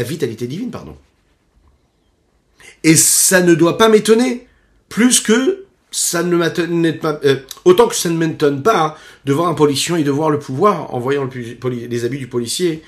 vitalité 0.04 0.48
divine, 0.48 0.72
pardon. 0.72 0.98
Et 2.84 2.96
ça 2.96 3.42
ne 3.42 3.56
doit 3.56 3.78
pas 3.78 3.90
m'étonner, 3.90 4.48
plus 4.90 5.20
que 5.20 5.66
ça 5.92 6.24
ne 6.24 6.36
m'étonne 6.36 7.00
pas, 7.00 7.20
euh, 7.24 7.38
autant 7.66 7.88
que 7.88 7.96
ça 7.96 8.10
ne 8.10 8.18
m'étonne 8.18 8.62
pas 8.62 8.98
de 9.26 9.34
voir 9.34 9.48
un 9.48 9.54
policier 9.54 10.00
et 10.00 10.04
de 10.04 10.12
voir 10.12 10.30
le 10.30 10.40
pouvoir 10.40 10.94
en 10.94 11.00
voyant 11.00 11.28
les 11.64 12.06
habits 12.06 12.18
du 12.18 12.28
policier 12.28 12.84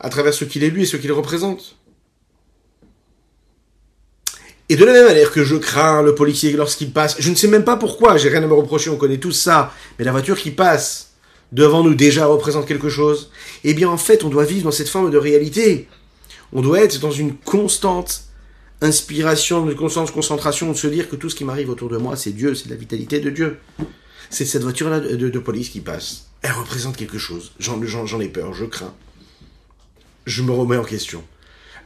à 0.00 0.08
travers 0.08 0.34
ce 0.34 0.44
qu'il 0.44 0.64
est 0.64 0.70
lui 0.70 0.82
et 0.82 0.86
ce 0.86 0.96
qu'il 0.96 1.12
représente. 1.12 1.76
Et 4.70 4.76
de 4.76 4.84
la 4.84 4.92
même 4.92 5.06
manière 5.06 5.30
que 5.30 5.44
je 5.44 5.56
crains 5.56 6.02
le 6.02 6.14
policier 6.14 6.52
lorsqu'il 6.52 6.92
passe, 6.92 7.16
je 7.18 7.30
ne 7.30 7.34
sais 7.34 7.48
même 7.48 7.64
pas 7.64 7.76
pourquoi, 7.76 8.18
j'ai 8.18 8.28
rien 8.28 8.42
à 8.42 8.46
me 8.46 8.54
reprocher, 8.54 8.90
on 8.90 8.96
connaît 8.96 9.18
tous 9.18 9.32
ça, 9.32 9.72
mais 9.98 10.04
la 10.04 10.12
voiture 10.12 10.38
qui 10.38 10.50
passe 10.50 11.07
devant 11.52 11.82
nous 11.82 11.94
déjà 11.94 12.26
représente 12.26 12.66
quelque 12.66 12.88
chose. 12.88 13.30
Eh 13.64 13.74
bien, 13.74 13.88
en 13.88 13.96
fait, 13.96 14.24
on 14.24 14.28
doit 14.28 14.44
vivre 14.44 14.64
dans 14.64 14.70
cette 14.70 14.88
forme 14.88 15.10
de 15.10 15.18
réalité. 15.18 15.88
On 16.52 16.62
doit 16.62 16.80
être 16.80 17.00
dans 17.00 17.10
une 17.10 17.34
constante 17.34 18.24
inspiration, 18.80 19.68
une 19.68 19.76
constante 19.76 20.12
concentration, 20.12 20.70
de 20.70 20.76
se 20.76 20.86
dire 20.86 21.08
que 21.08 21.16
tout 21.16 21.28
ce 21.30 21.34
qui 21.34 21.44
m'arrive 21.44 21.70
autour 21.70 21.88
de 21.88 21.96
moi, 21.96 22.16
c'est 22.16 22.32
Dieu, 22.32 22.54
c'est 22.54 22.68
la 22.68 22.76
vitalité 22.76 23.20
de 23.20 23.30
Dieu. 23.30 23.58
C'est 24.30 24.44
cette 24.44 24.62
voiture-là 24.62 25.00
de, 25.00 25.38
police 25.38 25.70
qui 25.70 25.80
passe. 25.80 26.26
Elle 26.42 26.52
représente 26.52 26.96
quelque 26.96 27.18
chose. 27.18 27.52
J'en, 27.58 27.82
j'en, 27.84 28.20
ai 28.20 28.28
peur, 28.28 28.52
je 28.54 28.66
crains. 28.66 28.94
Je 30.26 30.42
me 30.42 30.52
remets 30.52 30.76
en 30.76 30.84
question. 30.84 31.24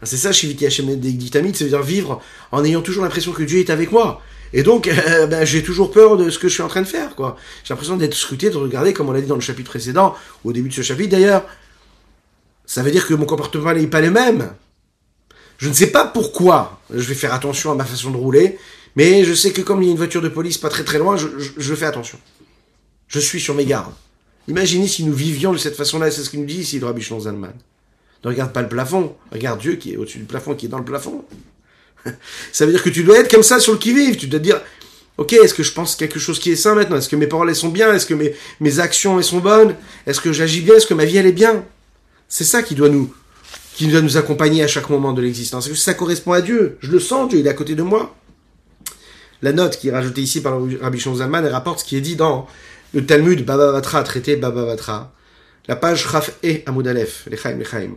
C'est 0.02 0.16
ça, 0.16 0.32
Shiviti 0.32 0.66
Hashem 0.66 0.96
Dictamid, 0.96 1.54
ça 1.54 1.62
veut 1.62 1.70
dire 1.70 1.82
vivre 1.82 2.20
en 2.50 2.64
ayant 2.64 2.82
toujours 2.82 3.04
l'impression 3.04 3.30
que 3.32 3.44
Dieu 3.44 3.60
est 3.60 3.70
avec 3.70 3.92
moi. 3.92 4.20
Et 4.52 4.62
donc, 4.62 4.86
euh, 5.08 5.26
ben, 5.26 5.44
j'ai 5.44 5.62
toujours 5.62 5.90
peur 5.90 6.16
de 6.16 6.30
ce 6.30 6.38
que 6.38 6.48
je 6.48 6.54
suis 6.54 6.62
en 6.62 6.68
train 6.68 6.82
de 6.82 6.86
faire, 6.86 7.14
quoi. 7.14 7.36
J'ai 7.64 7.72
l'impression 7.72 7.96
d'être 7.96 8.14
scruté, 8.14 8.50
de 8.50 8.56
regarder, 8.56 8.92
comme 8.92 9.08
on 9.08 9.12
l'a 9.12 9.20
dit 9.20 9.26
dans 9.26 9.34
le 9.34 9.40
chapitre 9.40 9.70
précédent, 9.70 10.14
au 10.44 10.52
début 10.52 10.68
de 10.68 10.74
ce 10.74 10.82
chapitre 10.82 11.10
d'ailleurs. 11.10 11.44
Ça 12.66 12.82
veut 12.82 12.90
dire 12.90 13.06
que 13.06 13.14
mon 13.14 13.26
comportement 13.26 13.72
n'est 13.72 13.86
pas 13.86 14.00
le 14.00 14.10
même. 14.10 14.52
Je 15.58 15.68
ne 15.68 15.74
sais 15.74 15.88
pas 15.88 16.04
pourquoi 16.06 16.80
je 16.90 17.02
vais 17.02 17.14
faire 17.14 17.32
attention 17.32 17.70
à 17.70 17.74
ma 17.74 17.84
façon 17.84 18.10
de 18.10 18.16
rouler, 18.16 18.58
mais 18.96 19.24
je 19.24 19.32
sais 19.32 19.52
que 19.52 19.62
comme 19.62 19.82
il 19.82 19.86
y 19.86 19.88
a 19.88 19.92
une 19.92 19.98
voiture 19.98 20.22
de 20.22 20.28
police 20.28 20.58
pas 20.58 20.68
très 20.68 20.84
très 20.84 20.98
loin, 20.98 21.16
je, 21.16 21.74
fais 21.74 21.86
attention. 21.86 22.18
Je 23.08 23.20
suis 23.20 23.40
sur 23.40 23.54
mes 23.54 23.64
gardes. 23.64 23.94
Imaginez 24.48 24.88
si 24.88 25.04
nous 25.04 25.12
vivions 25.12 25.52
de 25.52 25.58
cette 25.58 25.76
façon-là, 25.76 26.10
c'est 26.10 26.22
ce 26.22 26.30
qu'il 26.30 26.40
nous 26.40 26.46
dit 26.46 26.58
ici, 26.60 26.80
le 26.80 26.86
Rabbi 26.86 27.02
Zalman. 27.02 27.52
Ne 28.24 28.28
regarde 28.28 28.52
pas 28.52 28.62
le 28.62 28.68
plafond, 28.68 29.14
regarde 29.30 29.60
Dieu 29.60 29.76
qui 29.76 29.92
est 29.92 29.96
au-dessus 29.96 30.18
du 30.18 30.24
plafond, 30.24 30.54
qui 30.54 30.66
est 30.66 30.68
dans 30.68 30.78
le 30.78 30.84
plafond. 30.84 31.24
Ça 32.52 32.66
veut 32.66 32.72
dire 32.72 32.82
que 32.82 32.90
tu 32.90 33.04
dois 33.04 33.18
être 33.18 33.30
comme 33.30 33.42
ça 33.42 33.60
sur 33.60 33.72
le 33.72 33.78
qui-vive. 33.78 34.16
Tu 34.16 34.26
dois 34.26 34.40
dire, 34.40 34.60
ok, 35.18 35.32
est-ce 35.34 35.54
que 35.54 35.62
je 35.62 35.72
pense 35.72 35.96
quelque 35.96 36.18
chose 36.18 36.38
qui 36.38 36.50
est 36.50 36.56
sain 36.56 36.74
maintenant? 36.74 36.96
Est-ce 36.96 37.08
que 37.08 37.16
mes 37.16 37.26
paroles 37.26 37.48
elles 37.48 37.56
sont 37.56 37.68
bien? 37.68 37.92
Est-ce 37.92 38.06
que 38.06 38.14
mes, 38.14 38.34
mes 38.60 38.80
actions 38.80 39.18
elles 39.18 39.24
sont 39.24 39.38
bonnes? 39.38 39.74
Est-ce 40.06 40.20
que 40.20 40.32
j'agis 40.32 40.60
bien? 40.60 40.76
Est-ce 40.76 40.86
que 40.86 40.94
ma 40.94 41.04
vie 41.04 41.16
elle 41.16 41.26
est 41.26 41.32
bien? 41.32 41.64
C'est 42.28 42.44
ça 42.44 42.62
qui 42.62 42.74
doit 42.74 42.88
nous 42.88 43.12
qui 43.74 43.86
doit 43.86 44.02
nous 44.02 44.18
accompagner 44.18 44.62
à 44.62 44.66
chaque 44.66 44.90
moment 44.90 45.12
de 45.14 45.22
l'existence. 45.22 45.66
Est-ce 45.66 45.74
que 45.74 45.80
ça 45.80 45.94
correspond 45.94 46.32
à 46.32 46.42
Dieu? 46.42 46.76
Je 46.80 46.90
le 46.90 47.00
sens, 47.00 47.30
Dieu 47.30 47.38
il 47.38 47.46
est 47.46 47.50
à 47.50 47.54
côté 47.54 47.74
de 47.74 47.82
moi. 47.82 48.14
La 49.40 49.52
note 49.52 49.78
qui 49.78 49.88
est 49.88 49.92
rajoutée 49.92 50.20
ici 50.20 50.42
par 50.42 50.60
Rabbi 50.80 51.00
Zalman, 51.00 51.44
elle 51.44 51.52
rapporte 51.52 51.80
ce 51.80 51.84
qui 51.84 51.96
est 51.96 52.00
dit 52.00 52.16
dans 52.16 52.46
le 52.94 53.04
Talmud 53.04 53.44
Baba 53.44 53.72
Vatra, 53.72 54.02
traité 54.02 54.36
Baba 54.36 54.64
Vatra. 54.64 55.12
La 55.68 55.76
page 55.76 56.06
Raf 56.06 56.32
et 56.42 56.62
Amoud 56.66 56.86
Aleph, 56.86 57.26
Lechaim, 57.30 57.56
Lechaim. 57.56 57.96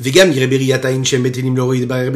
וגם 0.00 0.32
יראה 0.32 0.46
בראייתיים 0.46 1.04
שהם 1.04 1.22
בטלים 1.22 1.56
להוריד 1.56 1.88
בערב 1.88 2.14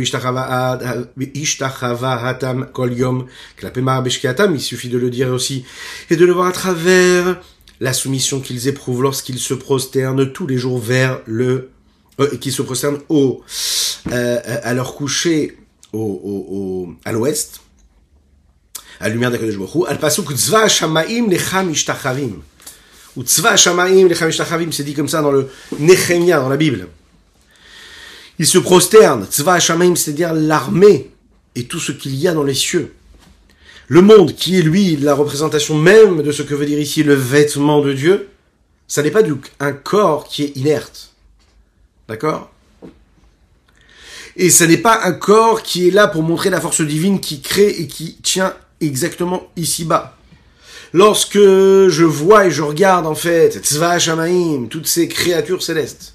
השתחוותם 1.43 2.63
כל 2.73 2.91
יום 2.93 3.23
כלפי 3.59 3.81
מער 3.81 4.01
בשקיעתם, 4.01 4.55
il 4.55 4.61
suffit 4.61 4.89
de 4.89 4.99
le 4.99 5.11
dire 5.11 5.29
aussi, 5.29 5.65
et 6.11 6.17
de 6.17 6.25
le 6.25 6.33
voir 6.33 6.47
à 6.47 6.53
travers 6.53 7.37
la 7.81 7.93
soumission 7.93 8.41
qu'ils 8.41 8.69
éprouvent 8.69 9.03
lorsqu'ils 9.03 9.39
se 9.39 9.55
prosternent 9.55 10.33
tous 10.33 10.47
les 10.47 10.59
jours 10.59 10.79
vers 10.79 11.21
le, 11.27 11.71
euh, 12.21 12.37
qu'ils 12.41 12.53
se 12.53 12.63
prosternent 12.63 12.99
au, 13.09 13.43
euh, 14.11 14.41
à 14.63 14.75
leur 14.75 14.95
coucher 14.95 15.57
au, 15.93 15.99
au, 16.01 16.57
au 16.57 16.95
à 17.05 17.13
l'ouest, 17.13 17.61
à 19.01 19.09
la 19.09 19.15
lumière 19.15 19.31
d'Akadosh 19.31 19.57
Baruch 19.57 19.75
Hu, 19.75 19.85
al 19.87 19.99
pasuk 19.99 20.33
tzva 20.33 20.69
shamaim 20.69 21.29
lecham 21.31 21.71
ishtachavim. 21.71 22.43
Ou 23.17 23.23
tzva 23.23 23.57
shamaim 23.57 24.09
lecham 24.09 24.29
ishtachavim, 24.29 24.73
c'est 24.73 24.83
dit 24.83 24.95
comme 24.95 25.09
ça 25.09 25.23
dans 25.23 25.31
le 25.31 25.49
Nehemia, 25.79 26.41
dans 26.41 26.49
la 26.49 26.57
Bible. 26.57 26.89
Il 28.40 28.48
se 28.48 28.58
prosterne, 28.58 29.26
Tzva 29.26 29.60
c'est-à-dire 29.60 30.34
l'armée 30.34 31.12
et 31.56 31.66
tout 31.66 31.80
ce 31.80 31.92
qu'il 31.92 32.16
y 32.16 32.28
a 32.28 32.34
dans 32.34 32.44
les 32.44 32.54
cieux. 32.54 32.94
Le 33.88 34.02
monde, 34.02 34.36
qui 34.36 34.58
est 34.58 34.62
lui 34.62 34.96
la 34.98 35.14
représentation 35.14 35.78
même 35.78 36.22
de 36.22 36.32
ce 36.32 36.42
que 36.42 36.56
veut 36.56 36.66
dire 36.66 36.80
ici 36.80 37.04
le 37.04 37.14
vêtement 37.14 37.82
de 37.82 37.94
Dieu, 37.94 38.30
ça 38.88 39.04
n'est 39.04 39.12
pas 39.12 39.24
du, 39.24 39.36
un 39.60 39.74
corps 39.74 40.26
qui 40.28 40.44
est 40.44 40.58
inerte. 40.58 41.14
D'accord? 42.08 42.52
Et 44.36 44.50
ça 44.50 44.66
n'est 44.66 44.78
pas 44.78 45.02
un 45.04 45.12
corps 45.12 45.62
qui 45.62 45.88
est 45.88 45.92
là 45.92 46.08
pour 46.08 46.24
montrer 46.24 46.50
la 46.50 46.60
force 46.60 46.82
divine 46.82 47.20
qui 47.20 47.42
crée 47.42 47.70
et 47.70 47.88
qui 47.88 48.16
tient 48.24 48.56
exactement 48.82 49.48
ici-bas. 49.56 50.18
Lorsque 50.92 51.38
je 51.38 52.04
vois 52.04 52.48
et 52.48 52.52
je 52.52 52.62
regarde 52.62 53.06
en 53.06 53.16
fait 53.16 53.64
Tzva 53.64 54.00
Shamaim, 54.00 54.68
toutes 54.70 54.88
ces 54.88 55.08
créatures 55.08 55.64
célestes, 55.64 56.13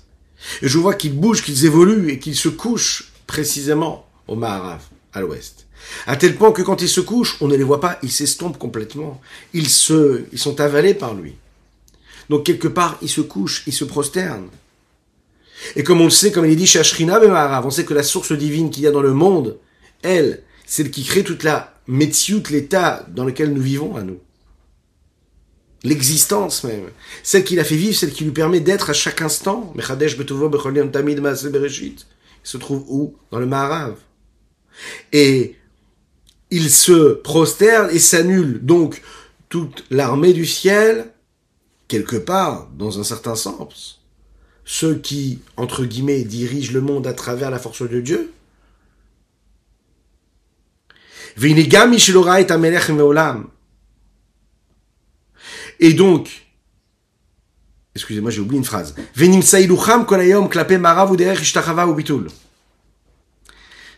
et 0.63 0.69
je 0.69 0.79
vois 0.79 0.95
qu'ils 0.95 1.19
bougent, 1.19 1.43
qu'ils 1.43 1.67
évoluent 1.67 2.11
et 2.11 2.19
qu'ils 2.19 2.37
se 2.37 2.49
couchent 2.49 3.13
précisément 3.27 4.07
au 4.27 4.35
Maharav, 4.35 4.83
à 5.13 5.21
l'ouest. 5.21 5.67
À 6.07 6.17
tel 6.17 6.37
point 6.37 6.53
que 6.53 6.63
quand 6.63 6.83
ils 6.83 6.89
se 6.89 7.01
couchent, 7.01 7.37
on 7.41 7.49
ne 7.49 7.57
les 7.57 7.65
voit 7.65 7.81
pas, 7.81 7.99
ils 8.03 8.11
s'estompent 8.11 8.59
complètement. 8.59 9.21
Ils 9.55 9.69
se, 9.69 10.25
ils 10.33 10.39
sont 10.39 10.61
avalés 10.61 10.95
par 10.95 11.15
lui. 11.15 11.37
Donc 12.29 12.45
quelque 12.45 12.69
part, 12.69 12.99
ils 13.01 13.09
se 13.09 13.21
couchent, 13.21 13.63
ils 13.67 13.73
se 13.73 13.85
prosternent. 13.85 14.51
Et 15.77 15.83
comme 15.83 16.01
on 16.01 16.05
le 16.05 16.11
sait, 16.11 16.31
comme 16.31 16.45
il 16.45 16.53
est 16.53 16.57
dit 16.57 16.67
chez 16.67 16.79
Ashrina 16.79 17.19
Maharav, 17.19 17.67
on 17.67 17.71
sait 17.71 17.85
que 17.85 17.95
la 17.95 18.03
source 18.03 18.33
divine 18.33 18.71
qu'il 18.71 18.83
y 18.83 18.87
a 18.87 18.91
dans 18.91 19.03
le 19.03 19.15
monde, 19.15 19.59
elle, 20.03 20.43
celle 20.67 20.91
qui 20.91 21.05
crée 21.05 21.25
toute 21.25 21.43
la 21.43 21.75
métiout, 21.87 22.43
l'état 22.51 23.07
dans 23.09 23.25
lequel 23.25 23.53
nous 23.53 23.63
vivons 23.63 23.97
à 23.97 24.03
nous 24.03 24.21
l'existence 25.85 26.65
même, 26.65 26.89
celle 27.23 27.45
qui 27.45 27.57
l'a 27.57 27.65
fait 27.65 27.77
vivre, 27.77 27.97
celle 27.97 28.13
qui 28.13 28.25
lui 28.25 28.33
permet 28.33 28.61
d'être 28.61 28.91
à 28.91 28.93
chaque 28.93 29.23
instant. 29.23 29.73
Il 32.45 32.49
se 32.49 32.57
trouve 32.57 32.85
où? 32.89 33.17
Dans 33.31 33.39
le 33.39 33.47
Maharav. 33.47 33.97
Et 35.13 35.57
il 36.51 36.71
se 36.71 37.13
prosterne 37.15 37.91
et 37.91 37.99
s'annule 37.99 38.65
donc 38.65 39.03
toute 39.49 39.85
l'armée 39.91 40.33
du 40.33 40.47
ciel, 40.47 41.13
quelque 41.89 42.17
part, 42.17 42.69
dans 42.77 43.01
un 43.01 43.05
certain 43.05 43.35
sens. 43.35 44.01
Ceux 44.65 44.97
qui, 44.97 45.41
entre 45.57 45.85
guillemets, 45.85 46.23
dirigent 46.25 46.73
le 46.73 46.81
monde 46.81 47.07
à 47.07 47.15
travers 47.15 47.51
la 47.51 47.59
force 47.59 47.89
de 47.89 48.01
Dieu. 48.01 48.33
Et 51.41 51.55
donc, 55.93 56.47
excusez-moi, 57.95 58.31
j'ai 58.31 58.41
oublié 58.41 58.59
une 58.59 58.65
phrase. 58.65 58.95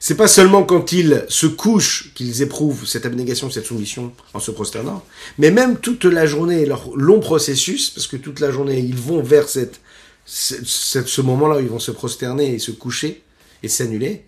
C'est 0.02 0.16
pas 0.16 0.28
seulement 0.28 0.62
quand 0.62 0.92
ils 0.92 1.26
se 1.28 1.46
couchent 1.46 2.12
qu'ils 2.14 2.40
éprouvent 2.40 2.86
cette 2.86 3.04
abnégation, 3.04 3.50
cette 3.50 3.66
soumission 3.66 4.12
en 4.32 4.40
se 4.40 4.50
prosternant, 4.50 5.04
mais 5.36 5.50
même 5.50 5.78
toute 5.78 6.04
la 6.04 6.24
journée, 6.24 6.64
leur 6.64 6.96
long 6.96 7.20
processus, 7.20 7.90
parce 7.90 8.06
que 8.06 8.16
toute 8.16 8.40
la 8.40 8.50
journée 8.50 8.78
ils 8.78 8.96
vont 8.96 9.22
vers 9.22 9.46
cette, 9.46 9.78
ce 10.24 11.20
moment-là 11.20 11.56
où 11.56 11.60
ils 11.60 11.68
vont 11.68 11.78
se 11.78 11.90
prosterner 11.90 12.54
et 12.54 12.58
se 12.58 12.70
coucher 12.70 13.22
et 13.62 13.68
s'annuler. 13.68 14.24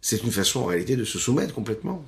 C'est 0.00 0.22
une 0.22 0.32
façon 0.32 0.60
en 0.60 0.64
réalité 0.64 0.96
de 0.96 1.04
se 1.04 1.18
soumettre 1.18 1.52
complètement. 1.52 2.02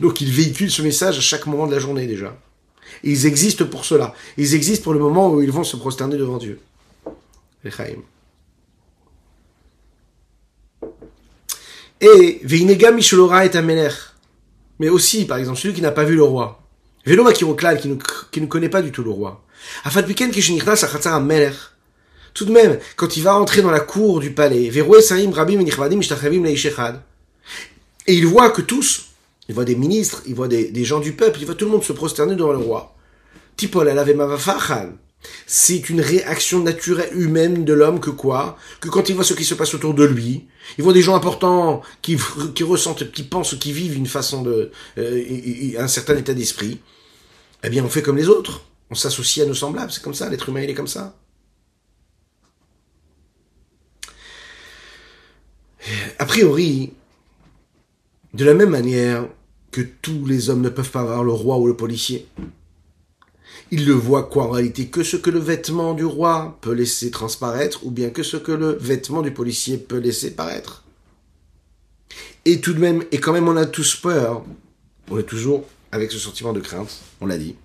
Donc 0.00 0.20
ils 0.20 0.30
véhiculent 0.30 0.70
ce 0.70 0.82
message 0.82 1.18
à 1.18 1.20
chaque 1.20 1.46
moment 1.46 1.66
de 1.66 1.72
la 1.72 1.78
journée 1.78 2.06
déjà. 2.06 2.36
ils 3.02 3.26
existent 3.26 3.66
pour 3.66 3.84
cela. 3.84 4.14
Ils 4.36 4.54
existent 4.54 4.84
pour 4.84 4.94
le 4.94 5.00
moment 5.00 5.30
où 5.30 5.42
ils 5.42 5.52
vont 5.52 5.64
se 5.64 5.76
prosterner 5.76 6.16
devant 6.16 6.38
Dieu. 6.38 6.60
Et 12.00 12.40
Veinega 12.42 12.90
Mishulora 12.90 13.44
est 13.44 13.54
un 13.54 13.62
Mais 13.62 14.88
aussi, 14.88 15.24
par 15.24 15.38
exemple, 15.38 15.58
celui 15.58 15.74
qui 15.74 15.82
n'a 15.82 15.92
pas 15.92 16.04
vu 16.04 16.16
le 16.16 16.24
roi. 16.24 16.60
Vélo 17.06 17.22
Makiroklal, 17.22 17.80
qui 17.80 17.88
ne, 17.88 17.96
qui 18.30 18.40
ne 18.40 18.46
connaît 18.46 18.68
pas 18.68 18.82
du 18.82 18.90
tout 18.90 19.04
le 19.04 19.10
roi. 19.10 19.44
Tout 22.34 22.44
de 22.44 22.52
même, 22.52 22.78
quand 22.96 23.16
il 23.16 23.22
va 23.22 23.36
entrer 23.36 23.62
dans 23.62 23.70
la 23.70 23.80
cour 23.80 24.18
du 24.18 24.32
palais, 24.32 24.64
et 28.06 28.14
il 28.14 28.26
voit 28.26 28.50
que 28.50 28.62
tous 28.62 29.11
il 29.52 29.54
voit 29.54 29.66
des 29.66 29.76
ministres, 29.76 30.22
il 30.26 30.34
voit 30.34 30.48
des, 30.48 30.84
gens 30.84 30.98
du 30.98 31.12
peuple, 31.12 31.38
il 31.40 31.44
voit 31.44 31.54
tout 31.54 31.66
le 31.66 31.70
monde 31.70 31.84
se 31.84 31.92
prosterner 31.92 32.36
devant 32.36 32.52
le 32.52 32.58
roi. 32.58 32.96
Tipol 33.54 33.86
C'est 35.46 35.90
une 35.90 36.00
réaction 36.00 36.60
naturelle 36.60 37.10
humaine 37.14 37.66
de 37.66 37.74
l'homme 37.74 38.00
que 38.00 38.08
quoi 38.08 38.56
Que 38.80 38.88
quand 38.88 39.10
il 39.10 39.14
voit 39.14 39.24
ce 39.24 39.34
qui 39.34 39.44
se 39.44 39.52
passe 39.52 39.74
autour 39.74 39.92
de 39.92 40.04
lui, 40.04 40.46
il 40.78 40.84
voit 40.84 40.94
des 40.94 41.02
gens 41.02 41.14
importants 41.14 41.82
qui, 42.00 42.16
qui 42.54 42.62
ressentent, 42.62 43.12
qui 43.12 43.24
pensent, 43.24 43.54
qui 43.56 43.72
vivent 43.72 43.98
une 43.98 44.06
façon 44.06 44.40
de, 44.40 44.70
euh, 44.96 45.78
un 45.78 45.86
certain 45.86 46.16
état 46.16 46.32
d'esprit. 46.32 46.80
Eh 47.62 47.68
bien, 47.68 47.84
on 47.84 47.90
fait 47.90 48.00
comme 48.00 48.16
les 48.16 48.28
autres. 48.28 48.62
On 48.88 48.94
s'associe 48.94 49.44
à 49.44 49.46
nos 49.46 49.54
semblables. 49.54 49.92
C'est 49.92 50.02
comme 50.02 50.14
ça. 50.14 50.30
L'être 50.30 50.48
humain, 50.48 50.62
il 50.62 50.70
est 50.70 50.74
comme 50.74 50.86
ça. 50.86 51.14
A 56.18 56.24
priori, 56.24 56.94
de 58.32 58.46
la 58.46 58.54
même 58.54 58.70
manière 58.70 59.28
que 59.72 59.80
tous 59.80 60.26
les 60.26 60.50
hommes 60.50 60.60
ne 60.60 60.68
peuvent 60.68 60.90
pas 60.90 61.00
avoir 61.00 61.24
le 61.24 61.32
roi 61.32 61.58
ou 61.58 61.66
le 61.66 61.76
policier, 61.76 62.28
Il 63.74 63.86
ne 63.86 63.92
voit 63.92 64.24
quoi 64.24 64.44
en 64.44 64.50
réalité 64.50 64.88
que 64.88 65.02
ce 65.02 65.16
que 65.16 65.30
le 65.30 65.38
vêtement 65.38 65.94
du 65.94 66.04
roi 66.04 66.58
peut 66.60 66.72
laisser 66.72 67.10
transparaître, 67.10 67.86
ou 67.86 67.90
bien 67.90 68.10
que 68.10 68.22
ce 68.22 68.36
que 68.36 68.52
le 68.52 68.72
vêtement 68.72 69.22
du 69.22 69.32
policier 69.32 69.78
peut 69.78 69.96
laisser 69.96 70.32
paraître. 70.32 70.84
Et 72.44 72.60
tout 72.60 72.74
de 72.74 72.80
même, 72.80 73.02
et 73.12 73.18
quand 73.18 73.32
même 73.32 73.48
on 73.48 73.56
a 73.56 73.64
tous 73.64 73.96
peur, 73.96 74.44
on 75.10 75.18
est 75.18 75.22
toujours 75.22 75.64
avec 75.90 76.12
ce 76.12 76.18
sentiment 76.18 76.52
de 76.52 76.60
crainte, 76.60 77.00
on 77.22 77.26
l'a 77.26 77.38
dit. 77.38 77.56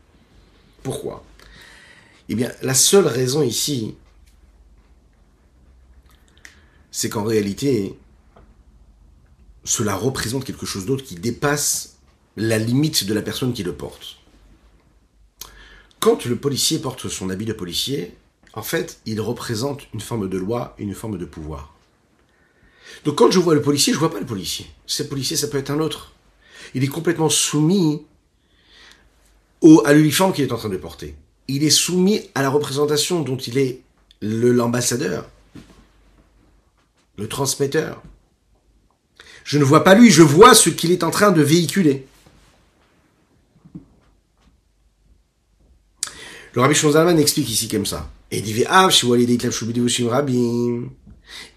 Pourquoi? 0.81 1.25
Eh 2.29 2.35
bien, 2.35 2.53
la 2.61 2.73
seule 2.73 3.07
raison 3.07 3.41
ici, 3.41 3.95
c'est 6.89 7.09
qu'en 7.09 7.23
réalité, 7.23 7.97
cela 9.65 9.95
représente 9.95 10.45
quelque 10.45 10.65
chose 10.65 10.85
d'autre 10.85 11.03
qui 11.03 11.15
dépasse 11.15 11.96
la 12.37 12.59
limite 12.59 13.05
de 13.05 13.13
la 13.13 13.23
personne 13.23 13.51
qui 13.51 13.63
le 13.63 13.73
porte. 13.73 14.17
Quand 15.99 16.25
le 16.25 16.35
policier 16.35 16.79
porte 16.79 17.09
son 17.09 17.31
habit 17.31 17.45
de 17.45 17.53
policier, 17.53 18.15
en 18.53 18.61
fait, 18.61 18.99
il 19.05 19.19
représente 19.19 19.81
une 19.93 19.99
forme 19.99 20.29
de 20.29 20.37
loi, 20.37 20.75
une 20.77 20.93
forme 20.93 21.17
de 21.17 21.25
pouvoir. 21.25 21.73
Donc 23.05 23.15
quand 23.15 23.31
je 23.31 23.39
vois 23.39 23.55
le 23.55 23.61
policier, 23.61 23.91
je 23.91 23.99
vois 23.99 24.11
pas 24.11 24.19
le 24.19 24.25
policier. 24.25 24.67
Ce 24.85 25.03
policier, 25.03 25.35
ça 25.35 25.47
peut 25.47 25.57
être 25.57 25.71
un 25.71 25.79
autre. 25.79 26.13
Il 26.75 26.83
est 26.83 26.87
complètement 26.87 27.29
soumis 27.29 28.03
au, 29.61 29.81
à 29.85 29.93
l'uniforme 29.93 30.33
qu'il 30.33 30.43
est 30.43 30.53
en 30.53 30.57
train 30.57 30.69
de 30.69 30.77
porter. 30.77 31.15
Il 31.47 31.63
est 31.63 31.71
soumis 31.71 32.29
à 32.35 32.43
la 32.43 32.49
représentation 32.49 33.21
dont 33.21 33.37
il 33.37 33.57
est 33.57 33.81
l'ambassadeur, 34.21 35.27
le 37.17 37.27
transmetteur. 37.27 38.03
Je 39.43 39.57
ne 39.57 39.63
vois 39.63 39.83
pas 39.83 39.95
lui, 39.95 40.11
je 40.11 40.21
vois 40.21 40.53
ce 40.53 40.69
qu'il 40.69 40.91
est 40.91 41.03
en 41.03 41.09
train 41.11 41.31
de 41.31 41.41
véhiculer. 41.41 42.05
Le 46.53 46.61
Rabbi 46.61 46.75
Shonzalman 46.75 47.17
explique 47.17 47.49
ici 47.49 47.67
comme 47.67 47.85
ça. 47.85 48.09
Et 48.31 48.43
ah, 48.67 48.89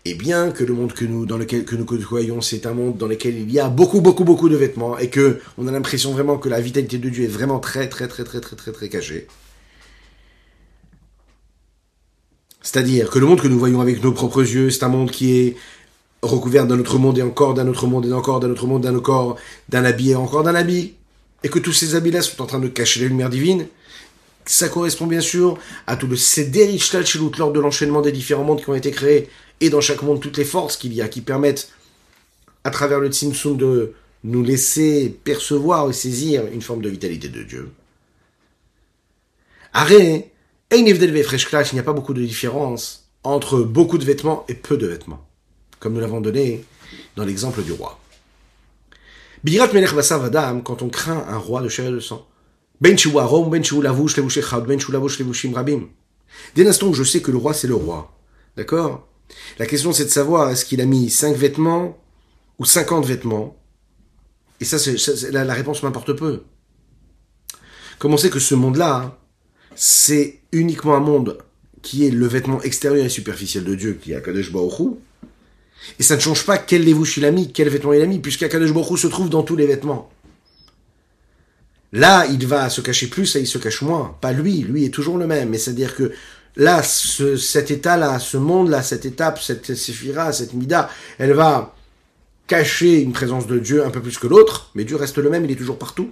et 0.04 0.14
bien 0.14 0.50
que 0.50 0.64
le 0.64 0.74
monde 0.74 0.92
que 0.92 1.04
nous, 1.04 1.26
dans 1.26 1.36
lequel 1.36 1.64
que 1.64 1.76
nous 1.76 1.84
côtoyons, 1.84 2.40
c'est 2.40 2.66
un 2.66 2.74
monde 2.74 2.96
dans 2.96 3.06
lequel 3.06 3.38
il 3.38 3.50
y 3.50 3.58
a 3.58 3.68
beaucoup, 3.68 4.00
beaucoup, 4.00 4.24
beaucoup 4.24 4.48
de 4.48 4.56
vêtements, 4.56 4.98
et 4.98 5.10
que 5.10 5.40
on 5.58 5.66
a 5.68 5.72
l'impression 5.72 6.12
vraiment 6.12 6.38
que 6.38 6.48
la 6.48 6.60
vitalité 6.60 6.98
de 6.98 7.08
Dieu 7.08 7.24
est 7.24 7.28
vraiment 7.28 7.60
très, 7.60 7.88
très, 7.88 8.08
très, 8.08 8.24
très, 8.24 8.40
très, 8.40 8.56
très, 8.56 8.72
très 8.72 8.88
cachée. 8.88 9.26
C'est-à-dire 12.62 13.10
que 13.10 13.18
le 13.18 13.26
monde 13.26 13.40
que 13.40 13.48
nous 13.48 13.58
voyons 13.58 13.80
avec 13.80 14.02
nos 14.02 14.12
propres 14.12 14.42
yeux, 14.42 14.70
c'est 14.70 14.84
un 14.84 14.88
monde 14.88 15.10
qui 15.10 15.32
est 15.32 15.56
recouvert 16.22 16.66
d'un 16.66 16.78
autre 16.78 16.98
monde 16.98 17.18
et 17.18 17.22
encore 17.22 17.54
d'un 17.54 17.66
autre 17.68 17.86
monde 17.86 18.06
et 18.06 18.12
encore 18.12 18.40
d'un 18.40 18.50
autre 18.50 18.66
monde, 18.66 18.82
d'un 18.82 18.98
corps, 19.00 19.36
d'un 19.68 19.84
habit 19.84 20.10
et 20.10 20.14
encore 20.14 20.42
d'un 20.42 20.54
habit. 20.54 20.94
Et 21.42 21.48
que 21.48 21.58
tous 21.58 21.72
ces 21.72 21.94
habits-là 21.94 22.20
sont 22.20 22.42
en 22.42 22.46
train 22.46 22.58
de 22.58 22.68
cacher 22.68 23.00
la 23.00 23.08
lumière 23.08 23.30
divine. 23.30 23.66
Ça 24.50 24.68
correspond 24.68 25.06
bien 25.06 25.20
sûr 25.20 25.58
à 25.86 25.96
tout 25.96 26.08
le 26.08 26.16
Seder 26.16 26.72
Ishtal 26.72 27.04
lors 27.38 27.52
de 27.52 27.60
l'enchaînement 27.60 28.00
des 28.00 28.10
différents 28.10 28.42
mondes 28.42 28.60
qui 28.60 28.68
ont 28.68 28.74
été 28.74 28.90
créés 28.90 29.28
et 29.60 29.70
dans 29.70 29.80
chaque 29.80 30.02
monde 30.02 30.20
toutes 30.20 30.38
les 30.38 30.44
forces 30.44 30.76
qu'il 30.76 30.92
y 30.92 31.00
a 31.00 31.08
qui 31.08 31.20
permettent 31.20 31.70
à 32.64 32.70
travers 32.70 32.98
le 32.98 33.12
Tzimtzum 33.12 33.56
de 33.56 33.92
nous 34.24 34.42
laisser 34.42 35.16
percevoir 35.22 35.88
et 35.88 35.92
saisir 35.92 36.42
une 36.52 36.62
forme 36.62 36.82
de 36.82 36.88
vitalité 36.88 37.28
de 37.28 37.44
Dieu. 37.44 37.70
Arrêt, 39.72 40.32
il 40.72 40.82
n'y 40.84 41.78
a 41.78 41.82
pas 41.84 41.92
beaucoup 41.92 42.14
de 42.14 42.24
différence 42.24 43.08
entre 43.22 43.60
beaucoup 43.60 43.98
de 43.98 44.04
vêtements 44.04 44.44
et 44.48 44.54
peu 44.54 44.76
de 44.76 44.88
vêtements 44.88 45.24
comme 45.78 45.94
nous 45.94 46.00
l'avons 46.00 46.20
donné 46.20 46.64
dans 47.16 47.24
l'exemple 47.24 47.62
du 47.62 47.72
roi. 47.72 47.98
Birat 49.42 49.72
Melech 49.72 49.92
Vadam, 49.92 50.62
quand 50.62 50.82
on 50.82 50.88
craint 50.88 51.24
un 51.28 51.38
roi 51.38 51.62
de 51.62 51.68
chair 51.68 51.90
de 51.90 52.00
sang. 52.00 52.26
Ben 52.80 52.96
ben 52.96 53.50
ben 53.50 55.54
Rabim. 55.54 55.88
Dès 56.54 56.64
l'instant 56.64 56.88
où 56.88 56.94
je 56.94 57.04
sais 57.04 57.20
que 57.20 57.30
le 57.30 57.36
roi 57.36 57.54
c'est 57.54 57.66
le 57.66 57.74
roi. 57.74 58.16
D'accord? 58.56 59.06
La 59.58 59.66
question 59.66 59.92
c'est 59.92 60.04
de 60.04 60.10
savoir 60.10 60.50
est-ce 60.50 60.64
qu'il 60.64 60.80
a 60.80 60.86
mis 60.86 61.10
5 61.10 61.36
vêtements 61.36 61.98
ou 62.58 62.64
50 62.64 63.04
vêtements? 63.04 63.56
Et 64.60 64.64
ça, 64.64 64.78
c'est, 64.78 65.30
la, 65.30 65.44
la 65.44 65.54
réponse 65.54 65.82
m'importe 65.82 66.12
peu. 66.12 66.42
Comme 67.98 68.12
on 68.12 68.18
sait 68.18 68.28
que 68.28 68.38
ce 68.38 68.54
monde-là, 68.54 69.18
c'est 69.74 70.40
uniquement 70.52 70.94
un 70.94 71.00
monde 71.00 71.38
qui 71.80 72.06
est 72.06 72.10
le 72.10 72.26
vêtement 72.26 72.60
extérieur 72.60 73.06
et 73.06 73.08
superficiel 73.08 73.64
de 73.64 73.74
Dieu, 73.74 73.98
qui 74.00 74.12
est 74.12 74.22
Kadesh 74.22 74.52
Baruch 74.52 74.98
et 75.98 76.02
ça 76.02 76.16
ne 76.16 76.20
change 76.20 76.44
pas 76.44 76.58
quel 76.58 76.84
lévouche 76.84 77.16
il 77.16 77.24
a 77.24 77.30
mis, 77.30 77.52
quel 77.52 77.68
vêtement 77.68 77.92
il 77.92 78.02
a 78.02 78.06
mis, 78.06 78.18
puisqu'Akadosh 78.18 78.72
Baruch 78.72 78.98
se 78.98 79.06
trouve 79.06 79.30
dans 79.30 79.42
tous 79.42 79.56
les 79.56 79.66
vêtements. 79.66 80.10
Là, 81.92 82.26
il 82.26 82.46
va 82.46 82.70
se 82.70 82.80
cacher 82.80 83.08
plus, 83.08 83.34
là, 83.34 83.40
il 83.40 83.46
se 83.46 83.58
cache 83.58 83.82
moins. 83.82 84.16
Pas 84.20 84.32
lui, 84.32 84.58
lui 84.58 84.84
est 84.84 84.94
toujours 84.94 85.18
le 85.18 85.26
même. 85.26 85.50
Mais 85.50 85.58
c'est-à-dire 85.58 85.96
que 85.96 86.12
là, 86.56 86.82
cet 86.82 87.70
état-là, 87.70 88.18
ce 88.18 88.36
monde-là, 88.36 88.82
cette 88.82 89.06
étape, 89.06 89.40
cette 89.40 89.74
séphira, 89.74 90.32
cette 90.32 90.54
mida, 90.54 90.88
elle 91.18 91.32
va 91.32 91.74
cacher 92.46 93.00
une 93.00 93.12
présence 93.12 93.46
de 93.46 93.58
Dieu 93.58 93.84
un 93.84 93.90
peu 93.90 94.02
plus 94.02 94.18
que 94.18 94.26
l'autre, 94.26 94.70
mais 94.74 94.84
Dieu 94.84 94.96
reste 94.96 95.18
le 95.18 95.30
même, 95.30 95.44
il 95.44 95.50
est 95.52 95.56
toujours 95.56 95.78
partout. 95.78 96.10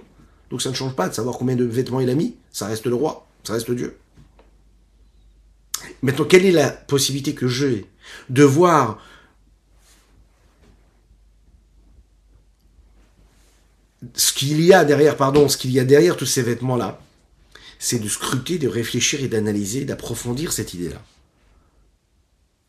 Donc 0.49 0.61
ça 0.61 0.69
ne 0.69 0.75
change 0.75 0.95
pas 0.95 1.09
de 1.09 1.13
savoir 1.13 1.37
combien 1.37 1.55
de 1.55 1.65
vêtements 1.65 1.99
il 1.99 2.09
a 2.09 2.15
mis, 2.15 2.37
ça 2.51 2.67
reste 2.67 2.85
le 2.85 2.95
roi, 2.95 3.27
ça 3.43 3.53
reste 3.53 3.69
Dieu. 3.71 3.97
Maintenant, 6.01 6.25
quelle 6.25 6.45
est 6.45 6.51
la 6.51 6.69
possibilité 6.69 7.33
que 7.33 7.47
j'ai 7.47 7.85
de 8.29 8.43
voir 8.43 9.01
ce 14.13 14.33
qu'il 14.33 14.61
y 14.61 14.73
a 14.73 14.85
derrière, 14.85 15.17
pardon, 15.17 15.49
ce 15.49 15.57
qu'il 15.57 15.71
y 15.71 15.79
a 15.79 15.83
derrière 15.83 16.17
tous 16.17 16.25
ces 16.25 16.41
vêtements-là, 16.41 17.01
c'est 17.79 17.99
de 17.99 18.07
scruter, 18.07 18.57
de 18.57 18.67
réfléchir 18.67 19.23
et 19.23 19.27
d'analyser, 19.27 19.85
d'approfondir 19.85 20.51
cette 20.51 20.73
idée-là. 20.73 21.01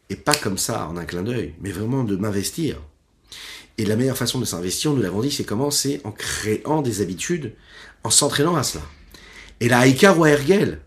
Et 0.09 0.16
pas 0.16 0.35
comme 0.35 0.59
ça, 0.59 0.89
en 0.89 0.97
un 0.97 1.05
clin 1.05 1.22
d'œil, 1.22 1.55
mais 1.61 1.70
vraiment 1.70 2.05
de 2.05 2.16
m'investir. 2.16 2.81
Et 3.78 3.85
la 3.85 3.97
meilleure 3.97 4.16
façon 4.16 4.41
de 4.41 4.45
s'investir, 4.45 4.93
nous 4.93 5.03
l'avons 5.03 5.20
dit, 5.20 5.31
c'est 5.31 5.45
comment 5.45 5.70
C'est 5.70 6.01
en 6.05 6.12
créant 6.12 6.83
des 6.83 7.01
habitudes, 7.01 7.55
en 8.05 8.11
s'entraînant 8.11 8.57
à 8.57 8.62
cela. 8.62 8.85
Et 9.61 9.68
la 9.68 9.81
Haïkar 9.81 10.18
ou 10.18 10.26
Ergel, 10.26 10.81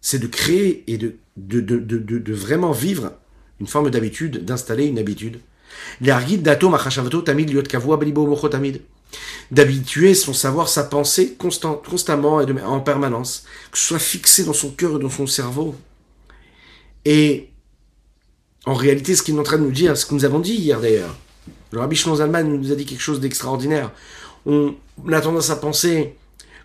c'est 0.00 0.18
de 0.18 0.26
créer 0.26 0.84
et 0.86 0.98
de, 0.98 1.16
de, 1.36 1.60
de, 1.60 1.78
de, 1.78 1.98
de 1.98 2.32
vraiment 2.32 2.72
vivre 2.72 3.12
une 3.60 3.66
forme 3.66 3.90
d'habitude, 3.90 4.44
d'installer 4.44 4.86
une 4.86 4.98
habitude. 4.98 5.40
D'habituer 9.50 10.14
son 10.14 10.32
savoir, 10.32 10.68
sa 10.68 10.84
pensée 10.84 11.36
constamment 11.36 12.40
et 12.40 12.62
en 12.62 12.80
permanence, 12.80 13.44
que 13.70 13.78
ce 13.78 13.84
soit 13.84 13.98
fixé 13.98 14.44
dans 14.44 14.52
son 14.52 14.70
cœur 14.70 14.96
et 14.96 14.98
dans 14.98 15.10
son 15.10 15.26
cerveau. 15.26 15.74
Et 17.04 17.50
en 18.64 18.74
réalité, 18.74 19.14
ce 19.16 19.22
qu'il 19.22 19.34
est 19.34 19.38
en 19.38 19.42
train 19.42 19.58
de 19.58 19.64
nous 19.64 19.72
dire, 19.72 19.96
ce 19.96 20.06
que 20.06 20.14
nous 20.14 20.24
avons 20.24 20.38
dit 20.38 20.54
hier 20.54 20.80
d'ailleurs, 20.80 21.16
le 21.72 21.80
Rabbi 21.80 21.96
Zalman 21.96 22.44
nous 22.44 22.70
a 22.70 22.74
dit 22.74 22.86
quelque 22.86 23.00
chose 23.00 23.20
d'extraordinaire. 23.20 23.92
On, 24.46 24.74
a 25.10 25.20
tendance 25.20 25.50
à 25.50 25.56
penser 25.56 26.14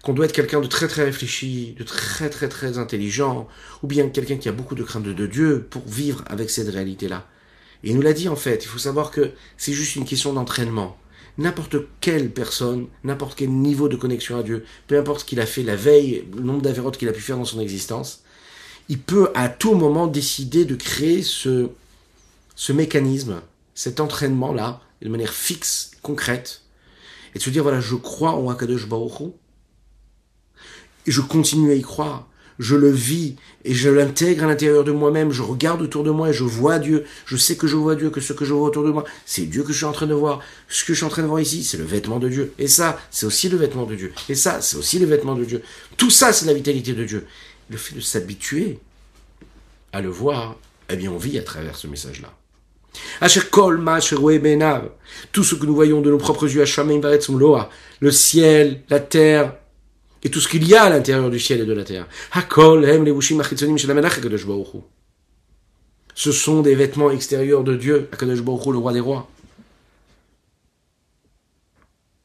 qu'on 0.03 0.13
doit 0.13 0.25
être 0.25 0.33
quelqu'un 0.33 0.61
de 0.61 0.67
très 0.67 0.87
très 0.87 1.03
réfléchi, 1.03 1.75
de 1.77 1.83
très 1.83 2.29
très 2.29 2.49
très 2.49 2.77
intelligent, 2.77 3.47
ou 3.83 3.87
bien 3.87 4.09
quelqu'un 4.09 4.37
qui 4.37 4.49
a 4.49 4.51
beaucoup 4.51 4.75
de 4.75 4.83
crainte 4.83 5.03
de 5.03 5.27
Dieu 5.27 5.65
pour 5.69 5.83
vivre 5.87 6.23
avec 6.27 6.49
cette 6.49 6.69
réalité-là. 6.69 7.25
Et 7.83 7.89
il 7.89 7.95
nous 7.95 8.01
l'a 8.01 8.13
dit 8.13 8.29
en 8.29 8.35
fait, 8.35 8.63
il 8.63 8.67
faut 8.67 8.79
savoir 8.79 9.11
que 9.11 9.31
c'est 9.57 9.73
juste 9.73 9.95
une 9.95 10.05
question 10.05 10.33
d'entraînement 10.33 10.97
n'importe 11.37 11.77
quelle 12.01 12.31
personne, 12.31 12.87
n'importe 13.03 13.37
quel 13.37 13.51
niveau 13.51 13.89
de 13.89 13.95
connexion 13.95 14.37
à 14.37 14.43
Dieu, 14.43 14.65
peu 14.87 14.97
importe 14.97 15.21
ce 15.21 15.25
qu'il 15.25 15.39
a 15.39 15.45
fait 15.45 15.63
la 15.63 15.75
veille, 15.75 16.25
le 16.35 16.41
nombre 16.41 16.61
d'avérotes 16.61 16.97
qu'il 16.97 17.09
a 17.09 17.13
pu 17.13 17.21
faire 17.21 17.37
dans 17.37 17.45
son 17.45 17.59
existence, 17.59 18.23
il 18.89 18.99
peut 18.99 19.29
à 19.35 19.49
tout 19.49 19.75
moment 19.75 20.07
décider 20.07 20.65
de 20.65 20.75
créer 20.75 21.21
ce, 21.21 21.69
ce 22.55 22.73
mécanisme, 22.73 23.41
cet 23.75 23.99
entraînement-là, 23.99 24.81
de 25.01 25.09
manière 25.09 25.33
fixe, 25.33 25.91
concrète, 26.01 26.63
et 27.35 27.39
de 27.39 27.43
se 27.43 27.49
dire, 27.49 27.63
voilà, 27.63 27.79
je 27.79 27.95
crois 27.95 28.31
en 28.31 28.49
Akadosh 28.49 28.87
Baruch 28.87 29.33
et 31.05 31.11
je 31.11 31.21
continue 31.21 31.71
à 31.71 31.75
y 31.75 31.81
croire 31.81 32.27
je 32.59 32.75
le 32.75 32.89
vis 32.89 33.35
et 33.63 33.73
je 33.73 33.89
l'intègre 33.89 34.45
à 34.45 34.47
l'intérieur 34.47 34.83
de 34.83 34.91
moi-même, 34.91 35.31
je 35.31 35.41
regarde 35.41 35.81
autour 35.81 36.03
de 36.03 36.11
moi 36.11 36.29
et 36.29 36.33
je 36.33 36.43
vois 36.43 36.79
Dieu, 36.79 37.05
je 37.25 37.35
sais 37.35 37.55
que 37.55 37.67
je 37.67 37.75
vois 37.75 37.95
Dieu, 37.95 38.09
que 38.09 38.21
ce 38.21 38.33
que 38.33 38.45
je 38.45 38.53
vois 38.53 38.67
autour 38.67 38.83
de 38.83 38.91
moi, 38.91 39.03
c'est 39.25 39.43
Dieu 39.43 39.63
que 39.63 39.71
je 39.71 39.77
suis 39.77 39.85
en 39.85 39.91
train 39.91 40.07
de 40.07 40.13
voir. 40.13 40.41
Ce 40.67 40.83
que 40.83 40.93
je 40.93 40.97
suis 40.97 41.05
en 41.05 41.09
train 41.09 41.21
de 41.21 41.27
voir 41.27 41.39
ici, 41.39 41.63
c'est 41.63 41.77
le 41.77 41.83
vêtement 41.83 42.19
de 42.19 42.29
Dieu. 42.29 42.53
Et 42.57 42.67
ça, 42.67 42.99
c'est 43.11 43.25
aussi 43.25 43.49
le 43.49 43.57
vêtement 43.57 43.85
de 43.85 43.95
Dieu. 43.95 44.13
Et 44.29 44.35
ça, 44.35 44.61
c'est 44.61 44.77
aussi 44.77 44.99
le 44.99 45.05
vêtement 45.05 45.35
de 45.35 45.45
Dieu. 45.45 45.61
Tout 45.97 46.09
ça, 46.09 46.33
c'est 46.33 46.45
la 46.45 46.53
vitalité 46.53 46.93
de 46.93 47.03
Dieu. 47.03 47.27
Le 47.69 47.77
fait 47.77 47.95
de 47.95 47.99
s'habituer 47.99 48.79
à 49.93 50.01
le 50.01 50.09
voir, 50.09 50.55
eh 50.89 50.95
bien, 50.95 51.11
on 51.11 51.17
vit 51.17 51.37
à 51.37 51.43
travers 51.43 51.75
ce 51.75 51.87
message-là. 51.87 52.33
Tout 55.31 55.43
ce 55.43 55.55
que 55.55 55.65
nous 55.65 55.75
voyons 55.75 56.01
de 56.01 56.09
nos 56.09 56.17
propres 56.17 56.47
yeux, 56.47 56.63
le 57.99 58.11
ciel, 58.11 58.81
la 58.89 58.99
terre, 58.99 59.53
et 60.23 60.29
tout 60.29 60.39
ce 60.39 60.47
qu'il 60.47 60.67
y 60.67 60.75
a 60.75 60.83
à 60.83 60.89
l'intérieur 60.89 61.29
du 61.29 61.39
ciel 61.39 61.61
et 61.61 61.65
de 61.65 61.73
la 61.73 61.83
terre. 61.83 62.07
Ce 66.15 66.31
sont 66.31 66.61
des 66.61 66.75
vêtements 66.75 67.11
extérieurs 67.11 67.63
de 67.63 67.75
Dieu, 67.75 68.09
le 68.21 68.77
roi 68.77 68.93
des 68.93 68.99
rois. 68.99 69.29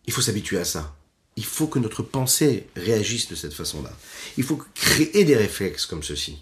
Il 0.07 0.12
faut 0.12 0.22
s'habituer 0.22 0.59
à 0.59 0.64
ça. 0.64 0.95
il 1.36 1.45
faut 1.45 1.66
que 1.66 1.78
notre 1.78 2.03
pensée 2.03 2.66
réagisse 2.76 3.28
de 3.28 3.34
cette 3.34 3.55
façon-là. 3.55 3.90
Il 4.36 4.45
faut 4.45 4.61
créer 4.74 5.24
des 5.24 5.36
réflexes 5.36 5.86
comme 5.86 6.03
ceci. 6.03 6.38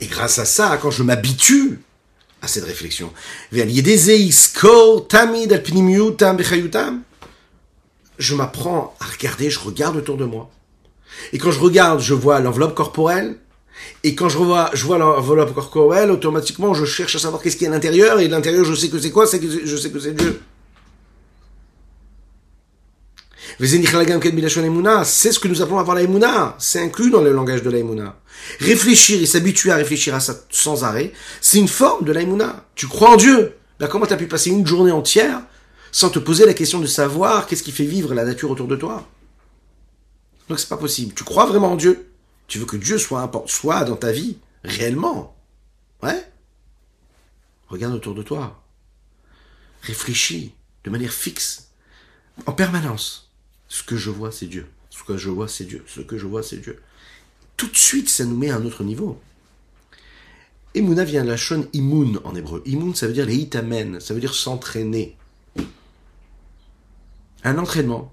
Et 0.00 0.06
grâce 0.06 0.38
à 0.38 0.44
ça, 0.44 0.78
quand 0.80 0.90
je 0.90 1.02
m'habitue 1.02 1.80
à 2.42 2.48
cette 2.48 2.64
réflexion, 2.64 3.12
je 8.18 8.34
m'apprends 8.34 8.94
à 9.00 9.04
regarder, 9.06 9.50
je 9.50 9.58
regarde 9.58 9.96
autour 9.96 10.16
de 10.16 10.24
moi. 10.24 10.50
Et 11.32 11.38
quand 11.38 11.50
je 11.50 11.60
regarde, 11.60 12.00
je 12.00 12.14
vois 12.14 12.40
l'enveloppe 12.40 12.74
corporelle. 12.74 13.36
Et 14.04 14.14
quand 14.14 14.28
je 14.28 14.38
vois, 14.38 14.70
je 14.74 14.84
vois 14.84 14.98
l'enveloppe 14.98 15.54
corporelle, 15.54 16.10
automatiquement, 16.10 16.74
je 16.74 16.84
cherche 16.84 17.16
à 17.16 17.18
savoir 17.18 17.42
qu'est-ce 17.42 17.56
qu'il 17.56 17.64
y 17.64 17.68
a 17.68 17.70
à 17.70 17.74
l'intérieur. 17.74 18.20
Et 18.20 18.28
l'intérieur, 18.28 18.64
je 18.64 18.74
sais 18.74 18.88
que 18.88 18.98
c'est 18.98 19.10
quoi, 19.10 19.26
je 19.26 19.76
sais 19.76 19.90
que 19.90 19.98
c'est 20.00 20.14
Dieu. 20.14 20.40
C'est 25.04 25.32
ce 25.32 25.38
que 25.38 25.48
nous 25.48 25.62
appelons 25.62 25.78
avoir 25.78 25.96
la 25.96 26.56
C'est 26.58 26.80
inclus 26.80 27.10
dans 27.10 27.20
le 27.20 27.32
langage 27.32 27.62
de 27.62 27.70
la 27.70 27.78
Réfléchir 28.60 29.20
et 29.20 29.26
s'habituer 29.26 29.70
à 29.70 29.76
réfléchir 29.76 30.14
à 30.14 30.20
ça 30.20 30.34
sans 30.50 30.84
arrêt, 30.84 31.12
c'est 31.40 31.58
une 31.58 31.68
forme 31.68 32.04
de 32.04 32.12
la 32.12 32.22
Tu 32.74 32.86
crois 32.86 33.10
en 33.10 33.16
Dieu. 33.16 33.54
Là, 33.78 33.88
comment 33.88 34.06
tu 34.06 34.12
as 34.12 34.16
pu 34.16 34.26
passer 34.26 34.50
une 34.50 34.66
journée 34.66 34.92
entière 34.92 35.42
sans 35.92 36.10
te 36.10 36.18
poser 36.18 36.46
la 36.46 36.54
question 36.54 36.80
de 36.80 36.86
savoir 36.86 37.46
qu'est-ce 37.46 37.62
qui 37.62 37.70
fait 37.70 37.84
vivre 37.84 38.14
la 38.14 38.24
nature 38.24 38.50
autour 38.50 38.66
de 38.66 38.76
toi 38.76 39.06
Donc 40.48 40.58
c'est 40.58 40.68
pas 40.68 40.78
possible. 40.78 41.14
Tu 41.14 41.22
crois 41.22 41.46
vraiment 41.46 41.72
en 41.72 41.76
Dieu? 41.76 42.10
Tu 42.48 42.58
veux 42.58 42.66
que 42.66 42.76
Dieu 42.76 42.98
soit, 42.98 43.30
dans 43.86 43.96
ta 43.96 44.10
vie, 44.10 44.38
réellement? 44.64 45.36
Ouais? 46.02 46.26
Regarde 47.68 47.94
autour 47.94 48.14
de 48.14 48.22
toi. 48.22 48.64
Réfléchis 49.82 50.54
de 50.84 50.90
manière 50.90 51.12
fixe, 51.12 51.68
en 52.46 52.52
permanence. 52.52 53.30
Ce 53.68 53.82
que 53.82 53.96
je 53.96 54.10
vois, 54.10 54.32
c'est 54.32 54.46
Dieu. 54.46 54.66
Ce 54.90 55.04
que 55.04 55.16
je 55.16 55.28
vois, 55.28 55.48
c'est 55.48 55.64
Dieu. 55.64 55.84
Ce 55.86 56.00
que 56.00 56.18
je 56.18 56.26
vois, 56.26 56.42
c'est 56.42 56.58
Dieu. 56.58 56.82
Tout 57.56 57.68
de 57.68 57.76
suite, 57.76 58.08
ça 58.08 58.24
nous 58.24 58.36
met 58.36 58.50
à 58.50 58.56
un 58.56 58.64
autre 58.64 58.82
niveau. 58.82 59.20
Emouna 60.74 61.04
vient 61.04 61.22
de 61.22 61.28
la 61.28 61.36
shon 61.36 61.68
imun 61.72 62.18
en 62.24 62.34
hébreu. 62.34 62.62
Imun, 62.66 62.94
ça 62.94 63.06
veut 63.06 63.12
dire 63.12 63.26
les 63.26 63.36
itamen, 63.36 64.00
ça 64.00 64.14
veut 64.14 64.20
dire 64.20 64.34
s'entraîner. 64.34 65.16
Un 67.44 67.58
entraînement. 67.58 68.12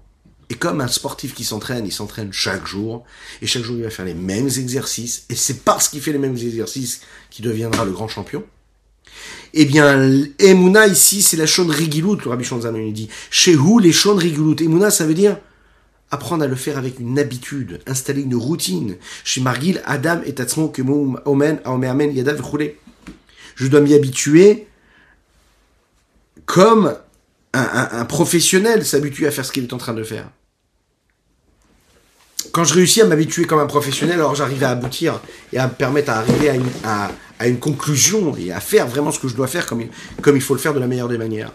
Et 0.50 0.54
comme 0.56 0.80
un 0.80 0.88
sportif 0.88 1.32
qui 1.32 1.44
s'entraîne, 1.44 1.86
il 1.86 1.92
s'entraîne 1.92 2.32
chaque 2.32 2.66
jour, 2.66 3.04
et 3.40 3.46
chaque 3.46 3.62
jour 3.62 3.76
il 3.76 3.84
va 3.84 3.90
faire 3.90 4.04
les 4.04 4.14
mêmes 4.14 4.48
exercices, 4.48 5.24
et 5.28 5.36
c'est 5.36 5.62
parce 5.64 5.88
qu'il 5.88 6.00
fait 6.00 6.12
les 6.12 6.18
mêmes 6.18 6.36
exercices 6.36 7.02
qu'il 7.30 7.44
deviendra 7.44 7.84
le 7.84 7.92
grand 7.92 8.08
champion. 8.08 8.44
Eh 9.54 9.64
bien, 9.64 10.24
Emouna 10.38 10.86
ici, 10.86 11.22
c'est 11.22 11.36
la 11.36 11.46
shon 11.46 11.66
rigilut, 11.66 12.16
le 12.24 12.30
Rabbi 12.30 12.44
Shonzan 12.44 12.72
dit. 12.92 13.08
Chez 13.30 13.56
où 13.56 13.78
les 13.78 13.92
shon 13.92 14.14
rigilut. 14.14 14.56
Emouna, 14.60 14.90
ça 14.90 15.06
veut 15.06 15.14
dire 15.14 15.38
apprendre 16.10 16.44
à 16.44 16.46
le 16.46 16.56
faire 16.56 16.78
avec 16.78 16.98
une 16.98 17.18
habitude, 17.18 17.80
installer 17.86 18.22
une 18.22 18.34
routine. 18.34 18.96
Chez 19.24 19.40
Margil, 19.40 19.80
Adam 19.84 20.20
et 20.24 20.34
Tatsmo, 20.34 20.72
Omen, 21.24 21.60
Amen, 21.64 22.12
Yadav, 22.12 22.42
Je 23.54 23.66
dois 23.66 23.80
m'y 23.80 23.94
habituer 23.94 24.66
comme 26.46 26.96
un, 27.52 28.04
professionnel 28.04 28.84
s'habitue 28.84 29.26
à 29.26 29.30
faire 29.30 29.44
ce 29.44 29.52
qu'il 29.52 29.64
est 29.64 29.72
en 29.72 29.78
train 29.78 29.94
de 29.94 30.04
faire. 30.04 30.28
Quand 32.52 32.64
je 32.64 32.74
réussis 32.74 33.00
à 33.00 33.06
m'habituer 33.06 33.44
comme 33.44 33.58
un 33.58 33.66
professionnel, 33.66 34.16
alors 34.16 34.34
j'arrive 34.34 34.64
à 34.64 34.70
aboutir 34.70 35.20
et 35.52 35.58
à 35.58 35.66
me 35.66 35.72
permettre 35.72 36.10
à 36.10 36.24
une, 36.24 36.68
à, 36.84 37.46
une 37.46 37.58
conclusion 37.58 38.36
et 38.36 38.52
à 38.52 38.60
faire 38.60 38.86
vraiment 38.86 39.12
ce 39.12 39.18
que 39.18 39.28
je 39.28 39.34
dois 39.34 39.46
faire 39.46 39.66
comme 39.66 39.82
il 40.36 40.42
faut 40.42 40.54
le 40.54 40.60
faire 40.60 40.74
de 40.74 40.80
la 40.80 40.86
meilleure 40.86 41.08
des 41.08 41.18
manières. 41.18 41.52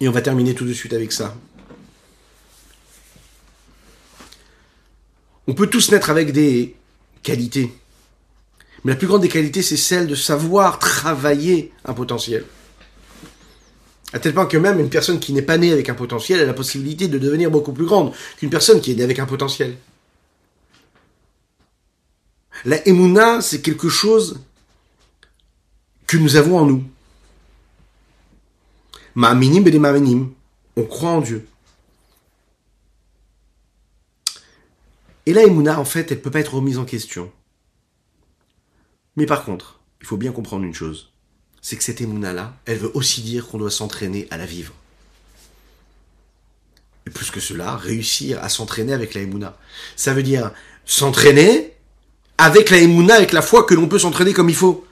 Et 0.00 0.08
on 0.08 0.12
va 0.12 0.22
terminer 0.22 0.54
tout 0.54 0.64
de 0.64 0.72
suite 0.72 0.92
avec 0.92 1.12
ça. 1.12 1.34
On 5.46 5.54
peut 5.54 5.66
tous 5.66 5.90
naître 5.90 6.10
avec 6.10 6.32
des 6.32 6.74
qualités. 7.22 7.72
Mais 8.84 8.92
la 8.92 8.96
plus 8.96 9.06
grande 9.06 9.22
des 9.22 9.28
qualités, 9.28 9.62
c'est 9.62 9.76
celle 9.76 10.06
de 10.06 10.14
savoir 10.14 10.78
travailler 10.78 11.72
un 11.84 11.92
potentiel. 11.92 12.44
À 14.12 14.18
tel 14.18 14.34
point 14.34 14.46
que 14.46 14.56
même 14.56 14.80
une 14.80 14.90
personne 14.90 15.20
qui 15.20 15.32
n'est 15.32 15.42
pas 15.42 15.58
née 15.58 15.72
avec 15.72 15.88
un 15.88 15.94
potentiel 15.94 16.40
a 16.40 16.44
la 16.44 16.54
possibilité 16.54 17.06
de 17.06 17.18
devenir 17.18 17.50
beaucoup 17.50 17.72
plus 17.72 17.84
grande 17.84 18.12
qu'une 18.38 18.50
personne 18.50 18.80
qui 18.80 18.92
est 18.92 18.94
née 18.94 19.04
avec 19.04 19.18
un 19.18 19.26
potentiel. 19.26 19.76
La 22.64 22.86
emuna, 22.88 23.40
c'est 23.40 23.60
quelque 23.60 23.88
chose 23.88 24.40
que 26.06 26.16
nous 26.16 26.36
avons 26.36 26.58
en 26.58 26.66
nous. 26.66 26.84
Ma'aminim 29.14 29.78
ma'aminim. 29.78 30.32
On 30.76 30.82
croit 30.84 31.10
en 31.10 31.20
Dieu. 31.20 31.46
Et 35.26 35.32
la 35.32 35.44
Emouna, 35.44 35.78
en 35.78 35.84
fait, 35.84 36.10
elle 36.10 36.18
ne 36.18 36.22
peut 36.22 36.30
pas 36.30 36.40
être 36.40 36.54
remise 36.54 36.78
en 36.78 36.84
question. 36.84 37.30
Mais 39.20 39.26
par 39.26 39.44
contre, 39.44 39.78
il 40.00 40.06
faut 40.06 40.16
bien 40.16 40.32
comprendre 40.32 40.64
une 40.64 40.72
chose. 40.72 41.10
C'est 41.60 41.76
que 41.76 41.84
cette 41.84 42.00
Emouna-là, 42.00 42.54
elle 42.64 42.78
veut 42.78 42.90
aussi 42.94 43.20
dire 43.20 43.48
qu'on 43.48 43.58
doit 43.58 43.70
s'entraîner 43.70 44.26
à 44.30 44.38
la 44.38 44.46
vivre. 44.46 44.72
Et 47.06 47.10
plus 47.10 47.30
que 47.30 47.38
cela, 47.38 47.76
réussir 47.76 48.42
à 48.42 48.48
s'entraîner 48.48 48.94
avec 48.94 49.12
la 49.12 49.20
Emouna. 49.20 49.58
Ça 49.94 50.14
veut 50.14 50.22
dire 50.22 50.52
s'entraîner 50.86 51.74
avec 52.38 52.70
la 52.70 52.78
Emouna, 52.78 53.16
avec 53.16 53.32
la 53.32 53.42
foi 53.42 53.64
que 53.64 53.74
l'on 53.74 53.88
peut 53.88 53.98
s'entraîner 53.98 54.32
comme 54.32 54.48
il 54.48 54.54
faut. 54.54 54.86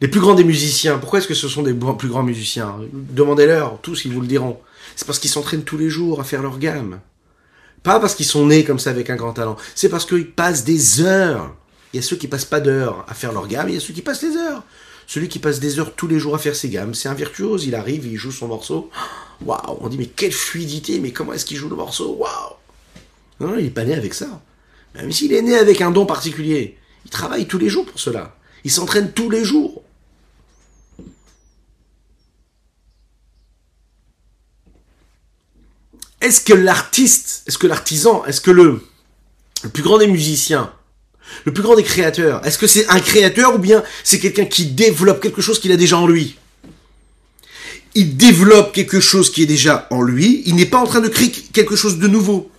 Les 0.00 0.08
plus 0.08 0.18
grands 0.18 0.34
des 0.34 0.42
musiciens, 0.42 0.98
pourquoi 0.98 1.20
est-ce 1.20 1.28
que 1.28 1.34
ce 1.34 1.46
sont 1.46 1.62
des 1.62 1.72
plus 1.72 2.08
grands 2.08 2.24
musiciens? 2.24 2.80
Demandez-leur, 2.92 3.80
tous 3.80 4.06
ils 4.06 4.12
vous 4.12 4.20
le 4.20 4.26
diront. 4.26 4.60
C'est 4.96 5.06
parce 5.06 5.20
qu'ils 5.20 5.30
s'entraînent 5.30 5.62
tous 5.62 5.78
les 5.78 5.88
jours 5.88 6.20
à 6.20 6.24
faire 6.24 6.42
leur 6.42 6.58
gamme. 6.58 6.98
Pas 7.84 8.00
parce 8.00 8.16
qu'ils 8.16 8.26
sont 8.26 8.46
nés 8.46 8.64
comme 8.64 8.80
ça 8.80 8.90
avec 8.90 9.08
un 9.08 9.14
grand 9.14 9.34
talent. 9.34 9.56
C'est 9.76 9.88
parce 9.88 10.04
qu'ils 10.04 10.32
passent 10.32 10.64
des 10.64 11.00
heures. 11.00 11.54
Il 11.94 11.98
y 11.98 12.00
a 12.00 12.02
ceux 12.02 12.16
qui 12.16 12.26
passent 12.26 12.44
pas 12.44 12.58
d'heures 12.58 13.04
à 13.06 13.14
faire 13.14 13.30
leur 13.30 13.46
gamme, 13.46 13.68
il 13.68 13.76
y 13.76 13.78
a 13.78 13.80
ceux 13.80 13.94
qui 13.94 14.02
passent 14.02 14.24
des 14.24 14.36
heures. 14.36 14.64
Celui 15.06 15.28
qui 15.28 15.38
passe 15.38 15.60
des 15.60 15.78
heures 15.78 15.94
tous 15.94 16.08
les 16.08 16.18
jours 16.18 16.34
à 16.34 16.38
faire 16.38 16.56
ses 16.56 16.68
gammes, 16.68 16.92
c'est 16.92 17.08
un 17.08 17.14
virtuose, 17.14 17.66
il 17.66 17.76
arrive, 17.76 18.04
il 18.04 18.16
joue 18.16 18.32
son 18.32 18.48
morceau. 18.48 18.90
Waouh, 19.46 19.78
on 19.80 19.88
dit 19.88 19.96
mais 19.96 20.06
quelle 20.06 20.32
fluidité, 20.32 20.98
mais 20.98 21.12
comment 21.12 21.34
est-ce 21.34 21.44
qu'il 21.44 21.56
joue 21.56 21.68
le 21.68 21.76
morceau? 21.76 22.16
Waouh 22.18 22.54
Non, 23.38 23.56
il 23.56 23.66
est 23.66 23.70
pas 23.70 23.84
né 23.84 23.94
avec 23.94 24.12
ça. 24.12 24.42
Même 24.96 25.12
s'il 25.12 25.32
est 25.32 25.42
né 25.42 25.56
avec 25.56 25.82
un 25.82 25.92
don 25.92 26.04
particulier, 26.04 26.76
il 27.04 27.12
travaille 27.12 27.46
tous 27.46 27.58
les 27.58 27.68
jours 27.68 27.86
pour 27.86 28.00
cela. 28.00 28.34
Il 28.64 28.72
s'entraîne 28.72 29.12
tous 29.12 29.30
les 29.30 29.44
jours. 29.44 29.84
Est-ce 36.20 36.40
que 36.40 36.54
l'artiste, 36.54 37.44
est-ce 37.46 37.58
que 37.58 37.68
l'artisan, 37.68 38.24
est-ce 38.24 38.40
que 38.40 38.50
le 38.50 38.82
plus 39.72 39.84
grand 39.84 39.98
des 39.98 40.08
musiciens, 40.08 40.72
le 41.44 41.52
plus 41.52 41.62
grand 41.62 41.76
des 41.76 41.82
créateurs, 41.82 42.44
est-ce 42.46 42.58
que 42.58 42.66
c'est 42.66 42.88
un 42.88 43.00
créateur 43.00 43.54
ou 43.54 43.58
bien 43.58 43.82
c'est 44.02 44.18
quelqu'un 44.18 44.44
qui 44.44 44.66
développe 44.66 45.20
quelque 45.20 45.42
chose 45.42 45.58
qu'il 45.58 45.72
a 45.72 45.76
déjà 45.76 45.98
en 45.98 46.06
lui? 46.06 46.36
Il 47.94 48.16
développe 48.16 48.72
quelque 48.72 49.00
chose 49.00 49.30
qui 49.30 49.42
est 49.42 49.46
déjà 49.46 49.86
en 49.90 50.02
lui, 50.02 50.42
il 50.46 50.56
n'est 50.56 50.66
pas 50.66 50.78
en 50.78 50.86
train 50.86 51.00
de 51.00 51.08
créer 51.08 51.30
quelque 51.30 51.76
chose 51.76 51.98
de 51.98 52.08
nouveau. 52.08 52.50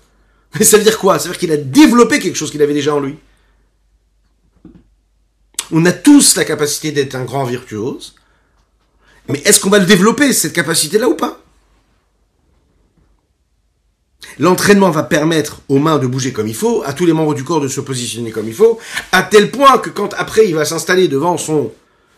Mais 0.57 0.65
ça 0.65 0.77
veut 0.77 0.83
dire 0.83 0.97
quoi? 0.97 1.19
Ça 1.19 1.25
veut 1.25 1.31
dire 1.31 1.39
qu'il 1.39 1.51
a 1.51 1.57
développé 1.57 2.19
quelque 2.19 2.37
chose 2.37 2.51
qu'il 2.51 2.61
avait 2.61 2.73
déjà 2.73 2.95
en 2.95 2.99
lui. 2.99 3.15
On 5.71 5.85
a 5.85 5.91
tous 5.91 6.35
la 6.35 6.45
capacité 6.45 6.91
d'être 6.91 7.15
un 7.15 7.25
grand 7.25 7.43
virtuose, 7.43 8.15
mais 9.27 9.41
est-ce 9.45 9.59
qu'on 9.59 9.69
va 9.69 9.79
le 9.79 9.85
développer, 9.85 10.31
cette 10.31 10.53
capacité-là 10.53 11.09
ou 11.09 11.15
pas? 11.15 11.44
L'entraînement 14.39 14.89
va 14.89 15.03
permettre 15.03 15.61
aux 15.69 15.79
mains 15.79 15.97
de 15.97 16.07
bouger 16.07 16.33
comme 16.33 16.47
il 16.47 16.55
faut, 16.55 16.83
à 16.85 16.93
tous 16.93 17.05
les 17.05 17.13
membres 17.13 17.33
du 17.33 17.43
corps 17.43 17.61
de 17.61 17.67
se 17.67 17.79
positionner 17.79 18.31
comme 18.31 18.47
il 18.47 18.53
faut, 18.53 18.79
à 19.11 19.23
tel 19.23 19.49
point 19.49 19.77
que 19.77 19.89
quand 19.89 20.13
après 20.17 20.47
il 20.47 20.55
va 20.55 20.65
s'installer 20.65 21.07
devant 21.07 21.37
son 21.37 21.71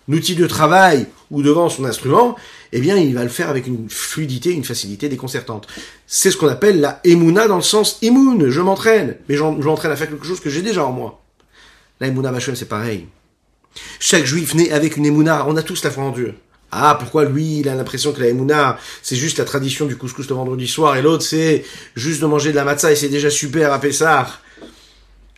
outil 0.10 0.36
de 0.36 0.48
travail 0.48 1.08
ou 1.30 1.42
devant 1.42 1.70
son 1.70 1.86
instrument, 1.86 2.36
eh 2.72 2.80
bien 2.80 2.98
il 2.98 3.14
va 3.14 3.24
le 3.24 3.30
faire 3.30 3.50
avec 3.50 3.68
une 3.68 3.90
fluidité, 3.90 4.52
une 4.52 4.64
facilité 4.64 5.10
déconcertante. 5.10 5.68
C'est 6.08 6.32
ce 6.32 6.38
qu'on 6.38 6.48
appelle 6.48 6.80
la 6.80 7.00
emuna 7.04 7.48
dans 7.48 7.58
le 7.58 7.62
sens 7.62 8.00
immune, 8.02 8.50
je 8.50 8.62
m'entraîne, 8.62 9.18
mais 9.30 9.36
je 9.36 9.44
m'entraîne 9.44 9.92
à 9.92 9.96
faire 9.96 10.10
quelque 10.10 10.26
chose 10.26 10.40
que 10.40 10.50
j'ai 10.50 10.62
déjà 10.62 10.86
en 10.86 10.92
moi. 10.92 11.22
La 12.00 12.08
emuna 12.08 12.32
Bachem 12.32 12.56
c'est 12.56 12.70
pareil. 12.70 13.08
Chaque 14.00 14.26
juif 14.26 14.56
naît 14.56 14.72
avec 14.72 14.98
une 14.98 15.06
emuna, 15.06 15.46
on 15.48 15.56
a 15.56 15.62
tous 15.62 15.84
la 15.84 15.92
foi 15.92 16.04
en 16.04 16.12
Dieu. 16.12 16.34
Ah, 16.72 16.98
pourquoi 17.00 17.26
lui, 17.26 17.60
il 17.60 17.70
a 17.70 17.76
l'impression 17.76 18.12
que 18.12 18.20
la 18.20 18.28
Emouna, 18.28 18.78
c'est 19.02 19.16
juste 19.16 19.38
la 19.38 19.46
tradition 19.46 19.86
du 19.86 19.96
couscous 19.96 20.28
le 20.28 20.36
vendredi 20.36 20.68
soir, 20.68 20.98
et 20.98 21.02
l'autre, 21.02 21.24
c'est 21.24 21.64
juste 21.96 22.22
de 22.22 22.26
manger 22.26 22.52
de 22.52 22.56
la 22.56 22.66
matzah, 22.66 22.92
et 22.92 22.96
c'est 22.96 23.10
déjà 23.10 23.30
super 23.30 23.72
à 23.72 23.80
Pessah. 23.80 24.28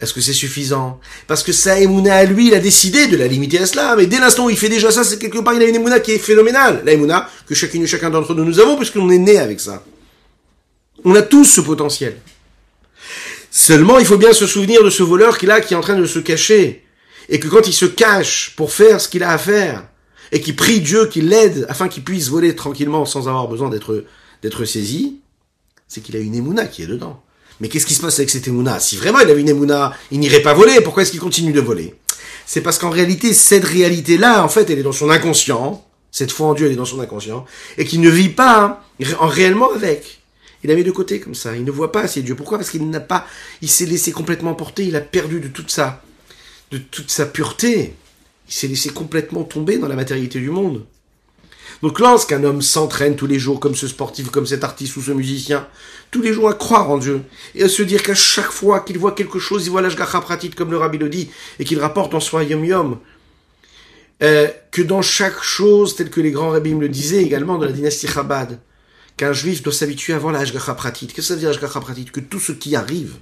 Est-ce 0.01 0.13
que 0.13 0.21
c'est 0.21 0.33
suffisant? 0.33 0.99
Parce 1.27 1.43
que 1.43 1.51
sa 1.51 1.79
Emouna 1.79 2.23
lui, 2.23 2.47
il 2.47 2.53
a 2.53 2.59
décidé 2.59 3.07
de 3.07 3.17
la 3.17 3.27
limiter 3.27 3.59
à 3.59 3.65
cela, 3.65 3.95
mais 3.97 4.07
dès 4.07 4.19
l'instant 4.19 4.45
où 4.45 4.49
il 4.49 4.57
fait 4.57 4.69
déjà 4.69 4.91
ça, 4.91 5.03
c'est 5.03 5.19
quelque 5.19 5.39
part, 5.39 5.53
il 5.53 5.61
a 5.61 5.67
une 5.67 5.75
Emouna 5.75 5.99
qui 5.99 6.13
est 6.13 6.19
phénoménale. 6.19 6.81
La 6.85 6.93
Emouna 6.93 7.29
que 7.45 7.53
chacune 7.53 7.83
et 7.83 7.87
chacun 7.87 8.09
d'entre 8.09 8.33
nous 8.33 8.45
nous 8.45 8.59
avons, 8.59 8.77
puisqu'on 8.77 9.09
est 9.09 9.17
né 9.17 9.37
avec 9.37 9.59
ça. 9.59 9.83
On 11.03 11.13
a 11.15 11.21
tous 11.21 11.45
ce 11.45 11.61
potentiel. 11.61 12.15
Seulement, 13.51 13.99
il 13.99 14.05
faut 14.05 14.17
bien 14.17 14.31
se 14.31 14.47
souvenir 14.47 14.83
de 14.83 14.89
ce 14.89 15.03
voleur 15.03 15.37
qui 15.37 15.45
là, 15.45 15.59
qui 15.59 15.73
est 15.73 15.77
en 15.77 15.81
train 15.81 15.99
de 15.99 16.05
se 16.05 16.19
cacher. 16.19 16.85
Et 17.27 17.39
que 17.39 17.47
quand 17.47 17.67
il 17.67 17.73
se 17.73 17.85
cache 17.85 18.53
pour 18.55 18.71
faire 18.71 19.01
ce 19.01 19.09
qu'il 19.09 19.23
a 19.23 19.31
à 19.31 19.37
faire, 19.37 19.83
et 20.31 20.41
qui 20.41 20.53
prie 20.53 20.81
Dieu 20.81 21.07
qu'il 21.07 21.29
l'aide 21.29 21.65
afin 21.69 21.87
qu'il 21.87 22.03
puisse 22.03 22.29
voler 22.29 22.55
tranquillement 22.55 23.05
sans 23.05 23.27
avoir 23.27 23.47
besoin 23.47 23.69
d'être 23.69 24.05
d'être 24.41 24.65
saisi, 24.65 25.19
c'est 25.87 26.01
qu'il 26.01 26.15
a 26.15 26.19
une 26.19 26.35
émouna 26.35 26.65
qui 26.65 26.83
est 26.83 26.87
dedans. 26.87 27.21
Mais 27.59 27.67
qu'est-ce 27.67 27.85
qui 27.85 27.93
se 27.93 28.01
passe 28.01 28.19
avec 28.19 28.29
cette 28.29 28.47
émouna? 28.47 28.79
Si 28.79 28.95
vraiment 28.95 29.19
il 29.19 29.29
avait 29.29 29.41
une 29.41 29.49
émouna, 29.49 29.93
il 30.11 30.19
n'irait 30.19 30.41
pas 30.41 30.53
voler. 30.53 30.79
Pourquoi 30.81 31.03
est-ce 31.03 31.11
qu'il 31.11 31.19
continue 31.19 31.51
de 31.51 31.59
voler? 31.59 31.95
C'est 32.45 32.61
parce 32.61 32.77
qu'en 32.77 32.89
réalité, 32.89 33.33
cette 33.33 33.65
réalité-là, 33.65 34.43
en 34.43 34.49
fait, 34.49 34.69
elle 34.69 34.79
est 34.79 34.83
dans 34.83 34.91
son 34.91 35.09
inconscient. 35.09 35.85
Cette 36.11 36.31
foi 36.31 36.47
en 36.47 36.53
Dieu, 36.53 36.65
elle 36.65 36.71
est 36.71 36.77
dans 36.77 36.85
son 36.85 36.99
inconscient. 36.99 37.45
Et 37.77 37.85
qu'il 37.85 38.01
ne 38.01 38.09
vit 38.09 38.29
pas 38.29 38.83
en 39.19 39.27
réellement 39.27 39.71
avec. 39.73 40.21
Il 40.63 40.71
a 40.71 40.75
mis 40.75 40.83
de 40.83 40.91
côté 40.91 41.19
comme 41.19 41.35
ça. 41.35 41.55
Il 41.55 41.63
ne 41.63 41.71
voit 41.71 41.91
pas 41.91 42.01
assez 42.01 42.21
Dieu. 42.21 42.35
Pourquoi? 42.35 42.57
Parce 42.57 42.69
qu'il 42.69 42.89
n'a 42.89 42.99
pas, 42.99 43.27
il 43.61 43.69
s'est 43.69 43.85
laissé 43.85 44.11
complètement 44.11 44.53
porter. 44.53 44.85
Il 44.85 44.95
a 44.95 45.01
perdu 45.01 45.39
de 45.39 45.47
toute 45.47 45.69
sa, 45.69 46.01
de 46.71 46.77
toute 46.77 47.11
sa 47.11 47.25
pureté. 47.25 47.93
Il 48.49 48.53
s'est 48.53 48.67
laissé 48.67 48.89
complètement 48.89 49.43
tomber 49.43 49.77
dans 49.77 49.87
la 49.87 49.95
matérialité 49.95 50.39
du 50.39 50.49
monde. 50.49 50.85
Donc 51.81 51.99
lorsqu'un 51.99 52.43
homme 52.43 52.61
s'entraîne 52.61 53.15
tous 53.15 53.27
les 53.27 53.39
jours 53.39 53.59
comme 53.59 53.75
ce 53.75 53.87
sportif, 53.87 54.31
comme 54.31 54.45
cet 54.45 54.63
artiste 54.63 54.97
ou 54.97 55.01
ce 55.01 55.11
musicien, 55.11 55.67
tous 56.11 56.21
les 56.21 56.33
jours 56.33 56.49
à 56.49 56.53
croire 56.53 56.89
en 56.89 56.97
Dieu, 56.97 57.21
et 57.55 57.63
à 57.63 57.69
se 57.69 57.83
dire 57.83 58.03
qu'à 58.03 58.15
chaque 58.15 58.51
fois 58.51 58.81
qu'il 58.81 58.97
voit 58.97 59.13
quelque 59.13 59.39
chose, 59.39 59.65
il 59.65 59.69
voit 59.69 59.81
l'ashgacha 59.81 60.19
pratique 60.19 60.55
comme 60.55 60.71
le 60.71 60.77
rabbi 60.77 60.97
le 60.97 61.07
dit, 61.07 61.29
et 61.59 61.63
qu'il 61.63 61.79
rapporte 61.79 62.13
en 62.15 62.19
soi 62.19 62.43
yom 62.43 62.65
yom, 62.65 62.97
euh, 64.21 64.49
que 64.71 64.81
dans 64.81 65.01
chaque 65.01 65.41
chose, 65.41 65.95
tel 65.95 66.09
que 66.09 66.19
les 66.19 66.31
grands 66.31 66.49
rabbis 66.49 66.73
me 66.73 66.81
le 66.81 66.89
disaient 66.89 67.23
également 67.23 67.57
dans 67.57 67.65
la 67.65 67.71
dynastie 67.71 68.07
Chabad, 68.07 68.59
qu'un 69.15 69.31
juif 69.31 69.63
doit 69.63 69.71
s'habituer 69.71 70.17
voir 70.17 70.33
la 70.33 70.73
pratique. 70.73 71.13
Qu'est-ce 71.13 71.15
que 71.15 71.21
ça 71.27 71.33
veut 71.35 71.39
dire 71.39 71.49
Hashgacha 71.49 71.79
pratique? 71.79 72.11
Que 72.11 72.19
tout 72.19 72.39
ce 72.39 72.51
qui 72.51 72.75
arrive, 72.75 73.13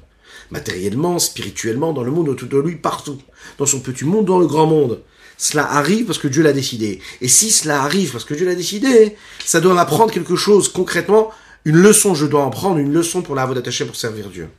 matériellement, 0.49 1.19
spirituellement, 1.19 1.93
dans 1.93 2.03
le 2.03 2.11
monde 2.11 2.29
autour 2.29 2.49
de 2.49 2.57
lui, 2.57 2.77
partout, 2.77 3.19
dans 3.59 3.67
son 3.67 3.81
petit 3.81 4.05
monde, 4.05 4.25
dans 4.25 4.39
le 4.39 4.47
grand 4.47 4.65
monde, 4.65 5.01
cela 5.37 5.71
arrive 5.71 6.05
parce 6.05 6.17
que 6.17 6.27
Dieu 6.27 6.41
l'a 6.41 6.53
décidé. 6.53 6.99
Et 7.21 7.27
si 7.27 7.51
cela 7.51 7.83
arrive 7.83 8.11
parce 8.11 8.25
que 8.25 8.33
Dieu 8.33 8.45
l'a 8.45 8.55
décidé, 8.55 9.15
ça 9.45 9.61
doit 9.61 9.75
m'apprendre 9.75 10.11
quelque 10.11 10.35
chose 10.35 10.67
concrètement, 10.67 11.31
une 11.63 11.77
leçon, 11.77 12.15
je 12.15 12.25
dois 12.25 12.43
en 12.43 12.49
prendre 12.49 12.77
une 12.79 12.91
leçon 12.91 13.21
pour 13.21 13.35
la 13.35 13.45
d'attacher 13.45 13.85
pour 13.85 13.95
servir 13.95 14.29
Dieu. 14.29 14.49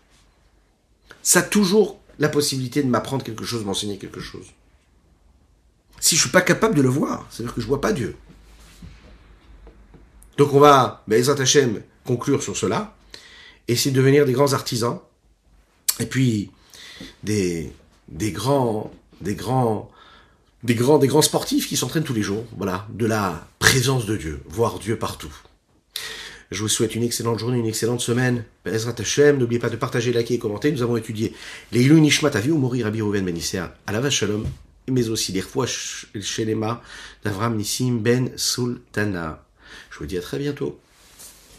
Ça 1.22 1.40
a 1.40 1.42
toujours 1.42 1.98
la 2.18 2.28
possibilité 2.28 2.82
de 2.82 2.88
m'apprendre 2.88 3.24
quelque 3.24 3.44
chose, 3.44 3.64
m'enseigner 3.64 3.98
quelque 3.98 4.20
chose. 4.20 4.46
Si 6.00 6.14
je 6.14 6.20
suis 6.22 6.30
pas 6.30 6.42
capable 6.42 6.76
de 6.76 6.82
le 6.82 6.88
voir, 6.88 7.26
c'est-à-dire 7.30 7.54
que 7.54 7.60
je 7.60 7.66
vois 7.66 7.80
pas 7.80 7.92
Dieu. 7.92 8.16
Donc 10.36 10.52
on 10.52 10.60
va, 10.60 11.02
Bezat 11.08 11.40
Hashem, 11.40 11.82
conclure 12.04 12.42
sur 12.42 12.56
cela, 12.56 12.94
essayer 13.66 13.90
de 13.90 13.96
devenir 13.96 14.24
des 14.24 14.32
grands 14.32 14.52
artisans, 14.52 15.00
et 15.98 16.06
puis 16.06 16.50
des, 17.24 17.72
des 18.06 18.30
grands, 18.30 18.92
des 19.20 19.34
grands 19.34 19.90
des 20.62 20.74
grands, 20.74 20.98
des 20.98 21.06
grands 21.06 21.22
sportifs 21.22 21.68
qui 21.68 21.76
s'entraînent 21.76 22.04
tous 22.04 22.14
les 22.14 22.22
jours, 22.22 22.44
voilà, 22.56 22.86
de 22.92 23.06
la 23.06 23.46
présence 23.58 24.06
de 24.06 24.16
Dieu, 24.16 24.40
voir 24.48 24.78
Dieu 24.78 24.98
partout. 24.98 25.32
Je 26.50 26.62
vous 26.62 26.68
souhaite 26.68 26.94
une 26.94 27.02
excellente 27.02 27.38
journée, 27.38 27.58
une 27.58 27.66
excellente 27.66 28.00
semaine. 28.00 28.44
Bezrat 28.64 28.94
Hashem, 28.98 29.36
n'oubliez 29.36 29.58
pas 29.58 29.68
de 29.68 29.76
partager, 29.76 30.12
liker 30.12 30.34
et 30.34 30.38
commenter. 30.38 30.72
Nous 30.72 30.82
avons 30.82 30.96
étudié 30.96 31.34
les 31.72 31.82
Ilou 31.82 32.00
Nishmat 32.00 32.30
Avi 32.34 32.50
ou 32.50 32.56
Mori 32.56 32.82
Rabbi 32.82 33.02
Rouven 33.02 33.24
Benissea, 33.24 33.76
la 33.86 34.10
Shalom, 34.10 34.46
mais 34.88 35.10
aussi 35.10 35.32
les 35.32 35.42
Rfouach 35.42 36.06
Shelema 36.20 36.82
d'Avram 37.22 37.54
Nissim 37.54 37.98
Ben 37.98 38.30
Sultana. 38.36 39.44
Je 39.90 39.98
vous 39.98 40.06
dis 40.06 40.16
à 40.16 40.22
très 40.22 40.38
bientôt. 40.38 40.80